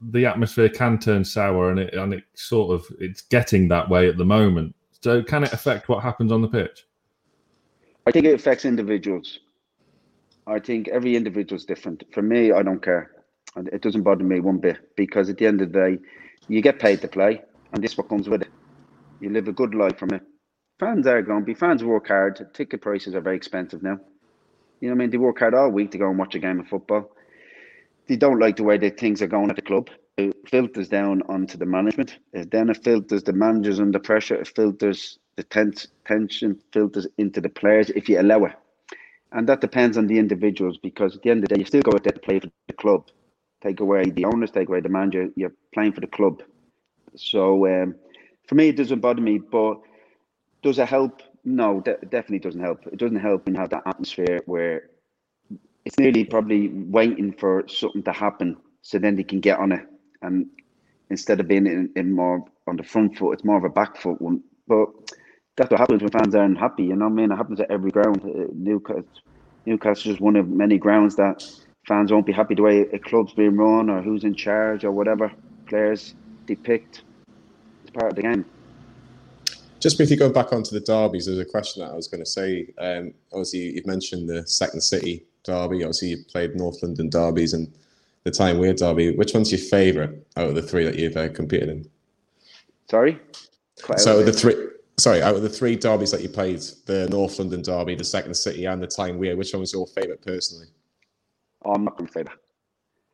the 0.01 0.25
atmosphere 0.25 0.71
can 0.71 0.99
turn 0.99 1.25
sour, 1.25 1.71
and 1.71 1.79
it 1.79 1.95
and 1.95 2.15
it 2.15 2.25
sort 2.35 2.75
of 2.75 2.87
it's 2.99 3.21
getting 3.23 3.69
that 3.69 3.89
way 3.89 4.09
at 4.09 4.17
the 4.17 4.25
moment. 4.25 4.75
So 5.03 5.23
can 5.23 5.45
it 5.45 5.53
affect 5.53 5.89
what 5.89 6.03
happens 6.03 6.33
on 6.33 6.41
the 6.41 6.49
pitch? 6.49 6.87
I 8.07 8.11
think 8.11 8.25
it 8.27 8.35
affects 8.35 8.65
individuals. 8.65 9.41
I 10.51 10.59
think 10.59 10.89
every 10.89 11.15
individual 11.15 11.57
is 11.57 11.65
different. 11.65 12.03
For 12.13 12.23
me, 12.23 12.51
I 12.51 12.63
don't 12.65 12.83
care. 12.83 13.13
And 13.55 13.69
it 13.69 13.83
doesn't 13.83 14.03
bother 14.03 14.25
me 14.25 14.41
one 14.41 14.59
bit 14.59 14.79
because 14.97 15.31
at 15.31 15.39
the 15.39 15.47
end 15.47 15.61
of 15.61 15.73
the 15.73 15.79
day, 15.79 15.99
you 16.49 16.61
get 16.61 16.81
paid 16.81 17.01
to 17.03 17.09
play, 17.09 17.43
and 17.73 17.83
this 17.83 17.97
what 17.97 18.09
comes 18.09 18.29
with 18.29 18.43
it. 18.43 18.49
You 19.21 19.31
live 19.31 19.47
a 19.47 19.53
good 19.53 19.75
life 19.75 19.97
from 19.97 20.13
it. 20.13 20.23
Fans 20.81 21.07
are 21.07 21.23
going 21.23 21.41
to 21.41 21.47
be 21.47 21.55
fans 21.55 21.85
work 21.85 22.09
hard. 22.09 22.53
Ticket 22.53 22.81
prices 22.81 23.15
are 23.15 23.21
very 23.21 23.37
expensive 23.37 23.83
now. 23.83 24.01
You 24.81 24.89
know 24.89 24.95
what 24.95 25.03
I 25.03 25.05
mean? 25.05 25.11
They 25.11 25.19
work 25.19 25.39
hard 25.39 25.55
all 25.55 25.71
week 25.71 25.93
to 25.93 25.99
go 25.99 26.09
and 26.09 26.19
watch 26.19 26.35
a 26.35 26.41
game 26.41 26.59
of 26.59 26.67
football. 26.67 27.13
They 28.09 28.17
don't 28.17 28.41
like 28.41 28.57
the 28.57 28.65
way 28.65 28.77
that 28.79 28.99
things 28.99 29.23
are 29.23 29.29
going 29.29 29.51
at 29.51 29.57
the 29.57 29.63
club. 29.63 29.89
It 30.17 30.37
filters 30.49 30.89
down 30.89 31.23
onto 31.29 31.59
the 31.59 31.67
management. 31.67 32.19
Then 32.33 32.71
it 32.71 32.83
filters 32.83 33.23
the 33.23 33.33
managers 33.33 33.79
under 33.79 34.01
pressure. 34.01 34.35
It 34.35 34.49
filters 34.49 35.19
the 35.37 35.45
tense, 35.45 35.87
tension 36.05 36.59
filters 36.73 37.07
into 37.19 37.41
the 37.41 37.51
players 37.51 37.91
if 37.91 38.09
you 38.09 38.21
allow 38.21 38.47
it 38.47 38.55
and 39.33 39.49
that 39.49 39.61
depends 39.61 39.97
on 39.97 40.07
the 40.07 40.19
individuals 40.19 40.79
because 40.79 41.17
at 41.17 41.23
the 41.23 41.31
end 41.31 41.43
of 41.45 41.49
the 41.49 41.55
day, 41.55 41.61
you 41.61 41.67
still 41.67 41.83
go 41.83 41.93
out 41.93 42.03
there 42.03 42.13
to 42.13 42.21
play 42.21 42.41
for 42.41 42.51
the 42.67 42.75
club. 42.75 43.09
Take 43.63 43.81
away 43.81 44.05
the 44.05 44.25
owners, 44.25 44.51
take 44.51 44.69
away 44.69 44.81
the 44.81 44.89
manager. 44.89 45.29
You're 45.37 45.53
playing 45.73 45.93
for 45.93 46.01
the 46.01 46.07
club. 46.07 46.43
So 47.15 47.67
um, 47.67 47.95
for 48.49 48.55
me, 48.55 48.69
it 48.69 48.77
doesn't 48.77 49.01
bother 49.01 49.21
me. 49.21 49.39
But 49.39 49.81
does 50.63 50.79
it 50.79 50.89
help? 50.89 51.23
No, 51.45 51.81
de- 51.81 51.99
definitely 52.07 52.41
doesn't 52.41 52.61
help. 52.61 52.87
It 52.87 52.99
doesn't 52.99 53.21
help 53.21 53.47
when 53.47 53.55
you 53.55 53.61
have 53.61 53.71
that 53.71 53.83
atmosphere 53.87 54.41
where 54.47 54.91
it's 55.85 55.99
nearly 55.99 56.25
probably 56.25 56.69
waiting 56.69 57.33
for 57.33 57.65
something 57.69 58.03
to 58.05 58.13
happen 58.13 58.57
so 58.83 58.99
then 58.99 59.17
they 59.17 59.25
can 59.25 59.41
get 59.41 59.59
on 59.59 59.73
it. 59.73 59.87
And 60.23 60.47
instead 61.11 61.41
of 61.41 61.49
being 61.49 61.67
in, 61.67 61.91
in 61.97 62.13
more 62.13 62.45
on 62.67 62.77
the 62.77 62.83
front 62.83 63.17
foot, 63.17 63.33
it's 63.33 63.45
more 63.45 63.57
of 63.57 63.65
a 63.65 63.69
back 63.69 63.97
foot 63.97 64.21
one. 64.21 64.43
But 64.67 64.89
that's 65.61 65.71
what 65.71 65.79
happens 65.79 66.01
when 66.01 66.11
fans 66.11 66.35
aren't 66.35 66.57
happy. 66.57 66.85
You 66.85 66.97
know 66.97 67.05
what 67.05 67.13
I 67.13 67.17
mean? 67.17 67.33
It 67.33 67.37
happens 67.37 67.61
at 67.61 67.71
every 67.71 67.91
ground. 67.91 68.23
Uh, 68.25 68.51
Newcastle, 68.55 69.05
Newcastle 69.67 69.93
is 69.93 70.03
just 70.05 70.21
one 70.21 70.35
of 70.37 70.49
many 70.49 70.79
grounds 70.79 71.17
that 71.17 71.47
fans 71.87 72.11
won't 72.11 72.25
be 72.25 72.33
happy 72.33 72.55
the 72.55 72.63
way 72.63 72.81
a 72.95 72.99
club's 72.99 73.35
being 73.35 73.59
run 73.59 73.91
or 73.91 74.01
who's 74.01 74.25
in 74.25 74.35
charge 74.35 74.85
or 74.85 74.91
whatever 74.91 75.31
players 75.67 76.15
depict. 76.47 77.03
It's 77.83 77.91
part 77.91 78.11
of 78.11 78.17
the 78.17 78.23
game. 78.23 78.47
Just 79.81 79.99
briefly 79.99 80.17
going 80.17 80.33
back 80.33 80.51
onto 80.55 80.71
the 80.71 80.81
derbies, 80.81 81.27
there's 81.27 81.39
a 81.39 81.45
question 81.45 81.83
that 81.83 81.93
I 81.93 81.95
was 81.95 82.09
going 82.09 82.23
to 82.23 82.31
say. 82.31 82.73
Um, 82.79 83.13
obviously, 83.31 83.75
you've 83.75 83.87
mentioned 83.87 84.31
the 84.31 84.47
Second 84.47 84.81
City 84.81 85.27
derby. 85.45 85.85
Obviously, 85.85 86.09
you 86.09 86.25
played 86.33 86.57
North 86.57 86.83
London 86.83 87.11
derbies 87.11 87.53
and 87.53 87.71
the 88.25 88.31
Tyne 88.31 88.59
Wear 88.59 88.73
derby. 88.73 89.15
Which 89.15 89.35
one's 89.35 89.53
your 89.53 89.61
favourite 89.61 90.13
out 90.39 90.49
of 90.49 90.55
the 90.55 90.63
three 90.63 90.87
that 90.87 90.99
you've 90.99 91.19
uh, 91.19 91.29
competed 91.29 91.69
in? 91.69 91.91
Sorry. 92.91 93.19
Quite 93.83 94.01
so 94.01 94.23
the 94.23 94.33
three 94.33 94.70
sorry, 95.01 95.23
out 95.23 95.35
of 95.35 95.43
the 95.43 95.49
three 95.49 95.77
derbies 95.77 96.11
that 96.13 96.23
you 96.23 96.29
played, 96.29 96.61
the 96.87 97.09
North 97.11 97.39
London 97.39 97.63
derby, 97.63 97.95
the 97.95 98.05
Second 98.05 98.35
City, 98.35 98.67
and 98.67 98.83
the 98.83 98.87
Tyne 98.87 99.19
Wear, 99.19 99.37
which 99.37 99.53
one 99.53 99.61
was 99.61 99.73
your 99.73 99.87
favourite 99.87 100.23
personally? 100.23 100.67
Oh, 101.65 101.73
I'm 101.73 101.85
not 101.85 101.97
going 101.97 102.07
to 102.07 102.13
say 102.13 102.23
that. 102.23 102.39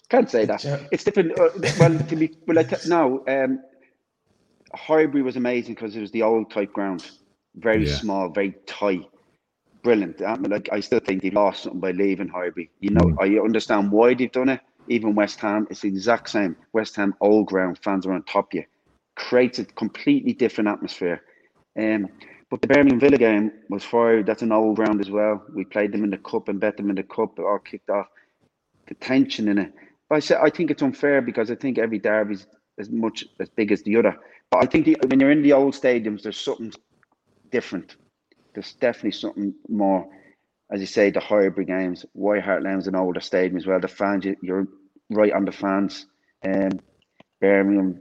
Can't 0.09 0.31
say 0.31 0.45
that. 0.45 0.65
It's 0.93 1.03
different. 1.03 1.39
Uh, 1.39 1.49
well, 1.81 1.99
to 1.99 2.17
be 2.17 2.37
well, 2.47 2.59
I 2.59 2.67
no. 2.87 3.25
Um, 3.27 3.61
Highbury 4.75 5.23
was 5.23 5.37
amazing 5.37 5.75
because 5.75 5.97
it 5.97 6.01
was 6.01 6.11
the 6.13 6.23
old 6.23 6.51
type 6.51 6.73
ground, 6.73 7.11
very 7.57 7.87
yeah. 7.87 7.95
small, 7.97 8.29
very 8.29 8.55
tight, 8.67 9.09
brilliant. 9.83 10.23
I 10.23 10.37
mean, 10.37 10.51
like 10.51 10.69
I 10.71 10.81
still 10.81 11.01
think 11.01 11.23
they 11.23 11.31
lost 11.31 11.65
something 11.65 11.81
by 11.81 11.91
leaving 11.91 12.29
Highbury. 12.29 12.71
You 12.81 12.91
know, 12.91 13.01
mm. 13.01 13.17
I 13.21 13.43
understand 13.43 13.91
why 13.91 14.15
they've 14.15 14.31
done 14.31 14.51
it. 14.51 14.61
Even 14.89 15.17
West 15.17 15.41
Ham, 15.41 15.67
it's 15.71 15.81
the 15.81 15.89
exact 15.89 16.29
same. 16.31 16.55
West 16.73 16.95
Ham 16.97 17.15
old 17.21 17.47
ground, 17.47 17.79
fans 17.83 18.07
are 18.07 18.13
on 18.13 18.23
top 18.25 18.53
of 18.53 18.55
you, 18.55 18.65
creates 19.17 19.59
a 19.59 19.65
completely 19.65 20.33
different 20.33 20.69
atmosphere. 20.69 21.23
Um, 21.79 22.09
But 22.49 22.61
the 22.63 22.69
Birmingham 22.69 23.01
Villa 23.01 23.19
game 23.19 23.51
was 23.69 23.83
fire. 23.85 24.23
That's 24.23 24.43
an 24.43 24.53
old 24.53 24.77
ground 24.77 25.01
as 25.01 25.11
well. 25.11 25.43
We 25.53 25.65
played 25.65 25.93
them 25.93 26.05
in 26.05 26.11
the 26.11 26.19
cup 26.19 26.49
and 26.49 26.61
bet 26.61 26.77
them 26.77 26.91
in 26.91 26.97
the 26.97 27.03
cup. 27.03 27.39
It 27.39 27.43
all 27.43 27.59
kicked 27.59 27.91
off. 27.91 28.07
The 28.87 28.95
tension 28.95 29.49
in 29.49 29.59
it. 29.59 29.73
But 30.09 30.17
I 30.17 30.21
said 30.21 30.39
I 30.41 30.51
think 30.51 30.71
it's 30.71 30.83
unfair 30.83 31.21
because 31.21 31.51
I 31.51 31.57
think 31.57 31.79
every 31.79 31.99
derby's 31.99 32.47
as 32.79 32.89
much 32.91 33.25
as 33.41 33.49
big 33.49 33.73
as 33.73 33.83
the 33.83 33.97
other. 33.97 34.17
But 34.51 34.63
I 34.63 34.67
think 34.67 34.85
the, 34.85 34.97
when 35.09 35.19
you're 35.19 35.33
in 35.33 35.43
the 35.43 35.53
old 35.55 35.75
stadiums, 35.75 36.23
there's 36.23 36.39
something 36.39 36.73
different. 37.51 37.97
There's 38.55 38.75
definitely 38.75 39.13
something 39.13 39.55
more, 39.69 40.09
as 40.71 40.81
you 40.81 40.87
say, 40.87 41.11
the 41.11 41.21
Highbury 41.21 41.65
games. 41.65 42.07
White 42.13 42.43
Hart 42.45 42.63
Lane's 42.63 42.87
an 42.87 42.95
older 42.95 43.21
stadium 43.21 43.57
as 43.57 43.67
well. 43.67 43.81
The 43.81 43.89
fans, 43.89 44.25
you're 44.41 44.69
right 45.11 45.33
on 45.33 45.45
the 45.45 45.53
fans. 45.53 46.07
Um, 46.45 46.79
Birmingham 47.41 48.01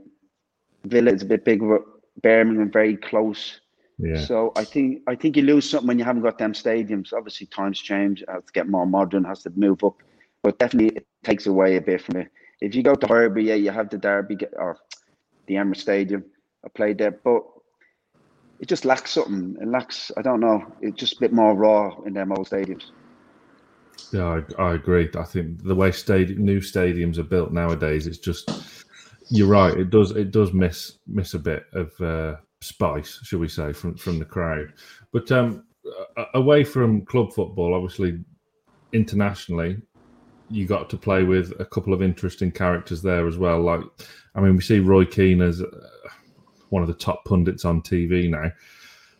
Villa 0.84 1.10
is 1.10 1.22
a 1.22 1.26
bit 1.26 1.44
bigger. 1.44 1.80
Birmingham 2.22 2.70
very 2.70 2.96
close. 2.96 3.60
Yeah. 3.98 4.20
So 4.20 4.52
I 4.56 4.64
think 4.64 5.02
I 5.06 5.14
think 5.14 5.36
you 5.36 5.42
lose 5.42 5.68
something 5.68 5.88
when 5.88 5.98
you 5.98 6.04
haven't 6.04 6.22
got 6.22 6.38
them 6.38 6.52
stadiums. 6.52 7.12
Obviously, 7.12 7.46
times 7.46 7.80
change. 7.80 8.22
It 8.22 8.28
has 8.30 8.44
to 8.44 8.52
get 8.52 8.68
more 8.68 8.86
modern. 8.86 9.24
Has 9.24 9.42
to 9.44 9.52
move 9.56 9.82
up. 9.84 9.96
But 10.42 10.58
definitely, 10.58 10.96
it 10.96 11.06
takes 11.24 11.46
away 11.46 11.76
a 11.76 11.80
bit 11.80 12.02
from 12.02 12.16
it. 12.20 12.28
If 12.60 12.74
you 12.74 12.82
go 12.82 12.94
to 12.94 13.06
Derby, 13.06 13.44
yeah, 13.44 13.54
you 13.54 13.70
have 13.70 13.90
the 13.90 13.98
Derby 13.98 14.38
or 14.56 14.78
the 15.46 15.54
Emirates 15.54 15.80
Stadium. 15.80 16.24
I 16.64 16.68
played 16.68 16.98
there, 16.98 17.10
but 17.10 17.42
it 18.60 18.68
just 18.68 18.84
lacks 18.84 19.12
something. 19.12 19.56
It 19.60 19.68
lacks. 19.68 20.10
I 20.16 20.22
don't 20.22 20.40
know. 20.40 20.64
It's 20.80 20.98
just 20.98 21.16
a 21.16 21.20
bit 21.20 21.32
more 21.32 21.54
raw 21.54 21.96
in 22.04 22.12
them 22.12 22.32
old 22.32 22.48
stadiums. 22.48 22.90
Yeah, 24.12 24.42
I, 24.58 24.62
I 24.62 24.74
agree. 24.74 25.08
I 25.16 25.24
think 25.24 25.62
the 25.62 25.74
way 25.74 25.90
stadium, 25.90 26.44
new 26.44 26.60
stadiums 26.60 27.18
are 27.18 27.24
built 27.24 27.52
nowadays, 27.52 28.06
it's 28.06 28.18
just 28.18 28.50
you're 29.28 29.48
right. 29.48 29.76
It 29.76 29.90
does 29.90 30.12
it 30.12 30.30
does 30.30 30.52
miss 30.52 30.98
miss 31.06 31.34
a 31.34 31.38
bit 31.38 31.64
of 31.72 32.00
uh, 32.00 32.36
spice, 32.60 33.20
shall 33.22 33.38
we 33.38 33.48
say, 33.48 33.72
from 33.72 33.96
from 33.96 34.18
the 34.18 34.24
crowd. 34.24 34.72
But 35.12 35.30
um, 35.32 35.64
away 36.34 36.64
from 36.64 37.04
club 37.04 37.32
football, 37.32 37.74
obviously 37.74 38.24
internationally, 38.92 39.76
you 40.50 40.66
got 40.66 40.88
to 40.90 40.96
play 40.96 41.22
with 41.22 41.52
a 41.60 41.64
couple 41.64 41.92
of 41.92 42.02
interesting 42.02 42.50
characters 42.50 43.02
there 43.02 43.26
as 43.26 43.38
well. 43.38 43.60
Like, 43.60 43.80
I 44.34 44.40
mean, 44.40 44.56
we 44.56 44.62
see 44.62 44.78
Roy 44.78 45.04
Keane 45.04 45.42
as 45.42 45.62
uh, 45.62 45.66
one 46.70 46.82
of 46.82 46.88
the 46.88 46.94
top 46.94 47.24
pundits 47.24 47.64
on 47.64 47.82
TV 47.82 48.30
now. 48.30 48.50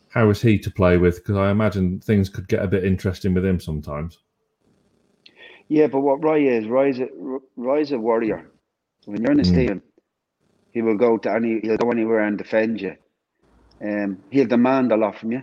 How 0.08 0.30
is 0.30 0.40
he 0.40 0.58
to 0.60 0.70
play 0.70 0.96
with? 0.96 1.16
Because 1.16 1.36
I 1.36 1.50
imagine 1.50 2.00
things 2.00 2.28
could 2.28 2.48
get 2.48 2.62
a 2.62 2.68
bit 2.68 2.84
interesting 2.84 3.34
with 3.34 3.44
him 3.44 3.60
sometimes. 3.60 4.18
Yeah, 5.68 5.88
but 5.88 6.00
what 6.00 6.22
Roy 6.22 6.48
is, 6.48 6.66
Roy's 6.68 7.00
a, 7.00 7.08
Roy's 7.56 7.92
a 7.92 7.98
warrior. 7.98 8.50
When 9.04 9.20
you're 9.20 9.32
in 9.32 9.38
his 9.38 9.50
mm. 9.50 9.66
team, 9.66 9.82
he 10.72 10.80
will 10.80 10.96
go 10.96 11.18
to 11.18 11.32
any, 11.32 11.60
he'll 11.60 11.76
go 11.76 11.90
anywhere 11.90 12.20
and 12.20 12.38
defend 12.38 12.80
you. 12.80 12.96
Um, 13.82 14.18
he'll 14.30 14.46
demand 14.46 14.92
a 14.92 14.96
lot 14.96 15.18
from 15.18 15.32
you. 15.32 15.42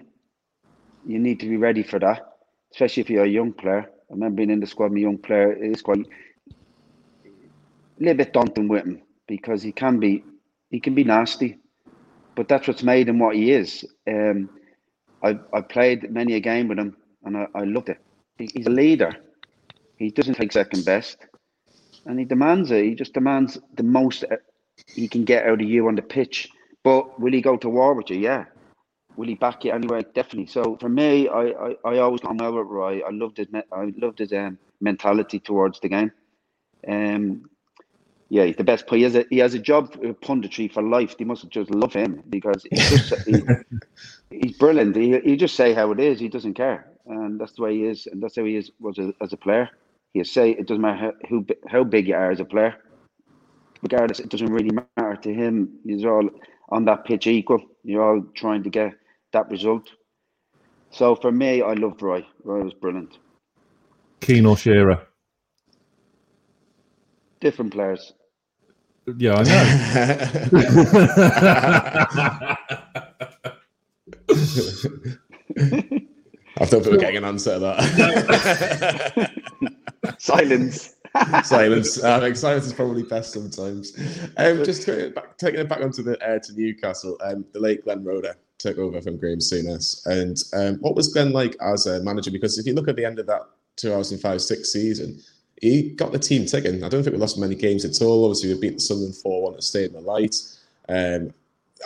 You 1.06 1.20
need 1.20 1.40
to 1.42 1.50
be 1.50 1.58
ready 1.58 1.84
for 1.84 2.00
that, 2.00 2.38
especially 2.72 3.02
if 3.02 3.10
you're 3.10 3.26
a 3.26 3.30
young 3.30 3.54
player. 3.54 3.90
I 4.10 4.14
remember 4.14 4.38
being 4.38 4.50
in 4.50 4.60
the 4.60 4.68
squad, 4.68 4.92
my 4.92 5.00
young 5.00 5.18
player. 5.18 5.52
It's 5.52 5.82
quite 5.82 6.00
a 6.00 6.06
little 8.00 8.18
bit 8.18 8.34
daunting 8.34 8.68
with 8.68 8.86
him 8.86 9.02
because 9.28 9.62
he 9.62 9.72
can 9.72 10.00
be, 10.00 10.24
he 10.70 10.80
can 10.80 10.96
be 10.96 11.04
nasty, 11.04 11.60
but 12.36 12.48
that's 12.48 12.68
what's 12.68 12.84
made 12.84 13.10
him 13.10 13.20
what 13.20 13.36
he 13.36 13.52
is. 13.52 13.86
Um, 14.08 14.50
I 15.22 15.40
I 15.54 15.62
played 15.62 16.12
many 16.12 16.34
a 16.36 16.40
game 16.40 16.68
with 16.68 16.80
him, 16.80 16.98
and 17.24 17.38
I, 17.38 17.48
I 17.56 17.64
loved 17.64 17.90
it. 17.90 18.00
He, 18.38 18.50
he's 18.54 18.68
a 18.68 18.72
leader. 18.72 19.16
He 19.98 20.10
doesn't 20.10 20.36
take 20.36 20.52
second 20.52 20.86
best, 20.86 21.18
and 22.06 22.20
he 22.20 22.26
demands 22.26 22.72
it. 22.72 22.84
He 22.84 22.96
just 22.96 23.14
demands 23.14 23.58
the 23.76 23.84
most 23.84 24.26
he 24.88 25.08
can 25.08 25.24
get 25.24 25.46
out 25.46 25.62
of 25.62 25.68
you 25.68 25.88
on 25.88 25.96
the 25.96 26.02
pitch. 26.02 26.50
But 26.84 27.20
will 27.20 27.32
he 27.32 27.42
go 27.42 27.58
to 27.58 27.70
war 27.70 27.94
with 27.94 28.10
you? 28.10 28.18
Yeah. 28.18 28.46
Will 29.16 29.28
he 29.28 29.36
back 29.36 29.64
you 29.64 29.72
anyway? 29.72 30.04
Definitely. 30.14 30.48
So 30.48 30.78
for 30.78 30.90
me, 30.90 31.28
I, 31.30 31.50
I, 31.50 31.76
I 31.86 31.98
always 32.00 32.22
got 32.22 32.42
on 32.42 32.56
with 32.56 32.68
Roy. 32.68 33.02
I 33.02 33.12
loved 33.12 33.38
his 33.38 33.48
I 33.72 33.94
loved 33.98 34.20
his 34.20 34.34
um, 34.34 34.58
mentality 34.82 35.40
towards 35.40 35.80
the 35.80 35.90
game. 35.90 36.12
Um, 36.88 37.50
yeah, 38.30 38.46
he's 38.46 38.56
the 38.56 38.64
best 38.64 38.88
player. 38.88 38.98
He 38.98 39.04
has 39.04 39.16
a 39.16 39.26
he 39.30 39.38
has 39.38 39.54
a 39.54 39.60
job 39.60 39.96
uh, 40.04 40.14
punditry 40.26 40.72
for 40.72 40.82
life. 40.82 41.18
They 41.18 41.26
must 41.26 41.48
just 41.50 41.70
love 41.70 41.94
him 41.94 42.24
because 42.30 42.66
he's 42.72 42.90
just 42.90 43.14
he, 43.28 43.44
he's 44.32 44.58
brilliant. 44.58 44.96
He 44.96 45.20
he 45.20 45.38
just 45.38 45.56
say 45.56 45.74
how 45.74 45.92
it 45.92 46.00
is. 46.00 46.20
He 46.20 46.30
doesn't 46.30 46.56
care, 46.56 46.88
and 47.06 47.40
that's 47.40 47.54
the 47.54 47.62
way 47.62 47.76
he 47.76 47.84
is, 47.86 48.08
and 48.08 48.22
that's 48.22 48.36
how 48.36 48.46
he 48.46 48.56
is 48.56 48.72
was 48.80 48.98
a, 48.98 49.14
as 49.22 49.34
a 49.34 49.38
player. 49.38 49.70
He'll 50.14 50.26
say 50.26 50.52
it 50.52 50.68
doesn't 50.68 50.82
matter 50.82 51.14
who 51.30 51.46
how 51.68 51.84
big 51.84 52.08
you 52.08 52.16
are 52.16 52.32
as 52.32 52.40
a 52.40 52.46
player. 52.46 52.76
Regardless, 53.84 54.20
it 54.20 54.30
doesn't 54.30 54.52
really 54.52 54.72
matter 54.98 55.16
to 55.18 55.34
him. 55.34 55.78
He's 55.86 56.06
all 56.06 56.28
on 56.70 56.86
that 56.86 57.06
pitch 57.06 57.28
equal. 57.28 57.62
You're 57.84 58.04
all 58.04 58.24
trying 58.36 58.64
to 58.64 58.70
get 58.70 58.94
that 59.34 59.50
result. 59.50 59.90
So 60.92 61.16
for 61.16 61.32
me, 61.32 61.62
I 61.62 61.74
loved 61.74 62.02
Roy. 62.02 62.26
Roy 62.44 62.64
was 62.64 62.74
brilliant. 62.74 63.18
Keane 64.22 64.46
or 64.46 64.56
Shearer? 64.56 65.08
Different 67.42 67.74
players. 67.74 68.14
Yeah, 69.18 69.36
I 69.36 69.44
know. 69.44 69.50
I 76.60 76.66
thought 76.66 76.86
we 76.86 76.92
were 76.92 76.98
getting 76.98 77.18
an 77.18 77.26
answer 77.26 77.56
to 77.56 77.60
that. 77.60 79.32
Silence. 80.20 80.96
Silence. 81.44 81.98
Think 81.98 82.36
silence 82.36 82.66
is 82.66 82.74
probably 82.74 83.04
best 83.04 83.34
sometimes. 83.34 83.98
Um, 84.38 84.64
just 84.64 84.88
back, 85.16 85.38
taking 85.38 85.60
it 85.62 85.70
back 85.70 85.82
onto 85.82 86.04
the 86.04 86.18
air 86.22 86.40
to 86.40 86.54
Newcastle. 86.54 87.18
Um, 87.24 87.46
the 87.54 87.60
late 87.60 87.84
Glenn 87.84 88.04
Roeder 88.04 88.36
took 88.58 88.78
over 88.78 89.02
from 89.02 89.18
Graham 89.18 89.40
Souness. 89.40 90.06
And 90.06 90.42
um, 90.54 90.80
what 90.80 90.96
was 90.96 91.10
Glenn 91.10 91.34
like 91.34 91.56
as 91.62 91.86
a 91.86 92.02
manager? 92.02 92.32
Because 92.32 92.58
if 92.58 92.66
you 92.66 92.74
look 92.74 92.88
at 92.88 92.96
the 92.96 93.06
end 93.06 93.20
of 93.20 93.28
that 93.28 93.42
2005-6 93.78 94.66
season, 94.66 95.22
he 95.62 95.92
got 95.92 96.12
the 96.12 96.20
team 96.20 96.46
ticking. 96.46 96.84
I 96.84 96.90
don't 96.90 97.04
think 97.04 97.14
we 97.14 97.20
lost 97.20 97.38
many 97.38 97.56
games 97.56 97.86
at 97.86 98.06
all. 98.06 98.26
Obviously, 98.26 98.54
we 98.54 98.60
beat 98.60 98.76
the 98.76 98.80
Sunderland 98.80 99.16
4-1 99.16 99.56
to 99.56 99.62
stay 99.62 99.86
in 99.86 99.94
the 99.94 100.02
light. 100.02 100.36
Um, 100.90 101.34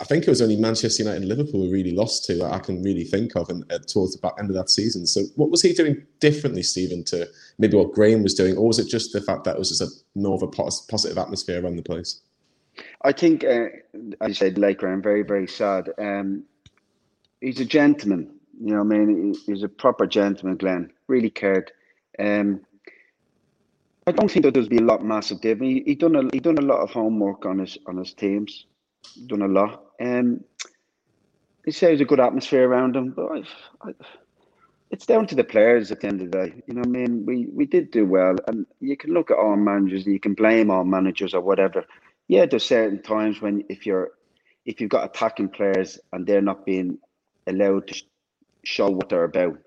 I 0.00 0.04
think 0.04 0.24
it 0.24 0.30
was 0.30 0.42
only 0.42 0.56
Manchester 0.56 1.02
United 1.02 1.22
and 1.22 1.28
Liverpool 1.28 1.62
we 1.62 1.72
really 1.72 1.92
lost 1.92 2.24
to 2.26 2.34
that 2.36 2.52
I 2.52 2.58
can 2.58 2.82
really 2.82 3.04
think 3.04 3.36
of 3.36 3.48
and 3.48 3.70
uh, 3.72 3.78
towards 3.78 4.14
the 4.14 4.20
back 4.20 4.34
end 4.38 4.50
of 4.50 4.56
that 4.56 4.70
season. 4.70 5.06
So 5.06 5.22
what 5.36 5.50
was 5.50 5.62
he 5.62 5.72
doing 5.72 6.06
differently, 6.20 6.62
Stephen, 6.62 7.04
to 7.04 7.28
maybe 7.58 7.76
what 7.76 7.92
Graham 7.92 8.22
was 8.22 8.34
doing, 8.34 8.56
or 8.56 8.66
was 8.66 8.78
it 8.78 8.88
just 8.88 9.12
the 9.12 9.20
fact 9.20 9.44
that 9.44 9.56
it 9.56 9.58
was 9.58 9.70
just 9.70 9.82
a 9.82 10.18
more 10.18 10.34
of 10.34 10.42
a 10.42 10.48
positive 10.48 11.18
atmosphere 11.18 11.62
around 11.62 11.76
the 11.76 11.82
place? 11.82 12.20
I 13.02 13.12
think, 13.12 13.44
uh, 13.44 13.68
as 14.20 14.28
you 14.28 14.34
said, 14.34 14.58
like 14.58 14.78
Graham, 14.78 15.02
very 15.02 15.22
very 15.22 15.48
sad. 15.48 15.90
Um, 15.98 16.44
he's 17.40 17.60
a 17.60 17.64
gentleman. 17.64 18.34
You 18.60 18.74
know, 18.74 18.80
I 18.80 18.84
mean, 18.84 19.34
he's 19.46 19.62
a 19.62 19.68
proper 19.68 20.06
gentleman. 20.06 20.56
Glenn 20.56 20.92
really 21.06 21.30
cared. 21.30 21.72
Um, 22.18 22.60
I 24.06 24.12
don't 24.12 24.30
think 24.30 24.44
that 24.44 24.54
there's 24.54 24.68
been 24.68 24.84
a 24.84 24.86
lot 24.86 25.04
massive 25.04 25.40
given. 25.40 25.66
He, 25.66 25.82
he 25.84 25.94
done 25.94 26.16
a 26.16 26.22
he 26.32 26.40
done 26.40 26.58
a 26.58 26.62
lot 26.62 26.80
of 26.80 26.90
homework 26.90 27.44
on 27.46 27.58
his 27.58 27.76
on 27.86 27.96
his 27.96 28.14
teams, 28.14 28.66
done 29.26 29.42
a 29.42 29.48
lot. 29.48 29.87
Um, 30.00 30.44
says 31.70 32.00
a 32.00 32.04
good 32.04 32.20
atmosphere 32.20 32.66
around 32.66 32.96
him, 32.96 33.10
but 33.10 33.30
I've, 33.30 33.48
I, 33.82 33.90
it's 34.90 35.06
down 35.06 35.26
to 35.26 35.34
the 35.34 35.44
players 35.44 35.90
at 35.90 36.00
the 36.00 36.06
end 36.06 36.22
of 36.22 36.30
the 36.30 36.38
day. 36.38 36.62
You 36.66 36.74
know, 36.74 36.82
I 36.84 36.88
mean, 36.88 37.26
we 37.26 37.46
we 37.46 37.66
did 37.66 37.90
do 37.90 38.06
well, 38.06 38.36
and 38.46 38.66
you 38.80 38.96
can 38.96 39.12
look 39.12 39.30
at 39.30 39.36
our 39.36 39.56
managers, 39.56 40.04
and 40.04 40.14
you 40.14 40.20
can 40.20 40.34
blame 40.34 40.70
our 40.70 40.84
managers 40.84 41.34
or 41.34 41.40
whatever. 41.40 41.84
Yeah, 42.28 42.46
there's 42.46 42.64
certain 42.64 43.02
times 43.02 43.40
when 43.40 43.64
if 43.68 43.86
you're 43.86 44.12
if 44.64 44.80
you've 44.80 44.90
got 44.90 45.04
attacking 45.04 45.48
players 45.50 45.98
and 46.12 46.26
they're 46.26 46.42
not 46.42 46.66
being 46.66 46.98
allowed 47.46 47.86
to 47.88 48.02
show 48.64 48.90
what 48.90 49.08
they're 49.08 49.24
about, 49.24 49.58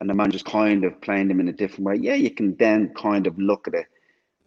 and 0.00 0.10
the 0.10 0.14
manager's 0.14 0.42
kind 0.42 0.84
of 0.84 1.00
playing 1.00 1.28
them 1.28 1.40
in 1.40 1.48
a 1.48 1.52
different 1.52 1.84
way. 1.84 1.96
Yeah, 1.96 2.14
you 2.14 2.30
can 2.30 2.56
then 2.56 2.92
kind 2.94 3.26
of 3.26 3.38
look 3.38 3.68
at 3.68 3.74
it, 3.74 3.86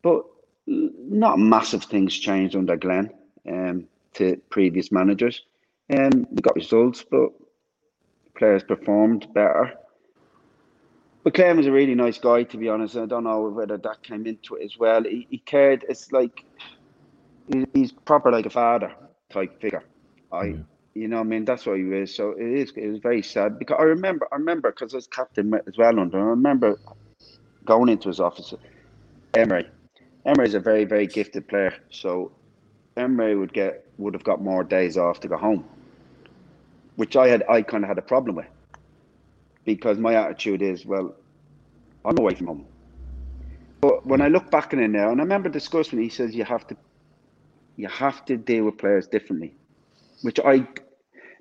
but 0.02 0.24
not 0.68 1.40
massive 1.40 1.84
things 1.84 2.18
changed 2.18 2.56
under 2.56 2.78
Glenn 2.78 3.10
um, 3.48 3.88
to 4.16 4.38
previous 4.50 4.92
managers. 4.92 5.44
And 5.90 6.14
um, 6.14 6.28
we 6.32 6.42
got 6.42 6.56
results, 6.56 7.04
but 7.10 7.30
players 8.36 8.64
performed 8.64 9.28
better. 9.34 9.74
But 11.24 11.34
Clem 11.34 11.58
was 11.58 11.68
a 11.68 11.72
really 11.72 11.96
nice 11.96 12.18
guy, 12.18 12.44
to 12.44 12.58
be 12.58 12.70
honest. 12.70 12.96
I 12.96 13.06
don't 13.06 13.26
know 13.26 13.50
whether 13.50 13.78
that 13.78 14.04
came 14.04 14.26
into 14.26 14.56
it 14.56 14.64
as 14.64 14.78
well. 14.78 15.04
He, 15.04 15.28
he 15.30 15.40
cared. 15.40 15.86
It's 15.90 16.12
like 16.12 16.46
he's 17.74 17.92
proper 17.92 18.32
like 18.32 18.46
a 18.46 18.50
father 18.50 18.94
type 19.30 19.60
figure. 19.60 19.84
I, 20.32 20.44
yeah. 20.44 20.58
you 20.94 21.08
know, 21.08 21.20
I 21.20 21.24
mean, 21.24 21.44
that's 21.44 21.66
what 21.66 21.78
he 21.78 21.84
is. 21.84 22.16
So 22.16 22.32
it 22.32 22.48
is. 22.48 22.72
It 22.76 22.88
was 22.88 23.00
very 23.00 23.22
sad 23.22 23.60
because 23.60 23.78
I 23.80 23.84
remember. 23.84 24.28
I 24.32 24.36
remember 24.36 24.72
because 24.72 24.94
I 24.94 24.98
was 24.98 25.08
captain 25.08 25.54
as 25.68 25.78
well 25.78 26.00
under. 26.00 26.20
I 26.20 26.24
remember 26.24 26.80
going 27.66 27.90
into 27.90 28.08
his 28.08 28.20
office. 28.20 28.54
Emre, 29.34 29.68
Emre 30.26 30.46
is 30.46 30.54
a 30.54 30.60
very 30.60 30.86
very 30.86 31.06
gifted 31.06 31.48
player. 31.48 31.76
So 31.90 32.32
Emre 33.00 33.38
would 33.40 33.54
get 33.54 33.86
would 33.98 34.14
have 34.14 34.24
got 34.24 34.42
more 34.42 34.64
days 34.64 34.98
off 34.98 35.20
to 35.22 35.28
go 35.28 35.38
home, 35.38 35.66
which 36.96 37.16
I 37.16 37.28
had. 37.28 37.44
I 37.50 37.62
kind 37.62 37.84
of 37.84 37.88
had 37.88 37.98
a 37.98 38.08
problem 38.14 38.36
with 38.36 38.48
because 39.66 39.98
my 39.98 40.16
attitude 40.16 40.62
is, 40.62 40.86
well, 40.86 41.16
I'm 42.06 42.18
away 42.18 42.34
from 42.36 42.48
home. 42.48 42.66
But 43.82 44.06
when 44.06 44.22
I 44.22 44.28
look 44.28 44.50
back 44.52 44.74
in 44.74 44.80
it 44.80 44.90
now, 44.90 45.12
and 45.12 45.22
I 45.22 45.24
remember 45.24 45.50
discussing, 45.50 46.00
he 46.02 46.10
says 46.10 46.36
you 46.36 46.44
have 46.44 46.68
to, 46.68 46.78
you 47.78 47.88
have 47.88 48.26
to 48.26 48.36
deal 48.36 48.66
with 48.66 48.78
players 48.78 49.08
differently, 49.08 49.54
which 50.22 50.40
I, 50.40 50.68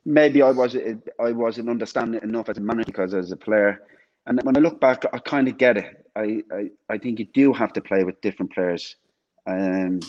maybe 0.04 0.42
I 0.42 0.50
was 0.50 0.76
I 1.20 1.32
wasn't 1.32 1.68
understanding 1.68 2.22
enough 2.22 2.48
as 2.48 2.58
a 2.58 2.60
manager 2.60 2.86
because 2.86 3.14
as 3.14 3.32
a 3.32 3.36
player. 3.36 3.82
And 4.26 4.40
when 4.42 4.56
I 4.56 4.60
look 4.60 4.78
back, 4.78 5.04
I 5.12 5.18
kind 5.18 5.48
of 5.48 5.56
get 5.56 5.78
it. 5.78 6.06
I, 6.14 6.42
I, 6.52 6.70
I 6.90 6.98
think 6.98 7.18
you 7.18 7.26
do 7.32 7.52
have 7.54 7.72
to 7.72 7.80
play 7.80 8.04
with 8.04 8.20
different 8.20 8.52
players. 8.52 8.96
Um, 9.46 10.00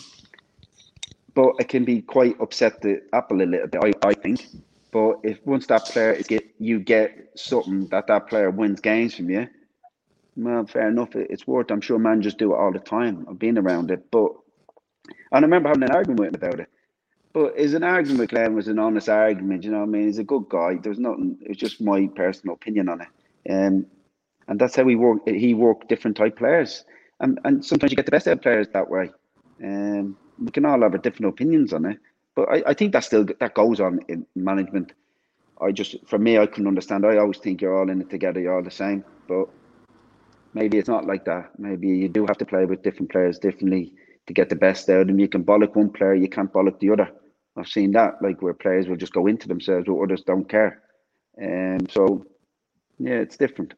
but 1.34 1.54
it 1.58 1.68
can 1.68 1.84
be 1.84 2.02
quite 2.02 2.40
upset 2.40 2.80
the 2.80 3.02
apple 3.12 3.42
a 3.42 3.44
little 3.44 3.68
bit, 3.68 3.96
I, 4.02 4.08
I 4.08 4.14
think. 4.14 4.46
But 4.92 5.20
if 5.22 5.38
once 5.44 5.66
that 5.66 5.84
player 5.84 6.12
is 6.12 6.26
get 6.26 6.44
you 6.58 6.80
get 6.80 7.30
something 7.36 7.86
that 7.88 8.06
that 8.08 8.28
player 8.28 8.50
wins 8.50 8.80
games 8.80 9.14
from 9.14 9.30
you, 9.30 9.48
well, 10.36 10.66
fair 10.66 10.88
enough. 10.88 11.14
It, 11.14 11.28
it's 11.30 11.46
worth. 11.46 11.70
I'm 11.70 11.80
sure 11.80 11.98
managers 11.98 12.34
do 12.34 12.52
it 12.52 12.56
all 12.56 12.72
the 12.72 12.80
time. 12.80 13.26
I've 13.28 13.38
been 13.38 13.58
around 13.58 13.90
it, 13.90 14.10
but 14.10 14.32
and 15.06 15.16
I 15.32 15.40
remember 15.40 15.68
having 15.68 15.84
an 15.84 15.92
argument 15.92 16.34
about 16.34 16.60
it. 16.60 16.68
But 17.32 17.56
is 17.56 17.74
an 17.74 17.84
argument 17.84 18.20
with 18.20 18.30
Glenn 18.30 18.54
was 18.54 18.66
an 18.66 18.80
honest 18.80 19.08
argument. 19.08 19.62
You 19.62 19.70
know 19.70 19.78
what 19.78 19.88
I 19.88 19.90
mean? 19.90 20.06
He's 20.06 20.18
a 20.18 20.24
good 20.24 20.48
guy. 20.48 20.78
There's 20.82 20.98
nothing. 20.98 21.38
It's 21.42 21.60
just 21.60 21.80
my 21.80 22.08
personal 22.16 22.54
opinion 22.54 22.88
on 22.88 23.02
it. 23.02 23.08
Um, 23.48 23.86
and 24.48 24.60
that's 24.60 24.74
how 24.74 24.86
he 24.86 24.96
work. 24.96 25.28
He 25.28 25.54
worked 25.54 25.88
different 25.88 26.16
type 26.16 26.36
players, 26.36 26.84
and 27.20 27.38
and 27.44 27.64
sometimes 27.64 27.92
you 27.92 27.96
get 27.96 28.06
the 28.06 28.10
best 28.10 28.26
out 28.26 28.32
of 28.38 28.42
players 28.42 28.66
that 28.72 28.90
way. 28.90 29.12
Um, 29.62 30.16
we 30.40 30.50
can 30.50 30.64
all 30.64 30.80
have 30.82 31.02
different 31.02 31.32
opinions 31.32 31.72
on 31.72 31.84
it, 31.84 31.98
but 32.34 32.48
I, 32.48 32.62
I 32.70 32.74
think 32.74 32.92
that 32.92 33.04
still 33.04 33.24
that 33.24 33.54
goes 33.54 33.80
on 33.80 34.00
in 34.08 34.26
management. 34.34 34.92
I 35.60 35.72
just, 35.72 35.96
for 36.06 36.18
me, 36.18 36.38
I 36.38 36.46
couldn't 36.46 36.68
understand. 36.68 37.04
I 37.04 37.18
always 37.18 37.38
think 37.38 37.60
you're 37.60 37.78
all 37.78 37.90
in 37.90 38.00
it 38.00 38.08
together, 38.08 38.40
you're 38.40 38.56
all 38.56 38.62
the 38.62 38.70
same. 38.70 39.04
But 39.28 39.48
maybe 40.54 40.78
it's 40.78 40.88
not 40.88 41.06
like 41.06 41.26
that. 41.26 41.50
Maybe 41.58 41.88
you 41.88 42.08
do 42.08 42.24
have 42.26 42.38
to 42.38 42.46
play 42.46 42.64
with 42.64 42.82
different 42.82 43.10
players 43.10 43.38
differently 43.38 43.92
to 44.26 44.32
get 44.32 44.48
the 44.48 44.56
best 44.56 44.88
out 44.88 45.02
of 45.02 45.06
them. 45.08 45.18
You 45.18 45.28
can 45.28 45.44
bollock 45.44 45.76
one 45.76 45.90
player, 45.90 46.14
you 46.14 46.28
can't 46.28 46.52
bollock 46.52 46.80
the 46.80 46.90
other. 46.90 47.10
I've 47.56 47.68
seen 47.68 47.92
that, 47.92 48.22
like 48.22 48.40
where 48.40 48.54
players 48.54 48.88
will 48.88 48.96
just 48.96 49.12
go 49.12 49.26
into 49.26 49.48
themselves, 49.48 49.84
but 49.86 50.00
others 50.00 50.22
don't 50.22 50.48
care. 50.48 50.82
And 51.36 51.82
um, 51.82 51.88
so, 51.90 52.26
yeah, 52.98 53.16
it's 53.16 53.36
different. 53.36 53.74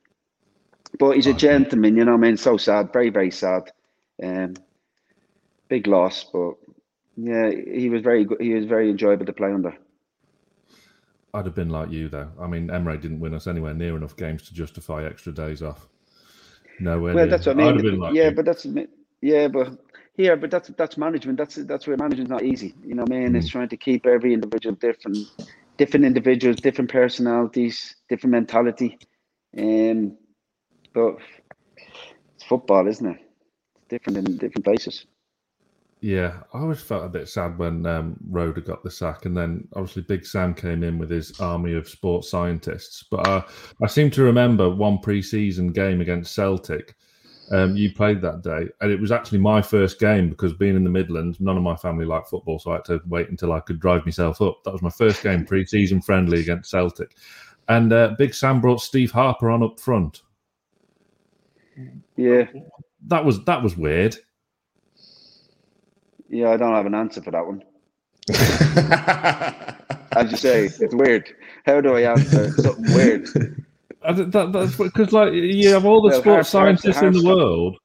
But 0.98 1.16
he's 1.16 1.26
a 1.26 1.32
gentleman, 1.32 1.96
you 1.96 2.04
know. 2.04 2.14
I 2.14 2.18
mean, 2.18 2.36
so 2.36 2.56
sad, 2.58 2.92
very, 2.92 3.08
very 3.08 3.30
sad. 3.30 3.72
Um, 4.22 4.54
big 5.72 5.86
loss, 5.86 6.24
but 6.30 6.52
yeah, 7.16 7.50
he 7.50 7.88
was 7.88 8.02
very 8.02 8.26
good. 8.26 8.42
He 8.42 8.52
was 8.52 8.66
very 8.66 8.90
enjoyable 8.90 9.24
to 9.24 9.32
play 9.32 9.50
under. 9.50 9.74
I'd 11.32 11.46
have 11.46 11.54
been 11.54 11.70
like 11.70 11.90
you 11.90 12.10
though. 12.10 12.30
I 12.38 12.46
mean, 12.46 12.68
Emre 12.68 13.00
didn't 13.00 13.20
win 13.20 13.32
us 13.32 13.46
anywhere 13.46 13.72
near 13.72 13.96
enough 13.96 14.14
games 14.14 14.42
to 14.48 14.54
justify 14.54 15.06
extra 15.06 15.32
days 15.32 15.62
off. 15.62 15.88
Nowhere. 16.78 17.14
Well, 17.14 17.24
near. 17.24 17.30
that's 17.30 17.46
what 17.46 17.58
I 17.58 17.72
mean. 17.72 17.98
Like 18.00 18.14
yeah, 18.14 18.28
you. 18.28 18.34
but 18.34 18.44
that's 18.44 18.66
yeah, 19.22 19.48
but 19.48 19.78
here, 20.14 20.36
but 20.36 20.50
that's 20.50 20.68
that's 20.76 20.98
management. 20.98 21.38
That's 21.38 21.54
that's 21.54 21.86
where 21.86 21.96
management's 21.96 22.30
not 22.30 22.44
easy. 22.44 22.74
You 22.84 22.94
know 22.96 23.04
what 23.04 23.12
I 23.12 23.20
mean? 23.20 23.32
Mm. 23.32 23.36
It's 23.38 23.48
trying 23.48 23.70
to 23.70 23.78
keep 23.78 24.04
every 24.04 24.34
individual 24.34 24.74
different, 24.74 25.16
different 25.78 26.04
individuals, 26.04 26.56
different 26.56 26.90
personalities, 26.90 27.96
different 28.10 28.32
mentality. 28.32 28.98
Um, 29.56 30.18
but 30.92 31.16
it's 31.78 32.44
football, 32.44 32.86
isn't 32.88 33.06
it? 33.06 33.20
It's 33.76 33.86
different 33.88 34.18
in 34.18 34.36
different 34.36 34.66
places. 34.66 35.06
Yeah, 36.02 36.40
I 36.52 36.58
always 36.58 36.80
felt 36.80 37.04
a 37.04 37.08
bit 37.08 37.28
sad 37.28 37.56
when 37.58 37.86
um, 37.86 38.16
Roeder 38.28 38.60
got 38.60 38.82
the 38.82 38.90
sack, 38.90 39.24
and 39.24 39.36
then 39.36 39.68
obviously 39.76 40.02
Big 40.02 40.26
Sam 40.26 40.52
came 40.52 40.82
in 40.82 40.98
with 40.98 41.08
his 41.08 41.38
army 41.38 41.74
of 41.74 41.88
sports 41.88 42.28
scientists. 42.28 43.04
But 43.08 43.28
uh, 43.28 43.42
I 43.80 43.86
seem 43.86 44.10
to 44.10 44.24
remember 44.24 44.68
one 44.68 44.98
pre-season 44.98 45.68
game 45.68 46.00
against 46.00 46.34
Celtic. 46.34 46.96
Um, 47.52 47.76
you 47.76 47.92
played 47.92 48.20
that 48.20 48.42
day, 48.42 48.66
and 48.80 48.90
it 48.90 49.00
was 49.00 49.12
actually 49.12 49.38
my 49.38 49.62
first 49.62 50.00
game 50.00 50.28
because 50.28 50.52
being 50.54 50.74
in 50.74 50.82
the 50.82 50.90
Midlands, 50.90 51.38
none 51.38 51.56
of 51.56 51.62
my 51.62 51.76
family 51.76 52.04
liked 52.04 52.30
football, 52.30 52.58
so 52.58 52.72
I 52.72 52.74
had 52.74 52.84
to 52.86 53.00
wait 53.06 53.28
until 53.28 53.52
I 53.52 53.60
could 53.60 53.78
drive 53.78 54.04
myself 54.04 54.42
up. 54.42 54.58
That 54.64 54.72
was 54.72 54.82
my 54.82 54.90
first 54.90 55.22
game 55.22 55.44
pre-season 55.46 56.02
friendly 56.02 56.40
against 56.40 56.68
Celtic, 56.68 57.16
and 57.68 57.92
uh, 57.92 58.16
Big 58.18 58.34
Sam 58.34 58.60
brought 58.60 58.80
Steve 58.80 59.12
Harper 59.12 59.50
on 59.50 59.62
up 59.62 59.78
front. 59.78 60.22
Yeah, 62.16 62.46
that 63.06 63.24
was 63.24 63.44
that 63.44 63.62
was 63.62 63.76
weird. 63.76 64.16
Yeah, 66.32 66.50
I 66.50 66.56
don't 66.56 66.74
have 66.74 66.86
an 66.86 66.94
answer 66.94 67.20
for 67.20 67.30
that 67.30 67.46
one. 67.46 67.62
As 70.16 70.30
you 70.30 70.38
say, 70.38 70.64
it's 70.64 70.94
weird. 70.94 71.28
How 71.66 71.82
do 71.82 71.94
I 71.94 72.10
answer 72.10 72.50
something 72.52 72.94
weird? 72.94 73.28
That, 74.04 74.50
that's 74.52 74.74
because, 74.74 75.12
like, 75.12 75.32
you 75.32 75.68
have 75.68 75.86
all 75.86 76.02
the 76.02 76.08
well, 76.08 76.20
sports 76.20 76.48
scientists 76.48 77.00
in 77.02 77.12
the 77.12 77.24
world, 77.24 77.78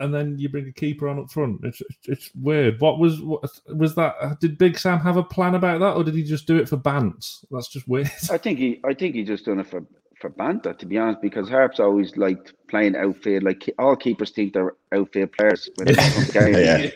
and 0.00 0.14
then 0.14 0.38
you 0.38 0.48
bring 0.48 0.66
a 0.68 0.72
keeper 0.72 1.06
on 1.06 1.18
up 1.18 1.30
front. 1.30 1.60
It's 1.64 1.82
it's 2.04 2.30
weird. 2.34 2.80
What 2.80 2.98
was 2.98 3.20
what, 3.20 3.42
was 3.68 3.94
that? 3.96 4.40
Did 4.40 4.56
Big 4.56 4.78
Sam 4.78 5.00
have 5.00 5.18
a 5.18 5.22
plan 5.22 5.54
about 5.54 5.80
that, 5.80 5.96
or 5.96 6.02
did 6.02 6.14
he 6.14 6.22
just 6.22 6.46
do 6.46 6.56
it 6.56 6.66
for 6.66 6.78
bants? 6.78 7.44
That's 7.50 7.68
just 7.68 7.86
weird. 7.86 8.10
I 8.30 8.38
think 8.38 8.58
he 8.58 8.80
I 8.86 8.94
think 8.94 9.16
he 9.16 9.22
just 9.22 9.44
done 9.44 9.60
it 9.60 9.66
for 9.66 9.84
for 10.24 10.30
banter, 10.30 10.72
to 10.72 10.86
be 10.86 10.96
honest, 10.96 11.20
because 11.20 11.50
Harp's 11.50 11.78
always 11.78 12.16
liked 12.16 12.54
playing 12.68 12.96
outfield. 12.96 13.42
Like 13.42 13.70
all 13.78 13.94
keepers 13.94 14.30
think 14.30 14.54
they're 14.54 14.72
outfield 14.90 15.32
players 15.32 15.68
when 15.76 15.88
they 15.88 15.94
come 15.94 16.24
game. 16.32 16.54
yeah. 16.54 16.90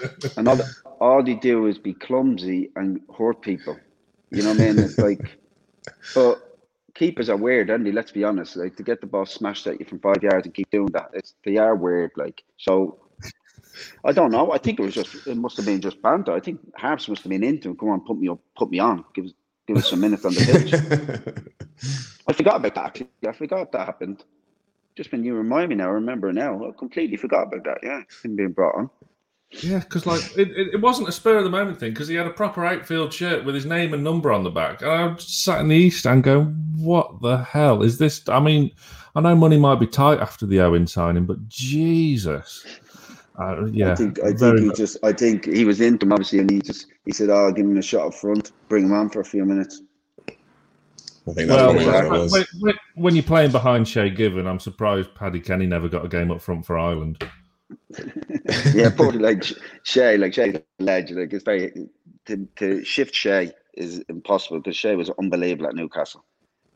And 0.36 0.48
all, 0.48 0.60
all 1.00 1.22
they 1.22 1.34
do 1.34 1.66
is 1.66 1.78
be 1.78 1.94
clumsy 1.94 2.70
and 2.76 3.00
hurt 3.16 3.40
people. 3.40 3.78
You 4.30 4.42
know 4.42 4.50
what 4.50 4.60
I 4.60 4.72
mean? 4.72 4.78
It's 4.80 4.98
like, 4.98 5.38
but 6.14 6.58
keepers 6.94 7.30
are 7.30 7.38
weird, 7.38 7.70
aren't 7.70 7.84
they? 7.84 7.92
Let's 7.92 8.12
be 8.12 8.22
honest. 8.22 8.56
Like 8.56 8.76
to 8.76 8.82
get 8.82 9.00
the 9.00 9.06
ball 9.06 9.24
smashed 9.24 9.66
at 9.66 9.80
you 9.80 9.86
from 9.86 10.00
five 10.00 10.22
yards 10.22 10.44
and 10.44 10.54
keep 10.54 10.68
doing 10.70 10.92
that, 10.92 11.08
it's 11.14 11.36
they 11.42 11.56
are 11.56 11.74
weird. 11.74 12.10
Like 12.16 12.42
so, 12.58 12.98
I 14.04 14.12
don't 14.12 14.30
know. 14.30 14.52
I 14.52 14.58
think 14.58 14.78
it 14.78 14.82
was 14.82 14.94
just 14.94 15.26
it 15.26 15.38
must 15.38 15.56
have 15.56 15.64
been 15.64 15.80
just 15.80 16.02
banter. 16.02 16.32
I 16.32 16.40
think 16.40 16.60
Harps 16.76 17.08
must 17.08 17.22
have 17.22 17.30
been 17.30 17.44
into 17.44 17.70
him. 17.70 17.76
Come 17.76 17.88
on, 17.88 18.00
put 18.02 18.18
me 18.18 18.28
up, 18.28 18.40
put 18.58 18.70
me 18.70 18.78
on. 18.78 19.06
Give 19.14 19.32
give 19.66 19.76
us 19.76 19.90
some 19.90 20.00
minutes 20.00 20.24
on 20.24 20.34
the 20.34 20.40
pitch. 20.40 21.54
I 22.28 22.32
forgot 22.32 22.56
about 22.56 22.74
that. 22.74 22.84
Actually. 22.86 23.08
I 23.26 23.32
forgot 23.32 23.72
that 23.72 23.86
happened. 23.86 24.24
Just 24.96 25.10
when 25.10 25.24
you 25.24 25.34
remind 25.34 25.70
me 25.70 25.74
now, 25.74 25.88
I 25.88 25.92
remember 25.92 26.32
now. 26.32 26.68
I 26.68 26.70
completely 26.78 27.16
forgot 27.16 27.48
about 27.48 27.64
that. 27.64 27.78
Yeah, 27.82 28.02
him 28.22 28.36
being 28.36 28.52
brought 28.52 28.76
on. 28.76 28.90
Yeah, 29.50 29.80
because 29.80 30.06
like 30.06 30.36
it, 30.36 30.50
it, 30.50 30.80
wasn't 30.80 31.08
a 31.08 31.12
spur 31.12 31.38
of 31.38 31.44
the 31.44 31.50
moment 31.50 31.78
thing 31.78 31.92
because 31.92 32.08
he 32.08 32.16
had 32.16 32.26
a 32.26 32.30
proper 32.30 32.64
outfield 32.64 33.12
shirt 33.12 33.44
with 33.44 33.54
his 33.54 33.66
name 33.66 33.94
and 33.94 34.02
number 34.02 34.32
on 34.32 34.42
the 34.42 34.50
back. 34.50 34.82
And 34.82 34.90
I 34.90 35.16
sat 35.18 35.60
in 35.60 35.68
the 35.68 35.76
east 35.76 36.06
and 36.06 36.22
going, 36.24 36.46
"What 36.76 37.20
the 37.22 37.38
hell 37.38 37.82
is 37.82 37.98
this?" 37.98 38.28
I 38.28 38.40
mean, 38.40 38.72
I 39.14 39.20
know 39.20 39.36
money 39.36 39.58
might 39.58 39.78
be 39.78 39.86
tight 39.86 40.18
after 40.18 40.44
the 40.44 40.60
Owen 40.60 40.86
signing, 40.86 41.24
but 41.24 41.48
Jesus, 41.48 42.66
uh, 43.38 43.66
yeah. 43.66 43.92
I 43.92 43.94
think 43.96 44.20
I 44.22 44.32
think 44.32 44.60
he 44.60 44.70
just 44.72 44.96
I 45.02 45.12
think 45.12 45.46
he 45.46 45.64
was 45.64 45.80
into 45.80 46.06
him 46.06 46.12
obviously, 46.12 46.38
and 46.38 46.50
he 46.50 46.60
just 46.60 46.86
he 47.04 47.12
said, 47.12 47.30
"Oh, 47.30 47.46
I'll 47.46 47.52
give 47.52 47.66
him 47.66 47.76
a 47.76 47.82
shot 47.82 48.06
up 48.06 48.14
front, 48.14 48.52
bring 48.68 48.84
him 48.84 48.92
on 48.92 49.10
for 49.10 49.20
a 49.20 49.24
few 49.24 49.44
minutes." 49.44 49.82
I 51.26 51.32
think 51.32 51.48
that's 51.48 51.50
well, 51.50 51.74
what 51.74 52.04
it 52.04 52.10
was. 52.10 52.76
When, 52.94 53.14
you're 53.14 53.24
playing 53.24 53.50
behind 53.50 53.88
Shay 53.88 54.10
Given, 54.10 54.46
I'm 54.46 54.60
surprised 54.60 55.14
Paddy 55.14 55.40
Kenny 55.40 55.66
never 55.66 55.88
got 55.88 56.04
a 56.04 56.08
game 56.08 56.30
up 56.30 56.42
front 56.42 56.66
for 56.66 56.78
Ireland. 56.78 57.26
yeah, 58.74 58.90
probably 58.90 59.20
like 59.20 59.42
Shay, 59.84 60.18
like 60.18 60.34
Shay's 60.34 60.56
a 60.56 60.62
legend. 60.78 61.18
Like 61.18 61.32
it's 61.32 61.44
very 61.44 61.72
to, 62.26 62.48
to 62.56 62.84
shift 62.84 63.14
Shay 63.14 63.52
is 63.72 64.00
impossible 64.08 64.60
because 64.60 64.76
Shay 64.76 64.94
was 64.94 65.10
unbelievable 65.18 65.66
at 65.66 65.74
Newcastle. 65.74 66.24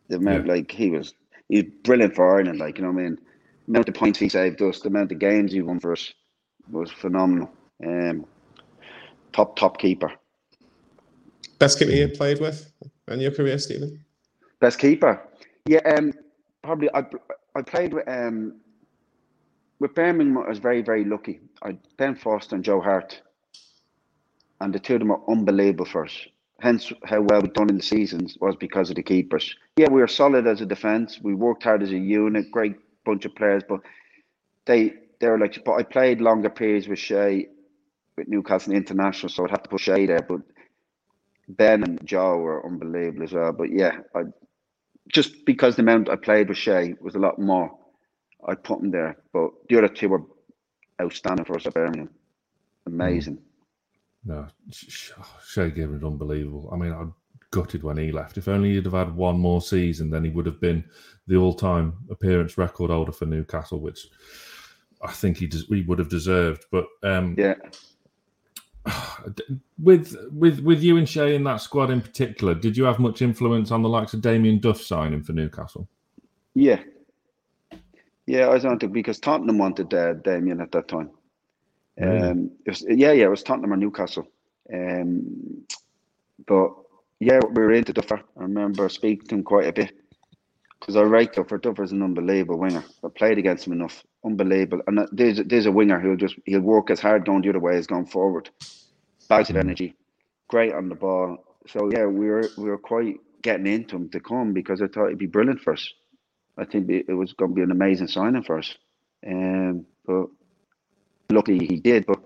The 0.09 0.17
amount, 0.17 0.47
yeah. 0.47 0.55
like 0.55 0.73
he 0.73 0.91
was, 0.91 1.15
he 1.49 1.63
was 1.63 1.73
brilliant 1.85 2.17
for 2.17 2.37
Ireland. 2.37 2.59
Like 2.59 2.79
you 2.79 2.85
know, 2.85 2.91
what 2.91 3.01
I 3.01 3.05
mean, 3.05 3.19
the 3.67 3.73
amount 3.73 3.89
of 3.91 3.95
points 3.95 4.19
he 4.19 4.31
saved 4.31 4.61
us, 4.63 4.81
the 4.81 4.89
amount 4.89 5.13
of 5.13 5.19
games 5.19 5.53
he 5.53 5.61
won 5.61 5.79
for 5.79 5.93
us 5.93 6.13
was 6.71 6.91
phenomenal. 6.91 7.51
Um, 7.85 8.27
top 9.33 9.57
top 9.57 9.79
keeper. 9.79 10.13
Best 11.59 11.79
keeper 11.79 11.91
you 11.91 12.09
played 12.09 12.41
with 12.41 12.71
in 13.09 13.21
your 13.21 13.33
career, 13.33 13.59
Stephen? 13.59 14.05
Best 14.61 14.79
keeper, 14.79 15.23
yeah. 15.67 15.81
Um, 15.81 16.13
probably 16.63 16.89
I 16.95 17.05
I 17.55 17.63
played 17.63 17.95
with 17.95 18.09
um 18.09 18.61
with 19.81 19.95
Birmingham. 19.95 20.39
I 20.39 20.49
was 20.49 20.59
very 20.59 20.83
very 20.83 21.05
lucky. 21.05 21.41
I 21.63 21.79
Ben 21.97 22.15
Foster 22.15 22.55
and 22.57 22.65
Joe 22.65 22.81
Hart, 22.81 23.21
and 24.61 24.73
the 24.73 24.79
two 24.79 24.95
of 24.95 25.01
them 25.01 25.13
are 25.13 25.23
unbelievable 25.29 25.85
for 25.85 26.05
us. 26.05 26.27
Hence, 26.61 26.93
how 27.05 27.21
well 27.21 27.41
we've 27.41 27.53
done 27.53 27.71
in 27.71 27.77
the 27.77 27.83
seasons 27.83 28.37
was 28.41 28.57
because 28.57 28.91
of 28.91 28.97
the 28.97 29.03
keepers. 29.03 29.55
Yeah, 29.77 29.91
we 29.91 30.01
were 30.01 30.09
solid 30.09 30.49
as 30.49 30.61
a 30.61 30.67
defence. 30.67 31.21
We 31.23 31.35
worked 31.35 31.63
hard 31.63 31.85
as 31.85 31.91
a 31.93 31.99
unit. 31.99 32.51
Great 32.51 32.75
bunch 33.05 33.25
of 33.25 33.35
players, 33.37 33.63
but 33.69 33.81
they 34.67 34.95
they 35.21 35.29
were 35.29 35.39
like. 35.39 35.63
But 35.65 35.75
I 35.75 35.83
played 35.83 36.21
longer 36.21 36.51
periods 36.51 36.89
with 36.89 36.99
Shay, 36.99 37.49
with 38.17 38.29
Newcastle 38.29 38.73
International, 38.73 39.29
so 39.29 39.45
I'd 39.45 39.51
have 39.51 39.63
to 39.65 39.69
put 39.69 39.81
Shay 39.81 40.07
there. 40.07 40.25
But 40.29 40.41
Ben 41.49 41.83
and 41.83 42.05
Joe 42.05 42.39
were 42.39 42.67
unbelievable 42.67 43.25
as 43.25 43.33
well. 43.33 43.53
But 43.53 43.71
yeah, 43.71 43.99
I 44.15 44.23
just 45.09 45.45
because 45.45 45.77
the 45.77 45.83
amount 45.83 46.09
I 46.09 46.17
played 46.17 46.49
with 46.49 46.59
Shay 46.59 46.95
was 47.01 47.15
a 47.15 47.21
lot 47.21 47.39
more, 47.39 47.77
I 48.47 48.55
put 48.55 48.81
him 48.81 48.91
there. 48.91 49.17
But 49.33 49.51
the 49.69 49.79
other 49.79 49.89
two 49.89 50.09
were 50.09 50.23
outstanding 51.01 51.45
for 51.45 51.57
us 51.57 51.67
at 51.67 51.75
Birmingham. 51.75 52.11
Amazing. 52.87 53.39
No, 54.25 54.47
Shay 54.71 55.71
Given 55.71 56.05
unbelievable. 56.05 56.69
I 56.73 56.77
mean, 56.77 56.93
I 56.93 57.07
gutted 57.51 57.83
when 57.83 57.97
he 57.97 58.13
left. 58.13 58.37
If 58.37 58.49
only 58.49 58.75
he'd 58.75 58.85
have 58.85 58.93
had 58.93 59.15
one 59.15 59.39
more 59.39 59.63
season, 59.63 60.11
then 60.11 60.25
he 60.25 60.31
would 60.31 60.47
have 60.47 60.61
been 60.61 60.85
the 61.27 61.37
all-time 61.37 61.95
appearance 62.11 62.59
record 62.59 62.91
holder 62.91 63.13
for 63.13 63.27
Newcastle, 63.27 63.81
which 63.81 64.07
I 65.03 65.13
think 65.13 65.39
he 65.39 65.47
des- 65.47 65.67
he 65.69 65.83
would 65.83 65.99
have 65.99 66.09
deserved. 66.09 66.65
But 66.71 66.87
um, 67.03 67.35
yeah, 67.39 67.55
with 69.79 70.17
with 70.31 70.61
with 70.61 70.83
you 70.83 70.97
and 70.97 71.09
Shay 71.09 71.35
in 71.35 71.45
that 71.45 71.61
squad 71.61 71.91
in 71.91 72.01
particular, 72.01 72.55
did 72.55 72.77
you 72.77 72.85
have 72.85 72.99
much 72.99 73.23
influence 73.23 73.71
on 73.71 73.83
the 73.83 73.89
likes 73.89 74.15
of 74.15 74.21
Damien 74.21 74.59
Duff 74.59 74.81
signing 74.81 75.23
for 75.23 75.33
Newcastle? 75.33 75.89
Yeah, 76.55 76.81
yeah, 78.29 78.47
I 78.47 78.55
was 78.55 78.67
on 78.67 78.79
to 78.81 78.89
because 78.89 79.19
Tottenham 79.19 79.57
wanted 79.57 79.93
uh, 79.95 80.13
Damien 80.13 80.61
at 80.61 80.71
that 80.73 80.87
time. 80.87 81.11
Really? 81.97 82.29
Um, 82.29 82.51
was, 82.67 82.85
yeah, 82.87 83.13
yeah, 83.13 83.25
it 83.25 83.31
was 83.31 83.43
Tottenham 83.43 83.73
or 83.73 83.77
Newcastle. 83.77 84.29
Um, 84.73 85.65
but 86.47 86.75
yeah, 87.21 87.41
we 87.51 87.63
were 87.63 87.73
into 87.73 87.95
Duffer. 87.95 88.21
I 88.39 88.43
remember 88.43 88.89
speaking 88.91 89.27
to 89.29 89.35
him 89.37 89.45
quite 89.45 89.67
a 89.67 89.73
bit 89.73 89.93
because 90.81 90.97
I 90.97 91.03
rate 91.03 91.33
Duffer. 91.33 91.59
Duffer's 91.59 91.93
an 91.93 92.03
unbelievable 92.03 92.59
winger. 92.59 92.85
I 93.05 93.09
played 93.09 93.39
against 93.39 93.67
him 93.67 93.73
enough. 93.73 94.03
Unbelievable. 94.25 94.83
And 94.87 95.01
uh, 95.01 95.07
there's 95.13 95.39
there's 95.45 95.67
a 95.67 95.73
winger 95.73 96.01
who'll 96.01 96.17
just 96.17 96.37
he'll 96.45 96.61
work 96.61 96.91
as 96.91 97.01
hard 97.01 97.25
going 97.25 97.43
the 97.43 97.51
other 97.51 97.61
way 97.61 97.77
as 97.77 97.87
going 97.87 98.07
forward. 98.07 98.51
Bags 99.29 99.51
of 99.51 99.57
mm. 99.57 99.61
energy, 99.61 99.95
great 100.49 100.73
on 100.73 100.89
the 100.89 100.95
ball. 100.95 101.45
So 101.67 101.91
yeah, 101.93 102.07
we 102.07 102.27
were 102.27 102.49
we 102.57 102.71
were 102.71 102.79
quite 102.79 103.17
getting 103.43 103.67
into 103.67 103.97
him 103.97 104.09
to 104.11 104.21
come 104.21 104.53
because 104.53 104.81
I 104.83 104.87
thought 104.89 105.07
it'd 105.07 105.19
be 105.19 105.27
brilliant 105.27 105.61
for 105.61 105.73
us. 105.73 105.93
I 106.57 106.65
think 106.65 106.91
it 106.91 107.13
was 107.13 107.33
going 107.35 107.53
to 107.53 107.55
be 107.55 107.63
an 107.63 107.71
amazing 107.71 108.09
signing 108.09 108.43
for 108.43 108.59
us. 108.59 108.75
Um, 109.25 109.87
but 110.05 110.27
luckily 111.31 111.67
he 111.67 111.77
did. 111.77 112.07
But 112.07 112.21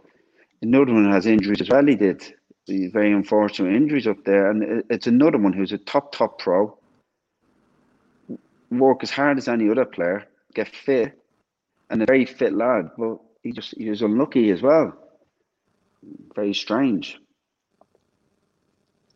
another 0.63 0.93
one 0.93 1.11
has 1.11 1.27
injuries 1.27 1.61
as 1.61 1.69
well. 1.69 1.85
He 1.85 1.97
did 1.97 2.23
very 2.69 3.13
unfortunate 3.13 3.75
injuries 3.75 4.07
up 4.07 4.25
there, 4.25 4.51
and 4.51 4.85
it's 4.89 5.07
another 5.07 5.39
one 5.39 5.53
who's 5.53 5.73
a 5.73 5.79
top 5.79 6.13
top 6.13 6.39
pro. 6.39 6.77
Work 8.73 9.03
as 9.03 9.11
hard 9.11 9.37
as 9.37 9.49
any 9.49 9.69
other 9.69 9.85
player, 9.85 10.27
get 10.55 10.75
fit, 10.75 11.19
and 11.91 12.03
a 12.03 12.07
very 12.07 12.25
fit 12.25 12.55
lad. 12.55 12.91
Well, 12.97 13.23
he 13.43 13.53
just 13.53 13.77
he 13.77 13.91
was 13.91 14.01
unlucky 14.01 14.51
as 14.51 14.63
well. 14.63 14.97
Very 16.35 16.55
strange. 16.55 17.19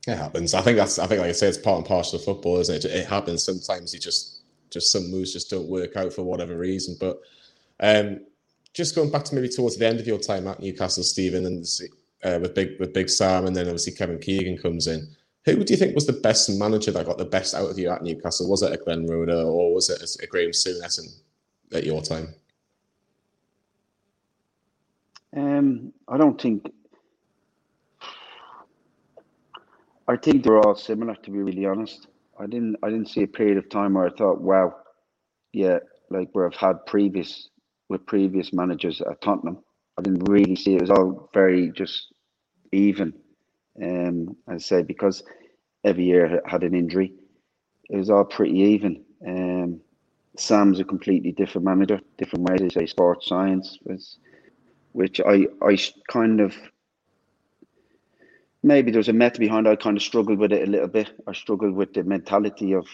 It 0.07 0.19
happens. 0.19 0.55
I 0.55 0.61
think 0.61 0.77
that's. 0.77 0.99
I 0.99 1.07
think, 1.07 1.21
like 1.21 1.31
I 1.31 1.33
say, 1.33 1.49
it's 1.49 1.59
part 1.59 1.79
and 1.79 1.87
parcel 1.87 2.19
of 2.19 2.25
football, 2.25 2.59
isn't 2.59 2.85
it? 2.85 2.85
It 2.85 3.07
happens. 3.07 3.45
Sometimes 3.45 3.93
you 3.93 3.99
just, 3.99 4.43
just 4.71 4.93
some 4.93 5.11
moves 5.11 5.33
just 5.33 5.51
don't 5.51 5.69
work 5.69 5.97
out 5.97 6.13
for 6.13 6.23
whatever 6.23 6.57
reason. 6.57 6.97
But 7.01 7.19
um, 7.81 8.21
just 8.75 8.95
going 8.95 9.11
back 9.11 9.25
to 9.25 9.35
maybe 9.35 9.49
towards 9.49 9.77
the 9.77 9.87
end 9.87 9.99
of 9.99 10.07
your 10.07 10.19
time 10.19 10.47
at 10.47 10.61
Newcastle, 10.61 11.03
Stephen, 11.03 11.47
and 11.47 11.65
uh, 12.23 12.39
with 12.41 12.55
big 12.55 12.79
with 12.79 12.93
Big 12.93 13.09
Sam, 13.09 13.47
and 13.47 13.57
then 13.57 13.67
obviously 13.67 13.95
Kevin 13.95 14.19
Keegan 14.19 14.59
comes 14.59 14.87
in. 14.87 15.09
Who 15.47 15.63
do 15.63 15.73
you 15.73 15.79
think 15.79 15.95
was 15.95 16.07
the 16.07 16.13
best 16.13 16.51
manager 16.59 16.91
that 16.91 17.07
got 17.07 17.19
the 17.19 17.25
best 17.25 17.55
out 17.55 17.71
of 17.71 17.79
you 17.79 17.89
at 17.89 18.03
Newcastle? 18.03 18.51
Was 18.51 18.63
it 18.63 18.73
a 18.73 18.83
Glenn 18.83 19.07
Roeder 19.07 19.43
or 19.43 19.73
was 19.73 19.89
it 19.89 20.03
a 20.21 20.27
Graham 20.27 20.51
Souness 20.51 21.21
at 21.73 21.85
your 21.85 22.03
time? 22.03 22.35
Um, 25.37 25.93
I 26.09 26.17
don't 26.17 26.41
think. 26.41 26.69
I 30.09 30.17
think 30.17 30.43
they're 30.43 30.59
all 30.59 30.75
similar, 30.75 31.15
to 31.15 31.31
be 31.31 31.39
really 31.39 31.65
honest. 31.65 32.09
I 32.41 32.47
didn't. 32.47 32.77
I 32.83 32.91
didn't 32.91 33.09
see 33.09 33.23
a 33.23 33.29
period 33.29 33.59
of 33.59 33.69
time 33.69 33.95
where 33.95 34.07
I 34.07 34.11
thought, 34.11 34.41
"Wow, 34.41 34.75
yeah," 35.53 35.79
like 36.11 36.29
where 36.33 36.47
I've 36.47 36.57
had 36.57 36.85
previous 36.87 37.51
with 37.89 38.05
previous 38.07 38.53
managers 38.53 39.01
at 39.01 39.21
Tottenham. 39.21 39.59
I 39.97 40.03
didn't 40.03 40.29
really 40.29 40.57
see 40.57 40.75
it. 40.75 40.83
It 40.83 40.89
was 40.89 40.91
all 40.91 41.31
very 41.33 41.71
just 41.71 42.13
even. 42.73 43.15
Um, 43.83 44.37
I 44.49 44.59
say 44.59 44.83
because 44.83 45.23
every 45.85 46.05
year 46.05 46.43
had 46.47 46.63
an 46.63 46.75
injury, 46.75 47.13
it 47.89 47.97
was 47.97 48.11
all 48.11 48.25
pretty 48.25 48.59
even. 48.59 49.05
Um, 49.27 49.81
Sam's 50.37 50.81
a 50.81 50.85
completely 50.85 51.33
different 51.33 51.65
manager, 51.65 52.01
different 52.19 52.49
way 52.49 52.57
to 52.57 52.71
say 52.71 52.87
sports 52.87 53.27
science, 53.27 53.79
was, 53.85 54.19
which 54.93 55.21
I 55.21 55.47
I 55.63 55.79
kind 56.09 56.41
of 56.41 56.55
maybe 58.63 58.91
there's 58.91 59.09
a 59.09 59.15
method 59.15 59.41
behind. 59.41 59.69
I 59.69 59.77
kind 59.77 59.97
of 59.97 60.03
struggled 60.03 60.39
with 60.39 60.53
it 60.53 60.69
a 60.69 60.71
little 60.71 60.89
bit. 60.89 61.11
I 61.27 61.33
struggled 61.33 61.75
with 61.75 61.95
the 61.95 62.03
mentality 62.03 62.75
of 62.75 62.87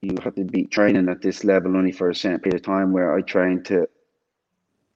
you 0.00 0.16
have 0.22 0.34
to 0.34 0.44
be 0.44 0.64
training 0.64 1.08
at 1.08 1.22
this 1.22 1.44
level 1.44 1.76
only 1.76 1.92
for 1.92 2.10
a 2.10 2.14
certain 2.14 2.40
period 2.40 2.60
of 2.60 2.66
time. 2.66 2.92
Where 2.92 3.14
I 3.14 3.20
trained 3.22 3.66
to, 3.66 3.88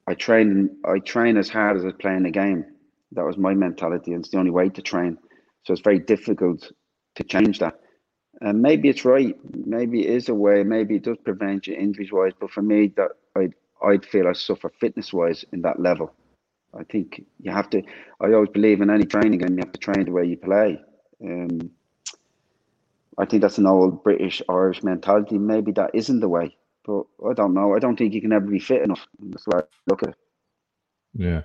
I 0.05 0.13
train 0.15 0.77
I 0.85 0.99
train 0.99 1.37
as 1.37 1.49
hard 1.49 1.77
as 1.77 1.85
I 1.85 1.91
play 1.91 2.15
in 2.15 2.23
the 2.23 2.31
game 2.31 2.65
that 3.11 3.25
was 3.25 3.37
my 3.37 3.53
mentality, 3.53 4.13
and 4.13 4.23
it's 4.23 4.31
the 4.31 4.39
only 4.39 4.51
way 4.51 4.69
to 4.69 4.81
train. 4.81 5.17
So 5.63 5.73
it's 5.73 5.81
very 5.81 5.99
difficult 5.99 6.71
to 7.15 7.23
change 7.23 7.59
that. 7.59 7.79
And 8.41 8.61
maybe 8.61 8.89
it's 8.89 9.05
right. 9.05 9.35
Maybe 9.65 10.05
it 10.05 10.11
is 10.11 10.29
a 10.29 10.33
way. 10.33 10.63
Maybe 10.63 10.95
it 10.95 11.03
does 11.03 11.17
prevent 11.23 11.67
you 11.67 11.75
injuries 11.75 12.11
wise. 12.11 12.33
But 12.39 12.51
for 12.51 12.61
me, 12.61 12.93
that 12.97 13.11
I'd 13.35 13.53
I'd 13.83 14.05
feel 14.05 14.27
I 14.27 14.33
suffer 14.33 14.71
fitness 14.79 15.11
wise 15.11 15.43
in 15.51 15.61
that 15.63 15.79
level. 15.79 16.13
I 16.77 16.83
think 16.83 17.23
you 17.39 17.51
have 17.51 17.69
to. 17.71 17.81
I 18.21 18.33
always 18.33 18.49
believe 18.49 18.81
in 18.81 18.89
any 18.89 19.05
training, 19.05 19.43
and 19.43 19.51
you 19.51 19.59
have 19.59 19.71
to 19.71 19.79
train 19.79 20.05
the 20.05 20.11
way 20.11 20.25
you 20.25 20.37
play. 20.37 20.79
Um, 21.23 21.71
I 23.17 23.25
think 23.25 23.41
that's 23.41 23.57
an 23.57 23.65
old 23.65 24.03
British 24.03 24.41
Irish 24.47 24.83
mentality. 24.83 25.37
Maybe 25.37 25.71
that 25.71 25.91
isn't 25.95 26.19
the 26.19 26.29
way, 26.29 26.55
but 26.85 27.03
I 27.27 27.33
don't 27.33 27.55
know. 27.55 27.75
I 27.75 27.79
don't 27.79 27.97
think 27.97 28.13
you 28.13 28.21
can 28.21 28.33
ever 28.33 28.45
be 28.45 28.59
fit 28.59 28.83
enough. 28.83 29.07
That's 29.19 29.47
why 29.47 29.59
I 29.59 29.63
look 29.87 30.03
at 30.03 30.09
it. 30.09 30.15
Yeah. 31.13 31.41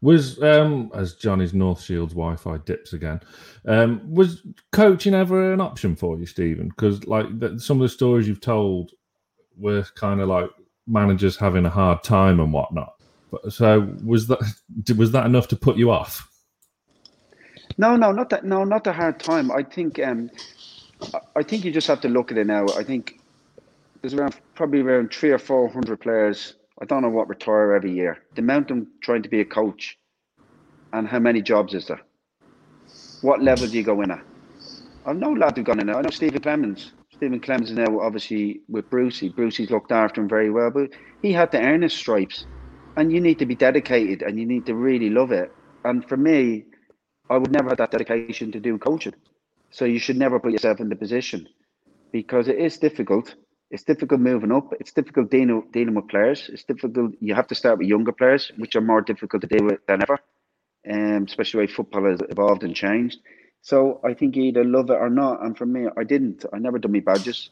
Was 0.00 0.42
um 0.42 0.90
as 0.94 1.14
Jonny's 1.14 1.54
North 1.54 1.82
Shields 1.82 2.12
Wi-Fi 2.12 2.58
dips 2.58 2.92
again? 2.92 3.20
Um, 3.66 4.00
was 4.12 4.42
coaching 4.72 5.14
ever 5.14 5.52
an 5.52 5.60
option 5.60 5.96
for 5.96 6.18
you, 6.18 6.26
Stephen? 6.26 6.68
Because 6.68 7.04
like 7.06 7.38
the, 7.38 7.58
some 7.58 7.78
of 7.78 7.82
the 7.82 7.88
stories 7.88 8.28
you've 8.28 8.40
told 8.40 8.92
were 9.56 9.84
kind 9.94 10.20
of 10.20 10.28
like 10.28 10.50
managers 10.86 11.36
having 11.36 11.64
a 11.66 11.70
hard 11.70 12.02
time 12.02 12.40
and 12.40 12.52
whatnot. 12.52 12.94
But 13.30 13.52
so 13.52 13.92
was 14.04 14.26
that 14.28 14.40
was 14.96 15.12
that 15.12 15.26
enough 15.26 15.48
to 15.48 15.56
put 15.56 15.76
you 15.76 15.90
off? 15.90 16.30
No, 17.78 17.96
no, 17.96 18.12
not 18.12 18.30
that. 18.30 18.44
No, 18.44 18.64
not 18.64 18.84
the 18.84 18.92
hard 18.92 19.18
time. 19.18 19.50
I 19.50 19.62
think 19.62 19.98
um, 19.98 20.30
I 21.34 21.42
think 21.42 21.64
you 21.64 21.72
just 21.72 21.86
have 21.88 22.00
to 22.02 22.08
look 22.08 22.30
at 22.30 22.38
it 22.38 22.46
now. 22.46 22.66
I 22.76 22.82
think 22.82 23.20
there's 24.00 24.14
around 24.14 24.36
probably 24.54 24.80
around 24.80 25.12
three 25.12 25.30
or 25.30 25.38
four 25.38 25.68
hundred 25.68 26.00
players 26.00 26.54
I 26.80 26.84
don't 26.84 27.02
know 27.02 27.08
what 27.08 27.28
retire 27.28 27.72
every 27.72 27.92
year. 27.92 28.18
The 28.34 28.42
amount 28.42 28.70
of 28.70 28.86
trying 29.02 29.22
to 29.22 29.28
be 29.28 29.40
a 29.40 29.44
coach 29.44 29.98
and 30.92 31.08
how 31.08 31.18
many 31.18 31.40
jobs 31.40 31.72
is 31.74 31.86
there? 31.86 32.00
What 33.22 33.42
level 33.42 33.66
do 33.66 33.76
you 33.76 33.82
go 33.82 34.02
in 34.02 34.10
at? 34.10 34.22
I've 35.06 35.16
know 35.16 35.32
lads 35.32 35.56
who've 35.56 35.64
gone 35.64 35.80
in 35.80 35.86
there. 35.86 35.96
I 35.96 36.02
know 36.02 36.10
Stephen 36.10 36.42
Clemence. 36.42 36.92
Stephen 37.14 37.40
Clemence 37.40 37.70
is 37.70 37.76
now 37.76 38.00
obviously 38.00 38.60
with 38.68 38.90
Brucey. 38.90 39.30
Brucey's 39.30 39.70
looked 39.70 39.90
after 39.90 40.20
him 40.20 40.28
very 40.28 40.50
well, 40.50 40.70
but 40.70 40.90
he 41.22 41.32
had 41.32 41.50
to 41.52 41.60
earn 41.60 41.82
his 41.82 41.94
stripes. 41.94 42.44
And 42.96 43.10
you 43.10 43.20
need 43.20 43.38
to 43.38 43.46
be 43.46 43.54
dedicated 43.54 44.22
and 44.22 44.38
you 44.38 44.44
need 44.44 44.66
to 44.66 44.74
really 44.74 45.08
love 45.08 45.32
it. 45.32 45.52
And 45.84 46.06
for 46.06 46.16
me, 46.16 46.64
I 47.30 47.38
would 47.38 47.52
never 47.52 47.70
have 47.70 47.78
that 47.78 47.90
dedication 47.90 48.52
to 48.52 48.60
do 48.60 48.76
coaching. 48.78 49.14
So 49.70 49.84
you 49.86 49.98
should 49.98 50.16
never 50.16 50.38
put 50.38 50.52
yourself 50.52 50.80
in 50.80 50.88
the 50.88 50.96
position 50.96 51.48
because 52.12 52.48
it 52.48 52.58
is 52.58 52.78
difficult 52.78 53.34
it's 53.70 53.82
difficult 53.82 54.20
moving 54.20 54.52
up. 54.52 54.72
It's 54.78 54.92
difficult 54.92 55.30
dealing, 55.30 55.62
dealing 55.72 55.94
with 55.94 56.08
players. 56.08 56.48
It's 56.52 56.64
difficult. 56.64 57.12
You 57.20 57.34
have 57.34 57.48
to 57.48 57.54
start 57.54 57.78
with 57.78 57.88
younger 57.88 58.12
players, 58.12 58.52
which 58.56 58.76
are 58.76 58.80
more 58.80 59.00
difficult 59.00 59.42
to 59.42 59.48
deal 59.48 59.66
with 59.66 59.84
than 59.86 60.02
ever, 60.02 60.18
um, 60.90 61.24
especially 61.24 61.58
the 61.58 61.66
way 61.66 61.72
football 61.72 62.04
has 62.04 62.20
evolved 62.28 62.62
and 62.62 62.74
changed. 62.74 63.18
So 63.62 64.00
I 64.04 64.14
think 64.14 64.36
you 64.36 64.44
either 64.44 64.64
love 64.64 64.90
it 64.90 64.94
or 65.00 65.10
not. 65.10 65.44
And 65.44 65.58
for 65.58 65.66
me, 65.66 65.86
I 65.96 66.04
didn't. 66.04 66.44
I 66.52 66.58
never 66.58 66.78
done 66.78 66.92
my 66.92 67.00
badges. 67.00 67.50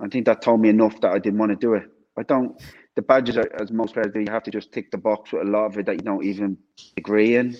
I 0.00 0.08
think 0.08 0.24
that 0.26 0.40
told 0.40 0.60
me 0.60 0.70
enough 0.70 1.00
that 1.02 1.12
I 1.12 1.18
didn't 1.18 1.38
want 1.38 1.50
to 1.50 1.56
do 1.56 1.74
it. 1.74 1.84
I 2.18 2.22
don't. 2.22 2.60
The 2.94 3.02
badges, 3.02 3.36
are, 3.36 3.48
as 3.60 3.70
most 3.70 3.94
players 3.94 4.12
do, 4.12 4.20
you 4.20 4.30
have 4.30 4.42
to 4.44 4.50
just 4.50 4.72
tick 4.72 4.90
the 4.90 4.98
box 4.98 5.32
with 5.32 5.42
a 5.42 5.50
lot 5.50 5.66
of 5.66 5.78
it 5.78 5.86
that 5.86 5.94
you 5.94 6.02
don't 6.02 6.24
even 6.24 6.58
agree 6.96 7.36
in. 7.36 7.56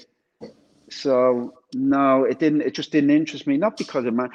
So 0.90 1.55
no, 1.74 2.24
it 2.24 2.38
didn't. 2.38 2.62
It 2.62 2.74
just 2.74 2.90
didn't 2.93 3.11
interest 3.11 3.47
me. 3.47 3.59
Not 3.59 3.76
because 3.76 4.07
of 4.07 4.14
my 4.14 4.28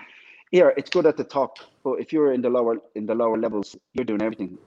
yeah, 0.52 0.70
it's 0.78 0.90
good 0.90 1.06
at 1.06 1.18
the 1.18 1.24
top, 1.24 1.58
but 1.88 2.02
if 2.02 2.12
you're 2.12 2.34
in 2.34 2.42
the 2.42 2.50
lower 2.50 2.76
in 2.96 3.06
the 3.06 3.16
lower 3.16 3.38
levels, 3.38 3.74
you're 3.94 4.04
doing 4.04 4.22
everything 4.22 4.58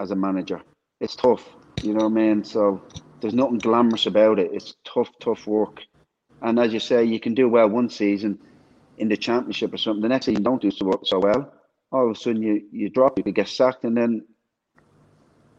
as 0.00 0.10
a 0.10 0.16
manager. 0.16 0.60
It's 1.00 1.14
tough, 1.14 1.44
you 1.84 1.92
know 1.94 2.08
what 2.08 2.18
I 2.18 2.22
mean. 2.22 2.42
So 2.42 2.82
there's 3.20 3.32
nothing 3.32 3.58
glamorous 3.58 4.06
about 4.06 4.40
it. 4.40 4.50
It's 4.52 4.74
tough, 4.84 5.08
tough 5.20 5.46
work. 5.46 5.82
And 6.42 6.58
as 6.58 6.72
you 6.72 6.80
say, 6.80 7.04
you 7.04 7.20
can 7.20 7.32
do 7.32 7.48
well 7.48 7.68
one 7.68 7.88
season 7.88 8.40
in 8.98 9.08
the 9.08 9.16
championship 9.16 9.72
or 9.72 9.76
something. 9.76 10.02
The 10.02 10.08
next 10.08 10.26
season 10.26 10.40
you 10.40 10.44
don't 10.44 10.60
do 10.60 10.72
so, 10.72 11.00
so 11.04 11.20
well. 11.20 11.52
All 11.92 12.10
of 12.10 12.16
a 12.16 12.18
sudden 12.18 12.42
you 12.42 12.62
you 12.72 12.90
drop, 12.90 13.20
you 13.24 13.32
get 13.32 13.48
sacked, 13.48 13.84
and 13.84 13.96
then 13.96 14.24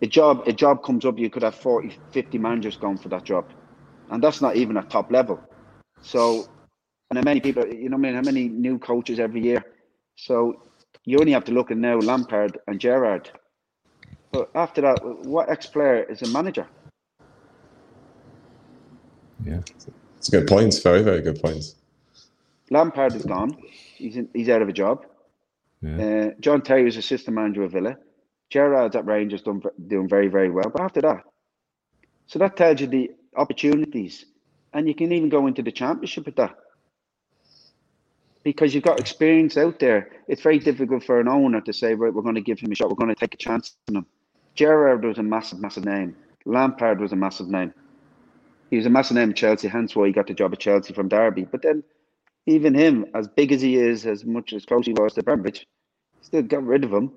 a 0.01 0.07
job 0.07 0.43
a 0.47 0.51
job 0.51 0.83
comes 0.83 1.05
up. 1.05 1.17
You 1.17 1.29
could 1.29 1.43
have 1.43 1.55
40, 1.55 1.97
50 2.11 2.37
managers 2.39 2.75
going 2.75 2.97
for 2.97 3.07
that 3.07 3.23
job, 3.23 3.45
and 4.09 4.21
that's 4.21 4.41
not 4.41 4.57
even 4.57 4.75
at 4.75 4.89
top 4.89 5.11
level. 5.11 5.39
So 6.01 6.45
and 7.09 7.17
how 7.17 7.23
many 7.23 7.39
people, 7.39 7.65
you 7.67 7.87
know, 7.87 7.95
what 7.95 8.07
I 8.07 8.11
mean, 8.11 8.15
how 8.15 8.31
many 8.31 8.49
new 8.49 8.79
coaches 8.79 9.17
every 9.17 9.41
year? 9.41 9.63
So 10.17 10.61
you 11.05 11.19
only 11.19 11.31
have 11.31 11.45
to 11.45 11.51
look 11.51 11.71
at 11.71 11.77
now 11.77 11.97
Lampard 11.97 12.57
and 12.67 12.79
Gerrard. 12.79 13.29
But 14.31 14.49
after 14.55 14.81
that, 14.81 15.03
what 15.25 15.49
ex-player 15.49 16.03
is 16.03 16.21
a 16.21 16.29
manager? 16.29 16.67
Yeah, 19.45 19.61
it's 20.17 20.27
a 20.27 20.31
good 20.31 20.47
point. 20.47 20.79
Very, 20.83 21.03
very 21.03 21.21
good 21.21 21.41
point. 21.41 21.75
Lampard 22.71 23.13
is 23.13 23.23
gone. 23.23 23.55
He's 23.95 24.17
in, 24.17 24.27
he's 24.33 24.49
out 24.49 24.61
of 24.61 24.69
a 24.69 24.73
job. 24.73 25.05
Yeah. 25.81 25.97
Uh, 26.03 26.29
John 26.39 26.61
Terry 26.61 26.83
was 26.83 26.97
assistant 26.97 27.35
manager 27.35 27.63
of 27.63 27.71
Villa. 27.71 27.95
Gerrard's 28.49 28.95
at 28.95 29.05
Rangers 29.05 29.43
done, 29.43 29.61
doing 29.87 30.09
very, 30.09 30.27
very 30.27 30.49
well. 30.49 30.69
But 30.69 30.81
after 30.81 31.01
that, 31.01 31.23
so 32.27 32.39
that 32.39 32.57
tells 32.57 32.81
you 32.81 32.87
the 32.87 33.11
opportunities 33.35 34.25
and 34.73 34.87
you 34.87 34.95
can 34.95 35.11
even 35.11 35.29
go 35.29 35.47
into 35.47 35.61
the 35.61 35.71
championship 35.71 36.25
with 36.25 36.35
that 36.35 36.55
because 38.45 38.75
you've 38.75 38.83
got 38.83 38.99
experience 38.99 39.57
out 39.57 39.79
there. 39.79 40.11
It's 40.27 40.41
very 40.43 40.59
difficult 40.59 41.03
for 41.03 41.19
an 41.19 41.27
owner 41.27 41.59
to 41.61 41.73
say, 41.73 41.95
right, 41.95 42.13
we're 42.13 42.21
going 42.21 42.35
to 42.35 42.41
give 42.41 42.59
him 42.59 42.71
a 42.71 42.75
shot. 42.75 42.89
We're 42.89 42.95
going 42.95 43.13
to 43.13 43.19
take 43.19 43.33
a 43.33 43.37
chance 43.37 43.75
on 43.89 43.97
him. 43.97 44.05
Gerrard 44.53 45.03
was 45.03 45.17
a 45.17 45.23
massive, 45.23 45.59
massive 45.59 45.83
name. 45.83 46.15
Lampard 46.45 47.01
was 47.01 47.11
a 47.11 47.15
massive 47.15 47.49
name. 47.49 47.73
He 48.69 48.77
was 48.77 48.85
a 48.85 48.89
massive 48.89 49.17
name 49.17 49.31
at 49.31 49.35
Chelsea, 49.35 49.67
hence 49.67 49.95
why 49.95 50.07
he 50.07 50.13
got 50.13 50.27
the 50.27 50.33
job 50.35 50.53
at 50.53 50.59
Chelsea 50.59 50.93
from 50.93 51.09
Derby. 51.09 51.43
But 51.43 51.63
then, 51.63 51.83
even 52.45 52.75
him, 52.75 53.07
as 53.15 53.27
big 53.27 53.51
as 53.51 53.61
he 53.61 53.77
is, 53.77 54.05
as 54.05 54.23
much 54.23 54.53
as 54.53 54.63
close 54.63 54.85
he 54.85 54.93
was 54.93 55.13
to 55.15 55.21
Abramovich, 55.21 55.65
still 56.21 56.43
got 56.43 56.63
rid 56.63 56.83
of 56.83 56.93
him. 56.93 57.11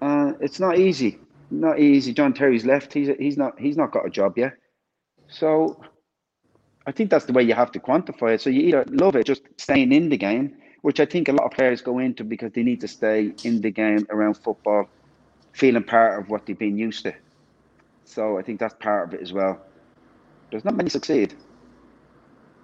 Uh, 0.00 0.32
it's 0.40 0.58
not 0.58 0.78
easy. 0.78 1.18
Not 1.50 1.78
easy. 1.78 2.14
John 2.14 2.32
Terry's 2.32 2.64
left. 2.64 2.92
He's 2.92 3.08
he's 3.18 3.36
not 3.36 3.58
he's 3.58 3.76
not 3.76 3.92
got 3.92 4.06
a 4.06 4.10
job 4.10 4.36
yet. 4.36 4.54
So 5.28 5.80
I 6.88 6.92
think 6.92 7.10
that's 7.10 7.26
the 7.26 7.34
way 7.34 7.42
you 7.42 7.52
have 7.52 7.70
to 7.72 7.80
quantify 7.80 8.34
it. 8.34 8.40
So 8.40 8.48
you 8.48 8.62
either 8.62 8.86
love 8.88 9.14
it, 9.14 9.26
just 9.26 9.42
staying 9.58 9.92
in 9.92 10.08
the 10.08 10.16
game, 10.16 10.56
which 10.80 11.00
I 11.00 11.04
think 11.04 11.28
a 11.28 11.32
lot 11.32 11.44
of 11.44 11.50
players 11.50 11.82
go 11.82 11.98
into 11.98 12.24
because 12.24 12.52
they 12.52 12.62
need 12.62 12.80
to 12.80 12.88
stay 12.88 13.30
in 13.44 13.60
the 13.60 13.70
game 13.70 14.06
around 14.08 14.38
football, 14.38 14.88
feeling 15.52 15.82
part 15.82 16.18
of 16.18 16.30
what 16.30 16.46
they've 16.46 16.58
been 16.58 16.78
used 16.78 17.02
to. 17.02 17.12
So 18.06 18.38
I 18.38 18.42
think 18.42 18.58
that's 18.58 18.74
part 18.80 19.06
of 19.06 19.12
it 19.12 19.20
as 19.20 19.34
well. 19.34 19.60
There's 20.50 20.64
not 20.64 20.76
many 20.76 20.88
succeed 20.88 21.34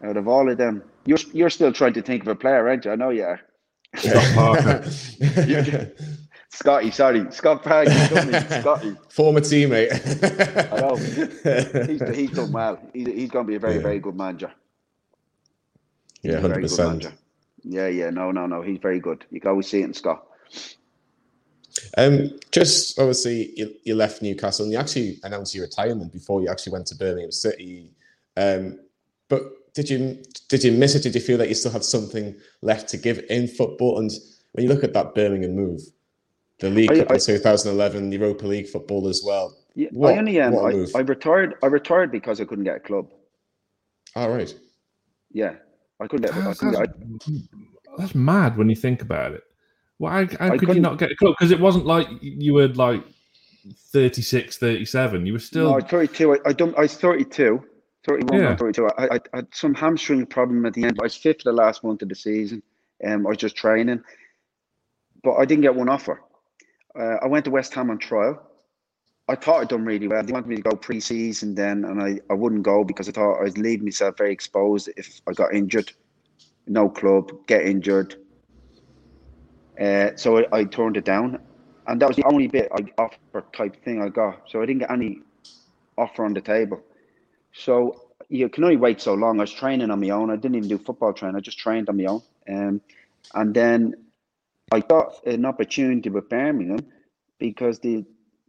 out 0.02 0.16
of 0.16 0.26
all 0.26 0.50
of 0.50 0.56
them. 0.56 0.82
You're 1.04 1.18
you're 1.34 1.50
still 1.50 1.74
trying 1.74 1.92
to 1.92 2.02
think 2.02 2.22
of 2.22 2.28
a 2.28 2.34
player, 2.34 2.66
aren't 2.66 2.86
you? 2.86 2.92
I 2.92 2.96
know 2.96 3.10
you 3.10 3.24
are. 3.24 3.40
Scotty, 6.54 6.92
sorry, 6.92 7.26
Scott 7.32 7.64
Parker, 7.64 7.90
Scotty, 8.60 8.96
former 9.08 9.40
teammate. 9.40 9.90
I 10.72 10.80
know 10.80 10.94
he's, 11.86 12.16
he's 12.16 12.30
done 12.30 12.52
well. 12.52 12.78
He's, 12.92 13.08
he's 13.08 13.30
going 13.30 13.44
to 13.44 13.48
be 13.48 13.56
a 13.56 13.58
very, 13.58 13.74
yeah. 13.74 13.82
very 13.82 13.98
good 13.98 14.14
manager. 14.14 14.52
Yeah, 16.22 16.38
hundred 16.38 16.62
percent. 16.62 17.12
Yeah, 17.64 17.88
yeah, 17.88 18.10
no, 18.10 18.30
no, 18.30 18.46
no. 18.46 18.62
He's 18.62 18.78
very 18.78 19.00
good. 19.00 19.24
You 19.30 19.40
can 19.40 19.50
always 19.50 19.66
see 19.66 19.80
it 19.80 19.84
in 19.84 19.94
Scott. 19.94 20.26
Um, 21.98 22.38
just 22.52 23.00
obviously, 23.00 23.52
you, 23.56 23.74
you 23.82 23.96
left 23.96 24.22
Newcastle 24.22 24.64
and 24.64 24.72
you 24.72 24.78
actually 24.78 25.18
announced 25.24 25.56
your 25.56 25.64
retirement 25.64 26.12
before 26.12 26.40
you 26.40 26.48
actually 26.48 26.72
went 26.72 26.86
to 26.86 26.94
Birmingham 26.94 27.32
City. 27.32 27.90
Um, 28.36 28.78
but 29.28 29.74
did 29.74 29.90
you 29.90 30.22
did 30.48 30.62
you 30.62 30.70
miss 30.70 30.94
it? 30.94 31.02
Did 31.02 31.16
you 31.16 31.20
feel 31.20 31.38
that 31.38 31.48
you 31.48 31.56
still 31.56 31.72
had 31.72 31.82
something 31.82 32.36
left 32.62 32.88
to 32.90 32.96
give 32.96 33.24
in 33.28 33.48
football? 33.48 33.98
And 33.98 34.12
when 34.52 34.64
you 34.64 34.72
look 34.72 34.84
at 34.84 34.92
that 34.92 35.16
Birmingham 35.16 35.56
move, 35.56 35.80
the 36.60 36.70
League 36.70 36.92
I, 36.92 36.98
Cup 36.98 37.10
I, 37.10 37.14
in 37.14 37.20
2011, 37.20 38.12
Europa 38.12 38.46
League 38.46 38.68
football 38.68 39.08
as 39.08 39.22
well. 39.24 39.56
Yeah, 39.74 39.88
what, 39.90 40.14
I 40.14 40.18
only 40.18 40.40
um, 40.40 40.54
I, 40.56 40.86
I, 40.94 41.00
retired. 41.00 41.56
I 41.62 41.66
retired 41.66 42.12
because 42.12 42.40
I 42.40 42.44
couldn't 42.44 42.64
get 42.64 42.76
a 42.76 42.80
club. 42.80 43.10
All 44.14 44.30
right. 44.30 44.54
Yeah, 45.32 45.54
I 46.00 46.06
couldn't 46.06 46.30
get. 46.30 46.44
That's, 46.44 46.62
I 46.62 46.70
couldn't 46.70 47.24
get, 47.26 47.42
that's 47.98 48.14
mad 48.14 48.56
when 48.56 48.68
you 48.68 48.76
think 48.76 49.02
about 49.02 49.32
it. 49.32 49.42
Why 49.98 50.26
how, 50.26 50.48
how 50.48 50.56
could 50.56 50.74
you 50.74 50.80
not 50.80 50.98
get 50.98 51.10
a 51.10 51.16
club? 51.16 51.34
Because 51.38 51.50
it 51.50 51.58
wasn't 51.58 51.86
like 51.86 52.06
you 52.20 52.54
were 52.54 52.68
like 52.68 53.04
36, 53.92 54.56
37. 54.58 55.26
You 55.26 55.32
were 55.32 55.38
still. 55.38 55.72
No, 55.72 55.80
32. 55.80 56.34
I, 56.34 56.36
I 56.46 56.52
done. 56.52 56.74
I 56.76 56.82
was 56.82 56.94
32. 56.94 57.64
31 58.06 58.38
yeah. 58.38 58.56
32. 58.56 58.86
I, 58.86 58.90
I, 59.04 59.14
I, 59.14 59.20
had 59.36 59.48
some 59.52 59.74
hamstring 59.74 60.26
problem 60.26 60.66
at 60.66 60.74
the 60.74 60.84
end. 60.84 60.98
I 61.00 61.04
was 61.04 61.16
fifth 61.16 61.42
the 61.44 61.52
last 61.52 61.82
month 61.82 62.02
of 62.02 62.08
the 62.08 62.14
season. 62.14 62.62
Um, 63.04 63.26
I 63.26 63.30
was 63.30 63.38
just 63.38 63.56
training, 63.56 64.02
but 65.22 65.34
I 65.34 65.44
didn't 65.44 65.62
get 65.62 65.74
one 65.74 65.88
offer. 65.88 66.22
Uh, 66.98 67.16
I 67.22 67.26
went 67.26 67.44
to 67.46 67.50
West 67.50 67.74
Ham 67.74 67.90
on 67.90 67.98
trial. 67.98 68.40
I 69.28 69.34
thought 69.34 69.62
I'd 69.62 69.68
done 69.68 69.84
really 69.84 70.06
well. 70.06 70.22
They 70.22 70.32
wanted 70.32 70.48
me 70.48 70.56
to 70.56 70.62
go 70.62 70.76
pre-season 70.76 71.54
then, 71.54 71.84
and 71.84 72.02
I, 72.02 72.20
I 72.30 72.34
wouldn't 72.34 72.62
go 72.62 72.84
because 72.84 73.08
I 73.08 73.12
thought 73.12 73.38
I 73.38 73.44
was 73.44 73.56
leaving 73.56 73.84
myself 73.84 74.18
very 74.18 74.32
exposed 74.32 74.90
if 74.96 75.20
I 75.26 75.32
got 75.32 75.54
injured. 75.54 75.92
No 76.66 76.88
club, 76.88 77.32
get 77.46 77.62
injured. 77.66 78.16
Uh, 79.80 80.10
so 80.16 80.38
I, 80.38 80.58
I, 80.58 80.64
turned 80.64 80.96
it 80.96 81.04
down, 81.04 81.38
and 81.86 82.00
that 82.00 82.06
was 82.06 82.16
the 82.16 82.24
only 82.24 82.46
bit 82.46 82.68
I 82.72 82.84
offer 82.98 83.44
type 83.52 83.82
thing 83.82 84.00
I 84.00 84.08
got. 84.08 84.42
So 84.48 84.62
I 84.62 84.66
didn't 84.66 84.80
get 84.80 84.90
any 84.90 85.20
offer 85.98 86.24
on 86.24 86.34
the 86.34 86.40
table. 86.40 86.80
So 87.54 88.02
you 88.28 88.48
can 88.48 88.62
only 88.62 88.76
wait 88.76 89.00
so 89.00 89.14
long. 89.14 89.40
I 89.40 89.44
was 89.44 89.52
training 89.52 89.90
on 89.90 90.00
my 90.00 90.10
own. 90.10 90.30
I 90.30 90.36
didn't 90.36 90.56
even 90.56 90.68
do 90.68 90.78
football 90.78 91.12
training. 91.12 91.36
I 91.36 91.40
just 91.40 91.58
trained 91.58 91.88
on 91.88 91.96
my 91.96 92.04
own. 92.04 92.22
Um, 92.48 92.80
and 93.34 93.54
then 93.54 93.94
I 94.72 94.80
got 94.80 95.24
an 95.26 95.44
opportunity 95.44 96.10
with 96.10 96.28
Birmingham 96.28 96.86
because 97.38 97.78
the 97.78 98.04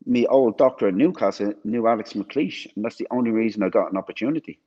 me 0.05 0.27
old 0.27 0.57
doctor 0.57 0.87
at 0.87 0.93
Newcastle 0.93 1.53
knew 1.63 1.87
Alex 1.87 2.13
McLeish, 2.13 2.67
and 2.75 2.85
that's 2.85 2.97
the 2.97 3.07
only 3.11 3.31
reason 3.31 3.63
I 3.63 3.69
got 3.69 3.91
an 3.91 3.97
opportunity. 3.97 4.59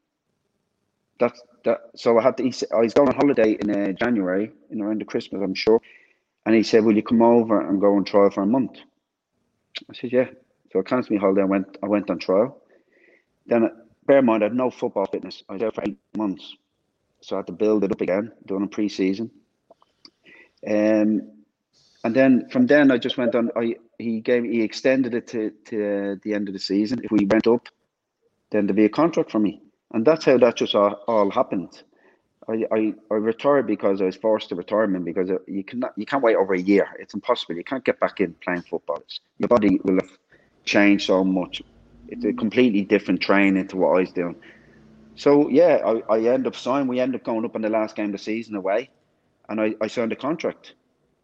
That's 1.20 1.40
that. 1.64 1.78
So 1.96 2.18
I 2.18 2.22
had 2.22 2.36
to. 2.38 2.44
I 2.72 2.80
was 2.80 2.94
going 2.94 3.08
on 3.08 3.14
holiday 3.14 3.52
in 3.60 3.70
uh, 3.70 3.92
January, 3.92 4.52
in 4.70 4.80
around 4.80 5.00
the 5.00 5.04
Christmas, 5.04 5.42
I'm 5.42 5.54
sure, 5.54 5.80
and 6.46 6.54
he 6.54 6.62
said, 6.62 6.84
"Will 6.84 6.96
you 6.96 7.02
come 7.02 7.22
over 7.22 7.60
and 7.68 7.80
go 7.80 7.96
on 7.96 8.04
trial 8.04 8.30
for 8.30 8.42
a 8.42 8.46
month?" 8.46 8.78
I 9.90 9.94
said, 9.94 10.12
"Yeah." 10.12 10.28
So 10.72 10.80
I 10.80 10.82
cancelled 10.82 11.16
my 11.16 11.20
holiday. 11.20 11.42
I 11.42 11.46
went. 11.46 11.78
I 11.82 11.86
went 11.86 12.10
on 12.10 12.18
trial. 12.18 12.62
Then, 13.46 13.70
bear 14.06 14.18
in 14.18 14.26
mind, 14.26 14.42
I 14.44 14.46
had 14.46 14.54
no 14.54 14.70
football 14.70 15.06
fitness. 15.06 15.42
I 15.48 15.54
was 15.54 15.60
there 15.60 15.72
for 15.72 15.82
eight 15.86 15.98
months, 16.16 16.56
so 17.20 17.36
I 17.36 17.38
had 17.40 17.46
to 17.48 17.52
build 17.52 17.84
it 17.84 17.92
up 17.92 18.00
again, 18.00 18.32
doing 18.46 18.64
a 18.64 18.66
pre-season. 18.68 19.30
Um, 20.68 21.37
and 22.04 22.14
then 22.14 22.48
from 22.50 22.66
then 22.66 22.90
I 22.90 22.98
just 22.98 23.18
went 23.18 23.34
on. 23.34 23.50
I 23.56 23.76
he 23.98 24.20
gave 24.20 24.44
he 24.44 24.62
extended 24.62 25.14
it 25.14 25.26
to 25.28 25.50
to 25.66 26.12
uh, 26.12 26.16
the 26.22 26.34
end 26.34 26.48
of 26.48 26.54
the 26.54 26.60
season. 26.60 27.00
If 27.02 27.10
we 27.10 27.26
went 27.26 27.46
up, 27.46 27.68
then 28.50 28.66
there'd 28.66 28.76
be 28.76 28.84
a 28.84 28.88
contract 28.88 29.30
for 29.30 29.38
me, 29.38 29.62
and 29.92 30.04
that's 30.06 30.24
how 30.24 30.38
that 30.38 30.56
just 30.56 30.74
all, 30.74 31.02
all 31.08 31.30
happened. 31.30 31.82
I, 32.48 32.64
I, 32.72 32.94
I 33.10 33.14
retired 33.14 33.66
because 33.66 34.00
I 34.00 34.06
was 34.06 34.16
forced 34.16 34.48
to 34.48 34.54
retirement 34.54 35.04
because 35.04 35.30
you 35.46 35.64
cannot 35.64 35.92
you 35.96 36.06
can't 36.06 36.22
wait 36.22 36.36
over 36.36 36.54
a 36.54 36.60
year. 36.60 36.88
It's 36.98 37.14
impossible. 37.14 37.56
You 37.56 37.64
can't 37.64 37.84
get 37.84 38.00
back 38.00 38.20
in 38.20 38.34
playing 38.42 38.62
football. 38.62 38.98
It's, 38.98 39.20
your 39.38 39.48
body 39.48 39.78
will 39.84 39.96
have 39.96 40.10
changed 40.64 41.06
so 41.06 41.24
much. 41.24 41.62
It's 42.08 42.24
a 42.24 42.32
completely 42.32 42.82
different 42.82 43.20
training 43.20 43.68
to 43.68 43.76
what 43.76 43.96
I 43.96 44.00
was 44.00 44.12
doing. 44.12 44.36
So 45.16 45.48
yeah, 45.50 45.80
I, 45.84 46.14
I 46.14 46.20
end 46.20 46.46
up 46.46 46.56
signing. 46.56 46.88
We 46.88 47.00
end 47.00 47.14
up 47.14 47.24
going 47.24 47.44
up 47.44 47.56
in 47.56 47.62
the 47.62 47.68
last 47.68 47.96
game 47.96 48.06
of 48.06 48.12
the 48.12 48.18
season 48.18 48.54
away, 48.54 48.88
and 49.48 49.60
I, 49.60 49.74
I 49.80 49.88
signed 49.88 50.12
a 50.12 50.16
contract 50.16 50.74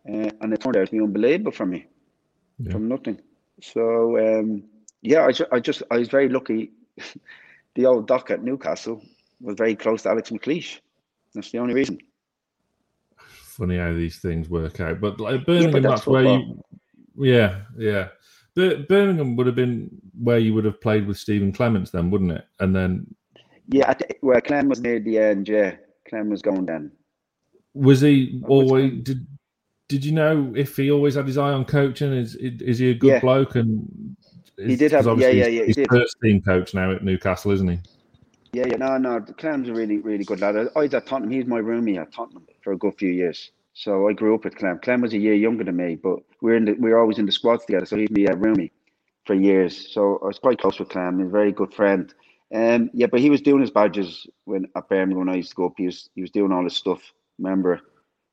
uh, 0.09 0.31
and 0.41 0.53
it 0.53 0.61
turned 0.61 0.77
out 0.77 0.87
to 0.87 0.93
be 0.93 1.01
unbelievable 1.01 1.53
for 1.53 1.67
me 1.67 1.87
yeah. 2.59 2.73
from 2.73 2.89
nothing. 2.89 3.21
So 3.61 4.19
um, 4.19 4.65
yeah, 5.03 5.27
I, 5.27 5.33
ju- 5.33 5.47
I 5.53 5.61
just 5.61 5.83
I 5.91 5.99
was 5.99 6.09
very 6.09 6.29
lucky. 6.29 6.73
the 7.75 7.87
old 7.87 8.07
doc 8.07 8.31
at 8.31 8.43
Newcastle 8.43 9.03
was 9.41 9.57
very 9.57 9.75
close 9.75 10.03
to 10.03 10.11
Alex 10.11 10.31
McLeish. 10.31 10.81
That's 11.35 11.51
the 11.51 11.59
only 11.59 11.75
reason. 11.75 11.99
Funny 13.19 13.79
how 13.79 13.93
these 13.93 14.19
things 14.19 14.49
work 14.49 14.81
out, 14.81 15.01
but 15.01 15.21
like 15.21 15.47
Birmingham, 15.47 15.69
yeah, 15.69 15.73
but 15.73 15.83
that's, 15.83 16.01
that's 16.01 16.07
where 16.07 16.25
you. 16.25 16.63
Yeah, 17.17 17.61
yeah. 17.77 18.09
Birmingham 18.55 19.37
would 19.37 19.47
have 19.47 19.57
been 19.57 19.91
where 20.21 20.39
you 20.39 20.55
would 20.55 20.65
have 20.65 20.81
played 20.81 21.07
with 21.07 21.19
Stephen 21.19 21.53
Clemence, 21.53 21.91
then, 21.91 22.11
wouldn't 22.11 22.33
it? 22.33 22.47
And 22.61 22.75
then. 22.75 23.15
Yeah, 23.69 23.95
where 24.21 24.41
Clem 24.41 24.69
was 24.69 24.81
near 24.81 25.01
the 25.01 25.19
end. 25.19 25.49
Yeah, 25.49 25.77
Clem 26.09 26.31
was 26.31 26.43
going 26.43 26.67
then. 26.67 26.93
Was 27.75 28.01
he 28.01 28.41
always? 28.47 29.03
Did 29.03 29.27
did 29.89 30.05
you 30.05 30.13
know 30.13 30.53
if 30.57 30.77
he 30.77 30.91
always 30.91 31.15
had 31.15 31.27
his 31.27 31.39
eye 31.39 31.53
on 31.53 31.65
coaching? 31.65 32.13
Is 32.13 32.37
is 32.37 32.79
he 32.79 32.91
a 32.91 32.95
good 32.95 33.09
yeah. 33.09 33.21
bloke? 33.21 33.55
And 33.55 34.17
is, 34.57 34.71
he 34.71 34.77
did 34.77 34.93
have, 34.93 35.07
yeah, 35.19 35.29
yeah, 35.29 35.47
yeah. 35.47 35.65
He's, 35.65 35.77
he's 35.77 35.87
first 35.89 36.17
team 36.23 36.41
coach 36.41 36.75
now 36.75 36.93
at 36.93 37.05
Newcastle, 37.05 37.51
isn't 37.53 37.69
he? 37.69 37.79
Yeah, 38.53 38.67
yeah, 38.69 38.77
no, 38.77 38.97
no. 38.99 39.21
Clem's 39.21 39.69
a 39.69 39.73
really, 39.73 39.99
really 39.99 40.25
good 40.25 40.41
lad. 40.41 40.57
I 40.57 40.79
was 40.79 40.95
at 40.95 41.07
Tottenham. 41.07 41.31
He's 41.31 41.47
my 41.47 41.61
roomie 41.61 42.01
at 42.01 42.13
Tottenham 42.13 42.47
for 42.63 42.73
a 42.73 42.77
good 42.77 42.95
few 42.97 43.11
years. 43.11 43.51
So 43.73 44.09
I 44.09 44.13
grew 44.13 44.37
up 44.37 44.45
with 44.45 44.57
Clem. 44.57 44.79
Clem 44.79 45.01
was 45.01 45.13
a 45.13 45.19
year 45.19 45.35
younger 45.35 45.65
than 45.65 45.77
me, 45.77 45.97
but 45.97 46.21
we 46.41 46.53
are 46.53 46.57
in 46.57 46.65
the, 46.65 46.73
we 46.75 46.91
were 46.91 47.01
always 47.01 47.19
in 47.19 47.27
the 47.27 47.33
squads 47.33 47.65
together. 47.65 47.87
So 47.87 47.97
he's 47.97 48.11
my 48.11 48.27
uh, 48.27 48.37
roomie 48.37 48.71
for 49.27 49.35
years. 49.35 49.93
So 49.93 50.21
I 50.23 50.27
was 50.27 50.39
quite 50.39 50.61
close 50.61 50.79
with 50.79 50.91
Clem. 50.91 51.19
He's 51.19 51.27
a 51.27 51.31
very 51.31 51.51
good 51.51 51.75
friend. 51.75 52.15
Um, 52.55 52.91
yeah, 52.95 53.07
but 53.07 53.19
he 53.19 53.31
was 53.31 53.41
doing 53.41 53.61
his 53.61 53.73
badges 53.73 54.29
when 54.45 54.69
at 54.77 54.89
Birmingham 54.89 55.19
when 55.19 55.29
I 55.29 55.35
used 55.35 55.51
to 55.51 55.57
go 55.57 55.67
up. 55.67 55.75
He 55.77 55.87
was 55.87 56.09
he 56.15 56.21
was 56.21 56.31
doing 56.31 56.53
all 56.53 56.63
his 56.63 56.77
stuff. 56.77 57.01
Remember, 57.39 57.81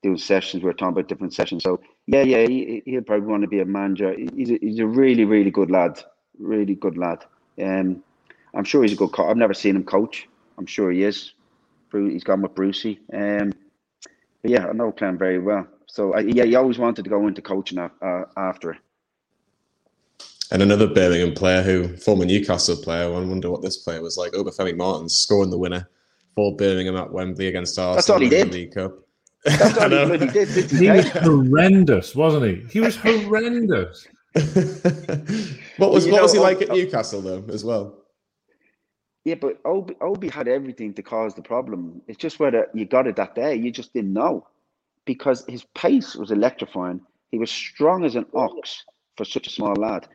doing 0.04 0.18
sessions. 0.18 0.64
We 0.64 0.70
are 0.70 0.74
talking 0.74 0.94
about 0.94 1.08
different 1.08 1.34
sessions. 1.34 1.64
So 1.64 1.80
yeah, 2.08 2.24
yeah, 2.24 2.48
he, 2.48 2.82
he'll 2.86 3.02
probably 3.02 3.28
want 3.28 3.44
to 3.44 3.48
be 3.48 3.60
a 3.60 3.66
manager. 3.66 4.16
He's 4.36 4.52
a, 4.52 4.58
he's 4.62 4.80
a 4.80 4.88
really, 4.88 5.26
really 5.26 5.52
good 5.52 5.72
lad. 5.72 6.04
Really 6.40 6.76
good 6.76 6.98
lad. 6.98 7.26
Um, 7.62 8.04
I'm 8.54 8.64
sure 8.64 8.84
he's 8.84 8.94
a 8.94 8.96
good 8.96 9.12
coach. 9.12 9.30
I've 9.30 9.38
never 9.38 9.54
seen 9.54 9.76
him 9.76 9.84
coach. 9.84 10.28
I'm 10.58 10.66
sure 10.66 10.92
he 10.92 11.04
is. 11.04 11.34
He's 11.92 12.24
gone 12.24 12.42
with 12.42 12.56
Brucey. 12.56 13.00
Um, 13.14 13.54
but 14.42 14.52
yeah, 14.52 14.68
I 14.68 14.72
know 14.72 14.92
Clem 14.92 15.18
very 15.18 15.40
well. 15.40 15.68
So 15.88 16.14
I, 16.14 16.22
yeah, 16.22 16.46
he 16.46 16.56
always 16.56 16.78
wanted 16.78 17.04
to 17.04 17.10
go 17.10 17.28
into 17.28 17.42
coaching 17.42 17.78
uh, 17.78 17.90
after. 18.38 18.78
And 20.52 20.62
another 20.62 20.88
Birmingham 20.88 21.34
player 21.34 21.62
who, 21.62 21.96
former 21.98 22.26
Newcastle 22.26 22.78
player, 22.78 23.06
I 23.06 23.20
wonder 23.20 23.50
what 23.50 23.62
this 23.62 23.78
player 23.78 24.02
was 24.02 24.18
like. 24.18 24.34
Obafemi 24.34 24.76
Martins 24.76 25.18
scoring 25.18 25.50
the 25.50 25.58
winner 25.58 25.90
for 26.36 26.56
Birmingham 26.56 26.98
at 26.98 27.12
Wembley 27.12 27.48
against 27.48 27.78
Arsenal. 27.78 27.96
That's 27.96 28.10
all 28.10 28.20
he 28.20 28.30
did. 28.30 28.52
League 28.52 28.74
Cup. 28.74 29.01
That's 29.44 29.78
all 29.78 29.90
he 29.90 30.06
bloody 30.06 30.28
did, 30.28 30.54
did 30.54 30.72
he? 30.72 30.78
He 30.78 30.92
was 30.92 31.10
horrendous, 31.10 32.16
wasn't 32.16 32.46
he? 32.46 32.66
He 32.72 32.80
was 32.80 32.96
horrendous. 32.96 34.08
what 34.34 35.92
was 35.92 36.06
what 36.06 36.16
know, 36.16 36.22
was 36.22 36.34
he 36.34 36.40
like 36.40 36.62
at 36.62 36.70
Newcastle 36.70 37.22
though, 37.22 37.44
as 37.50 37.66
well? 37.66 37.98
Yeah, 39.26 39.36
but 39.36 39.60
Obi, 39.66 39.96
Obi 40.02 40.30
had 40.30 40.48
everything 40.48 40.94
to 40.96 41.04
cause 41.04 41.36
the 41.36 41.42
problem. 41.42 42.02
It's 42.08 42.18
just 42.18 42.40
whether 42.40 42.68
you 42.74 42.86
got 42.86 43.08
it 43.08 43.18
that 43.18 43.36
day. 43.36 43.56
You 43.56 43.72
just 43.72 43.94
didn't 43.94 44.14
know 44.14 44.48
because 45.06 45.46
his 45.48 45.64
pace 45.76 46.16
was 46.16 46.32
electrifying. 46.32 47.02
He 47.30 47.38
was 47.38 47.52
strong 47.52 48.04
as 48.04 48.16
an 48.16 48.26
ox 48.34 48.84
for 49.18 49.26
such 49.26 49.48
a 49.48 49.52
small 49.52 49.76
lad, 49.76 50.08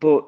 but 0.00 0.24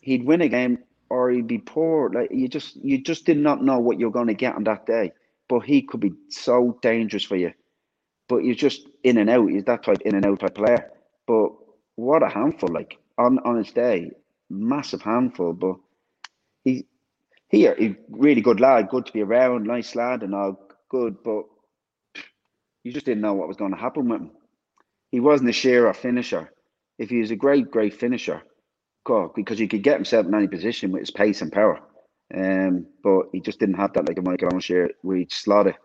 he'd 0.00 0.24
win 0.24 0.40
a 0.40 0.48
game 0.48 0.78
or 1.10 1.30
he'd 1.30 1.46
be 1.46 1.58
poor. 1.58 2.10
Like 2.10 2.30
you 2.30 2.48
just 2.48 2.76
you 2.76 2.98
just 2.98 3.26
did 3.26 3.38
not 3.38 3.62
know 3.62 3.78
what 3.78 3.98
you're 3.98 4.10
going 4.10 4.28
to 4.28 4.34
get 4.34 4.54
on 4.54 4.64
that 4.64 4.86
day. 4.86 5.12
But 5.48 5.60
he 5.60 5.82
could 5.82 6.00
be 6.00 6.12
so 6.28 6.78
dangerous 6.82 7.24
for 7.24 7.36
you. 7.36 7.52
But 8.28 8.44
you're 8.44 8.54
just 8.54 8.88
in 9.04 9.18
and 9.18 9.30
out. 9.30 9.48
He's 9.50 9.64
that 9.64 9.82
type 9.82 10.00
in 10.02 10.14
and 10.14 10.26
out 10.26 10.40
type 10.40 10.54
player. 10.54 10.90
But 11.26 11.50
what 11.96 12.22
a 12.22 12.28
handful! 12.28 12.68
Like 12.70 12.98
on 13.16 13.38
on 13.40 13.56
his 13.56 13.72
day, 13.72 14.10
massive 14.50 15.02
handful. 15.02 15.52
But 15.52 15.76
he 16.64 16.86
here, 17.48 17.74
he 17.78 17.96
really 18.10 18.40
good 18.40 18.60
lad, 18.60 18.88
good 18.88 19.06
to 19.06 19.12
be 19.12 19.22
around, 19.22 19.66
nice 19.66 19.94
lad, 19.94 20.22
and 20.22 20.34
all 20.34 20.60
good. 20.88 21.22
But 21.22 21.44
you 22.84 22.92
just 22.92 23.06
didn't 23.06 23.22
know 23.22 23.34
what 23.34 23.48
was 23.48 23.56
going 23.56 23.72
to 23.72 23.78
happen 23.78 24.08
with 24.08 24.20
him. 24.20 24.30
He 25.10 25.20
wasn't 25.20 25.50
a 25.50 25.52
Shearer 25.52 25.94
finisher. 25.94 26.52
If 26.98 27.10
he 27.10 27.20
was 27.20 27.30
a 27.30 27.36
great, 27.36 27.70
great 27.70 27.94
finisher, 27.94 28.42
God, 29.04 29.34
because 29.34 29.58
he 29.58 29.68
could 29.68 29.82
get 29.82 29.94
himself 29.94 30.26
in 30.26 30.34
any 30.34 30.48
position 30.48 30.90
with 30.90 31.00
his 31.00 31.10
pace 31.10 31.40
and 31.40 31.52
power. 31.52 31.80
Um, 32.34 32.86
but 33.02 33.26
he 33.32 33.40
just 33.40 33.58
didn't 33.58 33.76
have 33.76 33.92
that 33.94 34.06
like 34.06 34.18
a 34.18 34.22
Michael 34.22 34.54
O'Shea 34.54 34.88
where 35.02 35.16
he'd 35.16 35.32
slot 35.32 35.68
it 35.68 35.76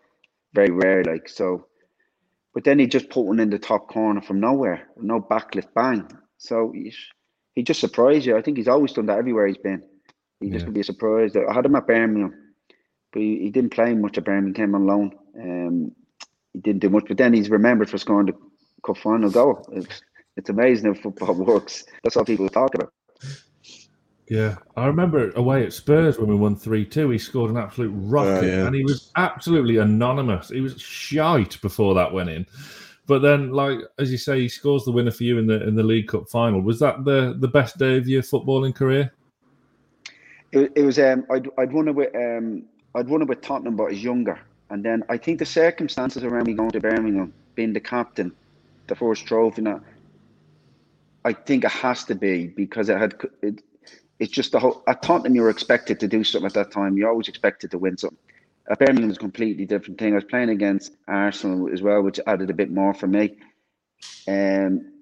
very 0.54 0.72
rare, 0.72 1.04
like 1.04 1.30
so. 1.30 1.68
But 2.54 2.64
then 2.64 2.80
he 2.80 2.88
just 2.88 3.10
put 3.10 3.26
one 3.26 3.40
in 3.40 3.50
the 3.50 3.60
top 3.60 3.88
corner 3.88 4.22
from 4.22 4.40
nowhere, 4.40 4.88
no 4.98 5.20
backlift 5.20 5.74
bang. 5.74 6.08
So 6.38 6.72
he, 6.74 6.94
he 7.56 7.64
just 7.64 7.80
surprised 7.80 8.26
you. 8.26 8.38
I 8.38 8.42
think 8.42 8.58
he's 8.58 8.68
always 8.68 8.94
done 8.94 9.08
that 9.08 9.18
everywhere 9.18 9.48
he's 9.48 9.58
been. 9.58 9.84
He 10.40 10.50
just 10.50 10.62
yeah. 10.62 10.66
could 10.66 10.74
be 10.74 10.82
a 10.82 10.84
surprise. 10.84 11.36
I 11.36 11.54
had 11.54 11.66
him 11.66 11.76
at 11.76 11.88
Birmingham, 11.88 12.34
but 13.12 13.22
he, 13.22 13.40
he 13.40 13.50
didn't 13.50 13.72
play 13.72 13.94
much 13.94 14.18
at 14.18 14.26
Birmingham. 14.26 14.54
Came 14.54 14.76
on 14.76 14.86
loan. 14.86 15.12
Um, 15.40 15.92
he 16.54 16.60
didn't 16.60 16.82
do 16.82 16.90
much, 16.90 17.06
but 17.08 17.18
then 17.18 17.34
he's 17.34 17.50
remembered 17.50 17.90
for 17.90 17.98
scoring 17.98 18.28
the 18.28 18.34
cup 18.86 18.98
final 18.98 19.32
goal. 19.32 19.66
It's, 19.72 20.02
it's 20.38 20.50
amazing 20.50 20.94
how 20.94 21.02
football 21.02 21.34
works. 21.46 21.86
That's 22.04 22.16
what 22.16 22.28
people 22.28 22.50
talk 22.50 22.76
about. 22.76 22.94
Yeah, 24.30 24.56
I 24.78 24.86
remember 24.86 25.32
away 25.32 25.66
at 25.66 25.74
Spurs 25.74 26.18
when 26.18 26.30
we 26.30 26.36
won 26.36 26.56
three 26.56 26.86
two. 26.86 27.10
He 27.10 27.18
scored 27.18 27.52
an 27.52 27.58
absolute 27.58 27.92
rocket, 27.94 28.44
uh, 28.44 28.48
yeah. 28.48 28.66
and 28.66 28.76
he 28.76 28.84
was 28.84 29.12
absolutely 29.18 29.78
anonymous. 29.78 30.50
He 30.50 30.62
was 30.62 30.80
shite 30.80 31.62
before 31.62 31.94
that 31.96 32.14
went 32.14 32.30
in, 32.30 32.46
but 33.06 33.22
then, 33.22 33.52
like 33.52 33.80
as 34.00 34.12
you 34.12 34.18
say, 34.18 34.40
he 34.40 34.48
scores 34.48 34.86
the 34.86 34.92
winner 34.92 35.12
for 35.12 35.24
you 35.24 35.38
in 35.38 35.48
the 35.48 35.62
in 35.68 35.76
the 35.76 35.84
League 35.84 36.08
Cup 36.08 36.30
final. 36.30 36.62
Was 36.62 36.80
that 36.80 37.04
the 37.04 37.36
the 37.38 37.48
best 37.48 37.78
day 37.78 37.98
of 37.98 38.08
your 38.08 38.22
footballing 38.22 38.74
career? 38.74 39.12
It, 40.54 40.72
it 40.76 40.84
was. 40.84 40.98
Um, 41.00 41.26
I'd 41.30 41.50
I'd 41.58 41.74
won 41.74 41.90
it 41.90 41.96
with 41.96 42.16
um, 42.16 42.64
I'd 42.96 43.10
won 43.10 43.22
it 43.22 43.28
with 43.28 43.42
Tottenham, 43.42 43.76
but 43.76 43.86
I 43.86 43.90
was 43.90 44.04
younger, 44.04 44.40
and 44.70 44.86
then 44.86 45.04
I 45.10 45.18
think 45.18 45.40
the 45.40 45.46
circumstances 45.46 46.24
around 46.24 46.48
me 46.48 46.54
going 46.54 46.72
to 46.72 46.80
Birmingham, 46.80 47.34
being 47.56 47.74
the 47.74 47.82
captain, 47.82 48.32
the 48.88 48.96
first 48.96 49.26
trophy. 49.26 49.64
Now, 49.64 49.82
I 51.26 51.34
think 51.34 51.66
it 51.66 51.72
has 51.72 52.06
to 52.06 52.16
be 52.16 52.48
because 52.48 52.88
it 52.88 52.98
had 52.98 53.16
it, 53.42 53.62
it's 54.20 54.32
just 54.32 54.52
the 54.52 54.60
whole. 54.60 54.84
At 54.88 55.02
Tottenham, 55.02 55.36
you 55.36 55.42
were 55.42 55.50
expected 55.50 56.00
to 56.00 56.08
do 56.08 56.24
something 56.24 56.46
at 56.46 56.54
that 56.54 56.72
time. 56.72 56.98
You're 56.98 57.10
always 57.10 57.28
expected 57.28 57.72
to 57.72 57.78
win 57.78 57.98
something. 57.98 58.18
At 58.70 58.80
Birmingham 58.80 59.10
was 59.10 59.18
a 59.18 59.20
completely 59.20 59.66
different 59.66 60.00
thing. 60.00 60.14
I 60.14 60.16
was 60.16 60.24
playing 60.24 60.50
against 60.50 60.96
Arsenal 61.08 61.70
as 61.74 61.82
well, 61.82 62.02
which 62.02 62.20
added 62.28 62.50
a 62.50 62.54
bit 62.54 62.72
more 62.72 62.94
for 62.94 63.08
me. 63.08 63.38
Um, 64.28 64.94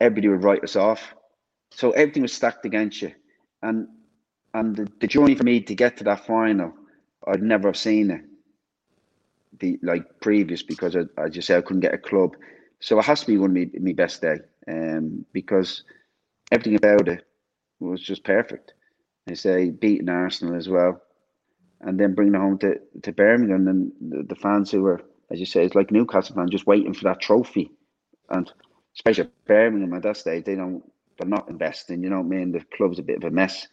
everybody 0.00 0.28
would 0.28 0.42
write 0.42 0.64
us 0.64 0.74
off, 0.74 1.14
so 1.70 1.92
everything 1.92 2.22
was 2.22 2.32
stacked 2.32 2.64
against 2.64 3.02
you. 3.02 3.12
And 3.62 3.88
and 4.54 4.74
the, 4.74 4.88
the 5.00 5.06
journey 5.06 5.34
for 5.34 5.44
me 5.44 5.60
to 5.60 5.74
get 5.74 5.96
to 5.98 6.04
that 6.04 6.26
final, 6.26 6.72
I'd 7.26 7.42
never 7.42 7.68
have 7.68 7.76
seen 7.76 8.10
it. 8.10 8.22
The 9.60 9.78
like 9.82 10.20
previous 10.20 10.62
because 10.62 10.96
I, 10.96 11.02
I 11.20 11.28
just 11.28 11.46
said 11.46 11.58
I 11.58 11.62
couldn't 11.62 11.80
get 11.80 11.94
a 11.94 11.98
club, 11.98 12.34
so 12.80 12.98
it 12.98 13.04
has 13.04 13.20
to 13.20 13.26
be 13.26 13.38
one 13.38 13.50
of 13.50 13.56
my, 13.56 13.70
my 13.80 13.92
best 13.92 14.22
day. 14.22 14.38
Um, 14.66 15.24
because 15.32 15.84
everything 16.50 16.76
about 16.76 17.08
it 17.08 17.27
was 17.80 18.02
just 18.02 18.24
perfect. 18.24 18.74
I 19.28 19.34
say 19.34 19.70
beating 19.70 20.08
Arsenal 20.08 20.56
as 20.56 20.68
well, 20.68 21.02
and 21.80 21.98
then 21.98 22.14
bringing 22.14 22.34
it 22.34 22.38
home 22.38 22.58
to, 22.58 22.80
to 23.02 23.12
Birmingham 23.12 23.68
and 23.68 23.92
the, 24.00 24.22
the 24.22 24.34
fans 24.34 24.70
who 24.70 24.82
were, 24.82 25.02
as 25.30 25.38
you 25.38 25.46
say, 25.46 25.64
it's 25.64 25.74
like 25.74 25.90
Newcastle 25.90 26.34
fans 26.34 26.50
just 26.50 26.66
waiting 26.66 26.94
for 26.94 27.04
that 27.04 27.20
trophy, 27.20 27.70
and 28.30 28.50
especially 28.94 29.28
Birmingham 29.46 29.94
at 29.94 30.02
that 30.02 30.16
stage, 30.16 30.44
they 30.44 30.54
don't, 30.54 30.82
they're 31.18 31.28
not 31.28 31.48
investing. 31.48 32.02
You 32.02 32.10
know 32.10 32.20
what 32.20 32.34
I 32.34 32.38
mean? 32.38 32.52
The 32.52 32.64
club's 32.76 32.98
a 32.98 33.02
bit 33.02 33.18
of 33.18 33.24
a 33.24 33.30
mess. 33.30 33.68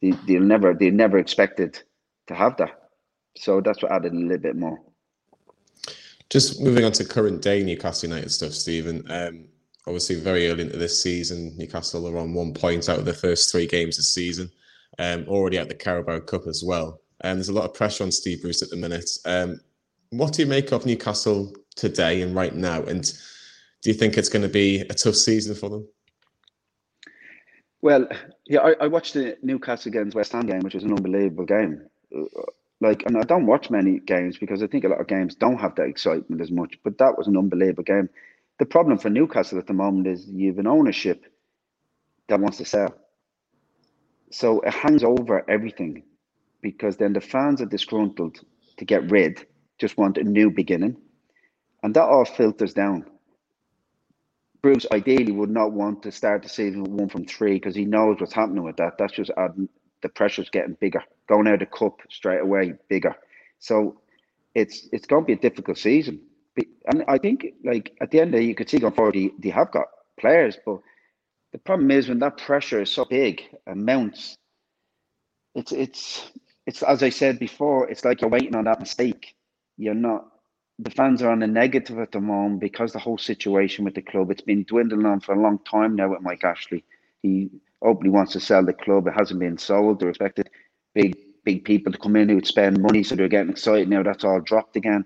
They, 0.00 0.12
they'll 0.26 0.40
never, 0.40 0.74
they 0.74 0.90
never 0.90 1.18
expected 1.18 1.80
to 2.28 2.34
have 2.34 2.56
that, 2.56 2.88
so 3.36 3.60
that's 3.60 3.82
what 3.82 3.92
added 3.92 4.12
a 4.12 4.16
little 4.16 4.38
bit 4.38 4.56
more. 4.56 4.80
Just 6.30 6.60
moving 6.60 6.84
on 6.84 6.92
to 6.92 7.04
current 7.04 7.42
day 7.42 7.62
Newcastle 7.62 8.08
United 8.08 8.32
stuff, 8.32 8.52
Stephen. 8.52 9.04
Um, 9.10 9.48
obviously 9.86 10.16
very 10.16 10.48
early 10.48 10.62
into 10.62 10.76
this 10.76 11.02
season. 11.02 11.54
Newcastle 11.56 12.08
are 12.08 12.18
on 12.18 12.34
one 12.34 12.54
point 12.54 12.88
out 12.88 12.98
of 12.98 13.04
the 13.04 13.12
first 13.12 13.50
three 13.50 13.66
games 13.66 13.96
this 13.96 14.12
season, 14.12 14.50
um, 14.98 15.24
already 15.28 15.58
at 15.58 15.68
the 15.68 15.74
Carabao 15.74 16.20
Cup 16.20 16.46
as 16.46 16.62
well. 16.64 17.00
And 17.20 17.32
um, 17.32 17.36
there's 17.38 17.48
a 17.48 17.54
lot 17.54 17.64
of 17.64 17.74
pressure 17.74 18.04
on 18.04 18.12
Steve 18.12 18.42
Bruce 18.42 18.62
at 18.62 18.70
the 18.70 18.76
minute. 18.76 19.10
Um, 19.24 19.60
what 20.10 20.32
do 20.32 20.42
you 20.42 20.48
make 20.48 20.72
of 20.72 20.86
Newcastle 20.86 21.52
today 21.76 22.22
and 22.22 22.34
right 22.34 22.54
now? 22.54 22.82
And 22.82 23.04
do 23.82 23.90
you 23.90 23.94
think 23.94 24.16
it's 24.16 24.28
going 24.28 24.42
to 24.42 24.48
be 24.48 24.80
a 24.80 24.94
tough 24.94 25.14
season 25.14 25.54
for 25.54 25.70
them? 25.70 25.88
Well, 27.82 28.08
yeah, 28.46 28.60
I, 28.60 28.74
I 28.80 28.86
watched 28.86 29.14
the 29.14 29.36
Newcastle 29.42 29.90
against 29.90 30.16
West 30.16 30.32
Ham 30.32 30.46
game, 30.46 30.60
which 30.60 30.74
was 30.74 30.84
an 30.84 30.92
unbelievable 30.92 31.44
game. 31.44 31.82
Like, 32.80 33.04
and 33.06 33.16
I 33.16 33.22
don't 33.22 33.46
watch 33.46 33.70
many 33.70 34.00
games 34.00 34.38
because 34.38 34.62
I 34.62 34.66
think 34.66 34.84
a 34.84 34.88
lot 34.88 35.00
of 35.00 35.06
games 35.06 35.34
don't 35.34 35.58
have 35.58 35.74
that 35.76 35.84
excitement 35.86 36.40
as 36.40 36.50
much. 36.50 36.78
But 36.82 36.98
that 36.98 37.18
was 37.18 37.26
an 37.26 37.36
unbelievable 37.36 37.84
game 37.84 38.08
the 38.58 38.66
problem 38.66 38.98
for 38.98 39.10
Newcastle 39.10 39.58
at 39.58 39.66
the 39.66 39.72
moment 39.72 40.06
is 40.06 40.26
you 40.26 40.48
have 40.48 40.58
an 40.58 40.66
ownership 40.66 41.24
that 42.28 42.40
wants 42.40 42.58
to 42.58 42.64
sell. 42.64 42.94
So 44.30 44.60
it 44.60 44.72
hangs 44.72 45.04
over 45.04 45.48
everything 45.48 46.04
because 46.62 46.96
then 46.96 47.12
the 47.12 47.20
fans 47.20 47.60
are 47.60 47.66
disgruntled 47.66 48.38
to 48.78 48.84
get 48.84 49.10
rid, 49.10 49.46
just 49.78 49.96
want 49.98 50.18
a 50.18 50.24
new 50.24 50.50
beginning. 50.50 50.96
And 51.82 51.94
that 51.94 52.04
all 52.04 52.24
filters 52.24 52.74
down. 52.74 53.06
Bruce 54.62 54.86
ideally 54.92 55.32
would 55.32 55.50
not 55.50 55.72
want 55.72 56.02
to 56.04 56.10
start 56.10 56.42
the 56.42 56.48
season 56.48 56.82
with 56.82 56.92
one 56.92 57.08
from 57.08 57.26
three 57.26 57.54
because 57.54 57.74
he 57.74 57.84
knows 57.84 58.18
what's 58.18 58.32
happening 58.32 58.64
with 58.64 58.76
that. 58.76 58.96
That's 58.98 59.12
just 59.12 59.30
adding 59.36 59.68
the 60.00 60.08
pressure's 60.08 60.48
getting 60.48 60.74
bigger. 60.80 61.02
Going 61.28 61.46
out 61.46 61.54
of 61.54 61.60
the 61.60 61.66
cup 61.66 62.00
straight 62.08 62.40
away, 62.40 62.72
bigger. 62.88 63.14
So 63.58 64.00
it's 64.54 64.88
it's 64.90 65.06
going 65.06 65.24
to 65.24 65.26
be 65.26 65.32
a 65.34 65.36
difficult 65.36 65.76
season 65.76 66.20
and 66.86 67.04
I 67.08 67.18
think 67.18 67.46
like 67.64 67.96
at 68.00 68.10
the 68.10 68.20
end 68.20 68.28
of 68.28 68.32
the, 68.32 68.38
day, 68.38 68.48
you 68.48 68.54
could 68.54 68.68
see 68.68 68.78
going 68.78 68.94
forward, 68.94 69.14
they, 69.14 69.30
they 69.38 69.50
have 69.50 69.70
got 69.70 69.86
players, 70.18 70.56
but 70.64 70.78
the 71.52 71.58
problem 71.58 71.90
is 71.90 72.08
when 72.08 72.18
that 72.18 72.38
pressure 72.38 72.82
is 72.82 72.90
so 72.90 73.04
big 73.04 73.42
and 73.66 73.84
mounts, 73.84 74.34
it's 75.54 75.72
it's 75.72 76.30
it's 76.66 76.82
as 76.82 77.02
I 77.02 77.10
said 77.10 77.38
before, 77.38 77.88
it's 77.88 78.04
like 78.04 78.20
you're 78.20 78.30
waiting 78.30 78.56
on 78.56 78.64
that 78.64 78.80
mistake. 78.80 79.34
You're 79.76 79.94
not. 79.94 80.26
The 80.80 80.90
fans 80.90 81.22
are 81.22 81.30
on 81.30 81.38
the 81.38 81.46
negative 81.46 82.00
at 82.00 82.10
the 82.10 82.20
moment 82.20 82.58
because 82.60 82.92
the 82.92 82.98
whole 82.98 83.18
situation 83.18 83.84
with 83.84 83.94
the 83.94 84.02
club. 84.02 84.30
It's 84.30 84.42
been 84.42 84.64
dwindling 84.64 85.06
on 85.06 85.20
for 85.20 85.34
a 85.34 85.40
long 85.40 85.60
time 85.60 85.94
now 85.94 86.08
with 86.10 86.22
Mike 86.22 86.42
Ashley. 86.42 86.82
He 87.22 87.50
openly 87.82 88.10
wants 88.10 88.32
to 88.32 88.40
sell 88.40 88.64
the 88.64 88.72
club. 88.72 89.06
It 89.06 89.14
hasn't 89.14 89.38
been 89.38 89.56
sold. 89.56 90.00
They're 90.00 90.08
expected 90.08 90.50
big 90.94 91.16
big 91.44 91.64
people 91.64 91.92
to 91.92 91.98
come 91.98 92.16
in 92.16 92.28
who 92.28 92.36
would 92.36 92.46
spend 92.46 92.80
money, 92.80 93.02
so 93.02 93.14
they're 93.14 93.28
getting 93.28 93.50
excited 93.50 93.88
now. 93.88 94.02
That's 94.02 94.24
all 94.24 94.40
dropped 94.40 94.76
again. 94.76 95.04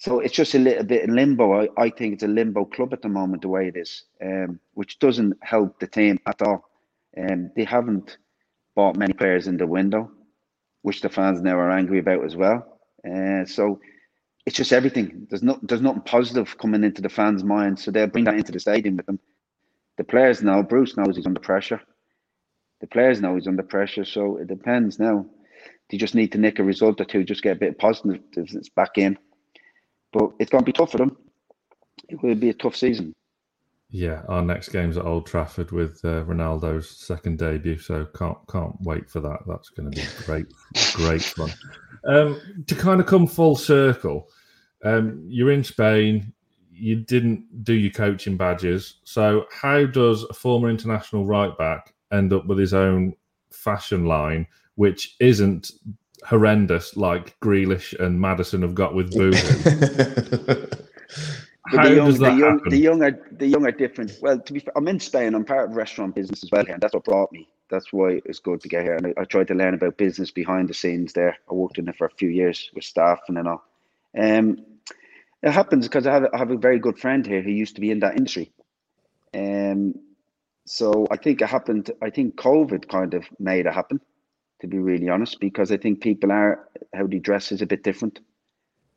So 0.00 0.20
it's 0.20 0.34
just 0.34 0.54
a 0.54 0.58
little 0.60 0.84
bit 0.84 1.02
in 1.02 1.14
limbo. 1.14 1.60
I, 1.60 1.68
I 1.76 1.90
think 1.90 2.14
it's 2.14 2.22
a 2.22 2.28
limbo 2.28 2.64
club 2.64 2.92
at 2.92 3.02
the 3.02 3.08
moment, 3.08 3.42
the 3.42 3.48
way 3.48 3.66
it 3.66 3.76
is, 3.76 4.04
um, 4.22 4.60
which 4.74 5.00
doesn't 5.00 5.36
help 5.42 5.80
the 5.80 5.88
team 5.88 6.20
at 6.26 6.40
all. 6.40 6.64
Um, 7.18 7.50
they 7.56 7.64
haven't 7.64 8.18
bought 8.76 8.96
many 8.96 9.12
players 9.12 9.48
in 9.48 9.56
the 9.56 9.66
window, 9.66 10.08
which 10.82 11.00
the 11.00 11.08
fans 11.08 11.42
now 11.42 11.56
are 11.56 11.72
angry 11.72 11.98
about 11.98 12.24
as 12.24 12.36
well. 12.36 12.78
Uh, 13.04 13.44
so 13.44 13.80
it's 14.46 14.56
just 14.56 14.72
everything. 14.72 15.26
There's 15.28 15.42
not 15.42 15.66
there's 15.66 15.80
nothing 15.80 16.02
positive 16.02 16.56
coming 16.58 16.84
into 16.84 17.02
the 17.02 17.08
fans' 17.08 17.42
mind, 17.42 17.80
so 17.80 17.90
they'll 17.90 18.06
bring 18.06 18.24
that 18.24 18.38
into 18.38 18.52
the 18.52 18.60
stadium 18.60 18.96
with 18.96 19.06
them. 19.06 19.18
The 19.96 20.04
players 20.04 20.44
know. 20.44 20.62
Bruce 20.62 20.96
knows 20.96 21.16
he's 21.16 21.26
under 21.26 21.40
pressure. 21.40 21.80
The 22.80 22.86
players 22.86 23.20
know 23.20 23.34
he's 23.34 23.48
under 23.48 23.64
pressure, 23.64 24.04
so 24.04 24.36
it 24.36 24.46
depends 24.46 25.00
now. 25.00 25.26
They 25.90 25.96
just 25.96 26.14
need 26.14 26.30
to 26.32 26.38
nick 26.38 26.60
a 26.60 26.64
result 26.64 27.00
or 27.00 27.04
two, 27.04 27.24
just 27.24 27.42
get 27.42 27.56
a 27.56 27.58
bit 27.60 27.70
of 27.70 27.78
positiveness 27.78 28.68
back 28.68 28.96
in 28.96 29.18
but 30.12 30.30
it's 30.38 30.50
going 30.50 30.62
to 30.62 30.66
be 30.66 30.72
tough 30.72 30.92
for 30.92 30.98
them. 30.98 31.16
It 32.08 32.22
will 32.22 32.34
be 32.34 32.50
a 32.50 32.54
tough 32.54 32.76
season. 32.76 33.14
Yeah, 33.90 34.22
our 34.28 34.42
next 34.42 34.68
game's 34.68 34.98
at 34.98 35.06
Old 35.06 35.26
Trafford 35.26 35.72
with 35.72 36.00
uh, 36.04 36.24
Ronaldo's 36.24 36.90
second 36.90 37.38
debut, 37.38 37.78
so 37.78 38.04
can't 38.14 38.36
can't 38.50 38.74
wait 38.82 39.08
for 39.08 39.20
that. 39.20 39.38
That's 39.46 39.70
going 39.70 39.90
to 39.90 40.00
be 40.00 40.06
great, 40.24 40.46
great 40.92 41.22
fun. 41.22 41.50
Um, 42.06 42.64
to 42.66 42.74
kind 42.74 43.00
of 43.00 43.06
come 43.06 43.26
full 43.26 43.56
circle, 43.56 44.28
um, 44.84 45.24
you're 45.26 45.52
in 45.52 45.64
Spain. 45.64 46.32
You 46.70 46.96
didn't 46.96 47.64
do 47.64 47.72
your 47.72 47.90
coaching 47.90 48.36
badges, 48.36 48.96
so 49.04 49.46
how 49.50 49.86
does 49.86 50.24
a 50.24 50.34
former 50.34 50.68
international 50.68 51.26
right 51.26 51.56
back 51.56 51.94
end 52.12 52.32
up 52.32 52.46
with 52.46 52.58
his 52.58 52.74
own 52.74 53.14
fashion 53.50 54.04
line 54.04 54.46
which 54.78 55.16
isn't 55.18 55.72
horrendous 56.24 56.96
like 56.96 57.38
Grealish 57.40 57.98
and 57.98 58.20
Maddison 58.20 58.62
have 58.62 58.74
got 58.74 58.94
with 58.94 59.12
Boohoo. 59.12 60.66
How 61.68 61.82
the 61.82 61.96
young, 61.96 62.06
does 62.06 62.18
that 62.18 62.30
the 62.30 62.38
young, 62.38 62.58
happen? 62.58 62.70
The 62.70 62.78
young 62.78 63.02
are 63.02 63.28
the 63.32 63.46
young 63.46 63.66
are 63.66 63.72
different. 63.72 64.12
Well, 64.22 64.40
to 64.40 64.52
be 64.52 64.60
fair, 64.60 64.72
I'm 64.76 64.88
in 64.88 65.00
Spain. 65.00 65.34
I'm 65.34 65.44
part 65.44 65.68
of 65.68 65.76
restaurant 65.76 66.14
business 66.14 66.42
as 66.42 66.50
well 66.50 66.64
here, 66.64 66.72
and 66.72 66.82
that's 66.82 66.94
what 66.94 67.04
brought 67.04 67.30
me. 67.30 67.46
That's 67.68 67.92
why 67.92 68.22
it's 68.24 68.38
good 68.38 68.62
to 68.62 68.68
get 68.68 68.84
here. 68.84 68.94
And 68.94 69.08
I, 69.08 69.14
I, 69.18 69.24
tried 69.24 69.48
to 69.48 69.54
learn 69.54 69.74
about 69.74 69.98
business 69.98 70.30
behind 70.30 70.68
the 70.68 70.74
scenes 70.74 71.12
there. 71.12 71.36
I 71.50 71.54
worked 71.54 71.76
in 71.76 71.86
it 71.86 71.96
for 71.96 72.06
a 72.06 72.10
few 72.10 72.30
years 72.30 72.70
with 72.74 72.84
staff 72.84 73.20
and 73.28 73.36
then 73.36 73.46
all. 73.46 73.62
Um, 74.18 74.64
it 75.42 75.50
happens 75.50 75.86
because 75.86 76.06
I 76.06 76.14
have 76.14 76.26
I 76.32 76.38
have 76.38 76.50
a 76.50 76.56
very 76.56 76.78
good 76.78 76.98
friend 76.98 77.26
here 77.26 77.42
who 77.42 77.50
used 77.50 77.74
to 77.74 77.82
be 77.82 77.90
in 77.90 78.00
that 78.00 78.16
industry. 78.16 78.50
Um, 79.34 79.94
so 80.64 81.06
I 81.10 81.16
think 81.16 81.42
it 81.42 81.48
happened. 81.48 81.90
I 82.02 82.10
think 82.10 82.36
COVID 82.36 82.88
kind 82.88 83.12
of 83.12 83.24
made 83.38 83.66
it 83.66 83.74
happen, 83.74 84.00
to 84.60 84.66
be 84.66 84.78
really 84.78 85.08
honest, 85.08 85.40
because 85.40 85.70
I 85.70 85.76
think 85.76 86.00
people 86.00 86.32
are 86.32 86.68
how 86.94 87.06
they 87.06 87.18
dress 87.18 87.52
is 87.52 87.62
a 87.62 87.66
bit 87.66 87.84
different. 87.84 88.20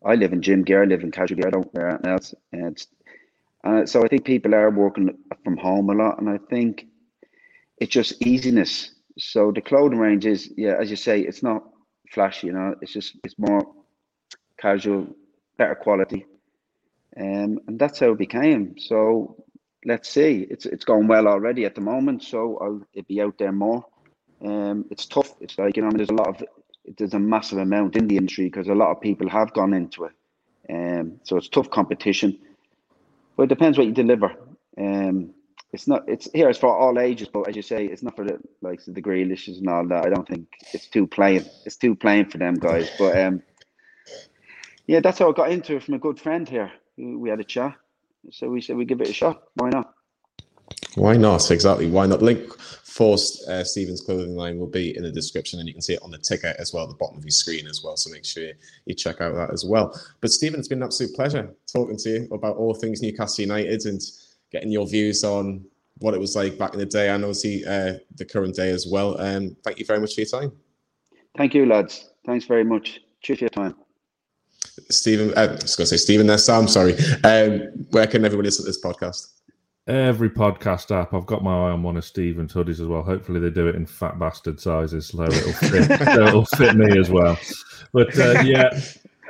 I 0.04 0.16
live 0.16 0.34
in 0.34 0.42
gym 0.42 0.64
gear, 0.64 0.84
I 0.84 0.86
live 0.86 1.04
in 1.04 1.12
casual 1.12 1.38
gear, 1.38 1.48
I 1.48 1.52
don't 1.52 1.74
wear 1.74 1.90
anything 1.90 2.12
else. 2.12 2.34
And 2.52 2.88
uh, 3.64 3.86
so 3.86 4.04
I 4.04 4.08
think 4.08 4.26
people 4.26 4.56
are 4.56 4.72
working 4.72 5.18
from 5.44 5.58
home 5.58 5.90
a 5.90 5.94
lot, 5.94 6.20
and 6.20 6.30
I 6.30 6.40
think 6.50 6.88
it's 7.78 7.92
just 7.92 8.22
easiness. 8.26 8.96
So 9.18 9.52
the 9.52 9.62
clothing 9.62 10.00
range 10.00 10.26
is, 10.26 10.52
yeah, 10.58 10.76
as 10.80 10.90
you 10.90 10.96
say, 10.96 11.22
it's 11.22 11.44
not 11.44 11.64
flashy, 12.12 12.48
you 12.48 12.54
know, 12.54 12.76
it's 12.82 12.94
just 12.94 13.18
it's 13.24 13.38
more 13.38 13.62
casual, 14.58 15.08
better 15.58 15.76
quality, 15.76 16.26
um, 17.18 17.60
and 17.68 17.78
that's 17.78 18.00
how 18.00 18.12
it 18.12 18.18
became. 18.18 18.76
So 18.80 19.44
let's 19.86 20.10
see, 20.10 20.48
it's 20.50 20.66
it's 20.66 20.86
going 20.86 21.08
well 21.08 21.28
already 21.28 21.66
at 21.66 21.76
the 21.76 21.82
moment. 21.82 22.24
So 22.24 22.58
I'll 22.60 22.82
it 22.94 23.08
be 23.08 23.22
out 23.22 23.38
there 23.38 23.52
more. 23.52 23.86
Um, 24.46 24.86
it's 24.90 25.06
tough. 25.06 25.34
It's 25.40 25.58
like 25.58 25.76
you 25.78 25.84
know, 25.84 25.90
I 25.90 25.92
mean, 25.92 25.98
there's 25.98 26.10
a 26.10 26.14
lot 26.14 26.30
of 26.30 26.44
there's 26.98 27.14
a 27.14 27.20
massive 27.20 27.60
amount 27.60 27.96
in 27.96 28.08
the 28.08 28.18
industry 28.18 28.46
because 28.46 28.68
a 28.68 28.74
lot 28.74 28.92
of 28.92 29.02
people 29.02 29.30
have 29.30 29.54
gone 29.54 29.74
into 29.74 30.06
it. 30.06 30.14
Um, 30.70 31.20
so 31.24 31.38
it's 31.38 31.50
tough 31.50 31.70
competition. 31.70 32.40
But 33.36 33.44
it 33.44 33.50
depends 33.50 33.78
what 33.78 33.88
you 33.88 33.94
deliver. 33.94 34.34
Um, 34.78 35.34
it's 35.74 35.88
not 35.88 36.04
it's 36.08 36.30
here 36.34 36.50
it's 36.50 36.60
for 36.60 36.76
all 36.76 37.00
ages, 37.00 37.30
but 37.32 37.48
as 37.48 37.56
you 37.56 37.62
say, 37.62 37.86
it's 37.86 38.04
not 38.04 38.16
for 38.16 38.26
the 38.26 38.40
like 38.62 38.82
the 38.86 39.02
Grealishes 39.02 39.58
and 39.58 39.70
all 39.70 39.88
that. 39.88 40.06
I 40.06 40.10
don't 40.10 40.28
think 40.28 40.48
it's 40.74 40.88
too 40.88 41.08
plain. 41.08 41.46
It's 41.66 41.78
too 41.78 41.96
plain 41.96 42.30
for 42.30 42.38
them 42.38 42.56
guys. 42.56 42.92
But 42.98 43.18
um, 43.20 43.42
yeah, 44.88 45.00
that's 45.00 45.20
how 45.20 45.30
I 45.30 45.34
got 45.34 45.52
into 45.52 45.76
it 45.76 45.84
from 45.84 45.94
a 45.94 46.00
good 46.00 46.20
friend 46.20 46.48
here. 46.48 46.72
We 46.98 47.30
had 47.30 47.40
a 47.40 47.46
chat, 47.46 47.76
so 48.32 48.50
we 48.50 48.62
said 48.62 48.76
we 48.76 48.86
give 48.86 49.02
it 49.02 49.10
a 49.10 49.14
shot. 49.14 49.44
Why 49.56 49.70
not? 49.70 49.91
Why 50.96 51.16
not? 51.16 51.52
Exactly. 51.52 51.90
Why 51.90 52.06
not? 52.06 52.22
Link 52.22 52.54
for 52.92 53.14
uh, 53.48 53.64
Stephen's 53.64 54.02
clothing 54.02 54.36
line 54.36 54.60
will 54.60 54.68
be 54.68 54.96
in 54.98 55.04
the 55.04 55.12
description, 55.12 55.60
and 55.60 55.68
you 55.68 55.74
can 55.74 55.82
see 55.82 55.94
it 55.94 56.04
on 56.04 56.12
the 56.12 56.18
ticket 56.18 56.58
as 56.60 56.74
well, 56.74 56.84
at 56.84 56.90
the 56.90 56.96
bottom 56.96 57.18
of 57.18 57.24
your 57.24 57.32
screen 57.32 57.66
as 57.68 57.82
well. 57.84 57.96
So 57.96 58.12
make 58.12 58.26
sure 58.26 58.52
you 58.86 58.94
check 58.94 59.22
out 59.22 59.34
that 59.36 59.52
as 59.52 59.64
well. 59.64 59.98
But 60.20 60.32
Stephen, 60.32 60.60
it's 60.60 60.68
been 60.68 60.80
an 60.80 60.86
absolute 60.86 61.16
pleasure 61.16 61.56
talking 61.72 61.98
to 61.98 62.10
you 62.10 62.28
about 62.34 62.58
all 62.58 62.74
things 62.74 63.02
Newcastle 63.02 63.44
United 63.44 63.86
and 63.86 64.02
getting 64.52 64.72
your 64.72 64.86
views 64.86 65.24
on 65.24 65.64
what 66.00 66.14
it 66.14 66.20
was 66.20 66.36
like 66.36 66.58
back 66.58 66.74
in 66.74 66.80
the 66.80 66.86
day 66.86 67.10
and 67.10 67.24
obviously 67.24 67.64
uh, 67.66 67.94
the 68.16 68.26
current 68.26 68.56
day 68.56 68.70
as 68.70 68.88
well. 68.88 69.20
Um, 69.22 69.56
thank 69.64 69.80
you 69.80 69.86
very 69.86 70.00
much 70.00 70.16
for 70.16 70.22
your 70.22 70.30
time. 70.30 70.52
Thank 71.38 71.54
you, 71.54 71.66
lads. 71.66 72.10
Thanks 72.26 72.46
very 72.46 72.66
much. 72.66 73.00
Cheers 73.22 73.40
for 73.40 73.44
your 73.46 73.50
time. 73.50 73.76
Stephen, 74.90 75.30
uh, 75.38 75.42
I 75.42 75.48
was 75.54 75.76
going 75.76 75.86
to 75.86 75.86
say 75.86 75.98
Stephen 75.98 76.28
there, 76.28 76.38
Sam, 76.38 76.68
sorry. 76.68 76.96
Um, 77.24 77.86
where 77.92 78.08
can 78.08 78.26
everybody 78.26 78.48
listen 78.48 78.66
to 78.66 78.70
this 78.70 78.84
podcast? 78.84 79.28
Every 79.88 80.30
podcast 80.30 80.96
app. 80.96 81.14
I've 81.14 81.26
got 81.26 81.44
my 81.44 81.52
eye 81.52 81.72
on 81.72 81.82
one 81.82 81.98
of 81.98 82.06
Stephen's 82.06 82.54
hoodies 82.54 82.80
as 82.80 82.84
well. 82.84 83.02
Hopefully, 83.02 83.40
they 83.40 83.50
do 83.50 83.68
it 83.68 83.76
in 83.76 83.86
fat 83.88 84.20
bastard 84.20 84.60
sizes 84.60 85.08
so 85.08 85.24
it'll 85.24 85.54
fit, 85.54 86.00
so 86.16 86.28
it'll 86.28 86.46
fit 86.46 86.76
me 86.76 87.00
as 87.00 87.10
well. 87.10 87.38
But 87.92 88.18
uh, 88.20 88.42
yeah, 88.46 88.80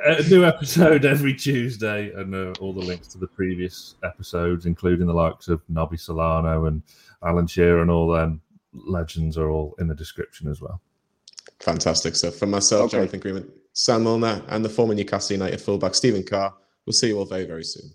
a 0.04 0.22
new 0.28 0.44
episode 0.44 1.06
every 1.06 1.34
Tuesday, 1.34 2.12
and 2.12 2.34
uh, 2.34 2.52
all 2.60 2.74
the 2.74 2.80
links 2.80 3.08
to 3.08 3.18
the 3.18 3.26
previous 3.26 3.94
episodes, 4.04 4.66
including 4.66 5.06
the 5.06 5.14
likes 5.14 5.48
of 5.48 5.62
Nobby 5.70 5.96
Solano 5.96 6.66
and 6.66 6.82
Alan 7.24 7.46
Shearer 7.46 7.80
and 7.80 7.90
all 7.90 8.12
them 8.12 8.42
legends, 8.74 9.38
are 9.38 9.50
all 9.50 9.74
in 9.78 9.88
the 9.88 9.94
description 9.94 10.48
as 10.48 10.60
well. 10.60 10.82
Fantastic 11.60 12.14
stuff. 12.14 12.34
From 12.34 12.50
myself, 12.50 12.86
okay. 12.86 12.98
Jonathan 12.98 13.20
Greenwood, 13.20 13.52
Sam 13.72 14.04
Mulliner, 14.04 14.44
and 14.48 14.62
the 14.62 14.68
former 14.68 14.94
Newcastle 14.94 15.34
United 15.34 15.60
fullback 15.60 15.94
Stephen 15.94 16.24
Carr. 16.24 16.54
We'll 16.84 16.92
see 16.92 17.08
you 17.08 17.18
all 17.18 17.24
very, 17.24 17.46
very 17.46 17.64
soon. 17.64 17.90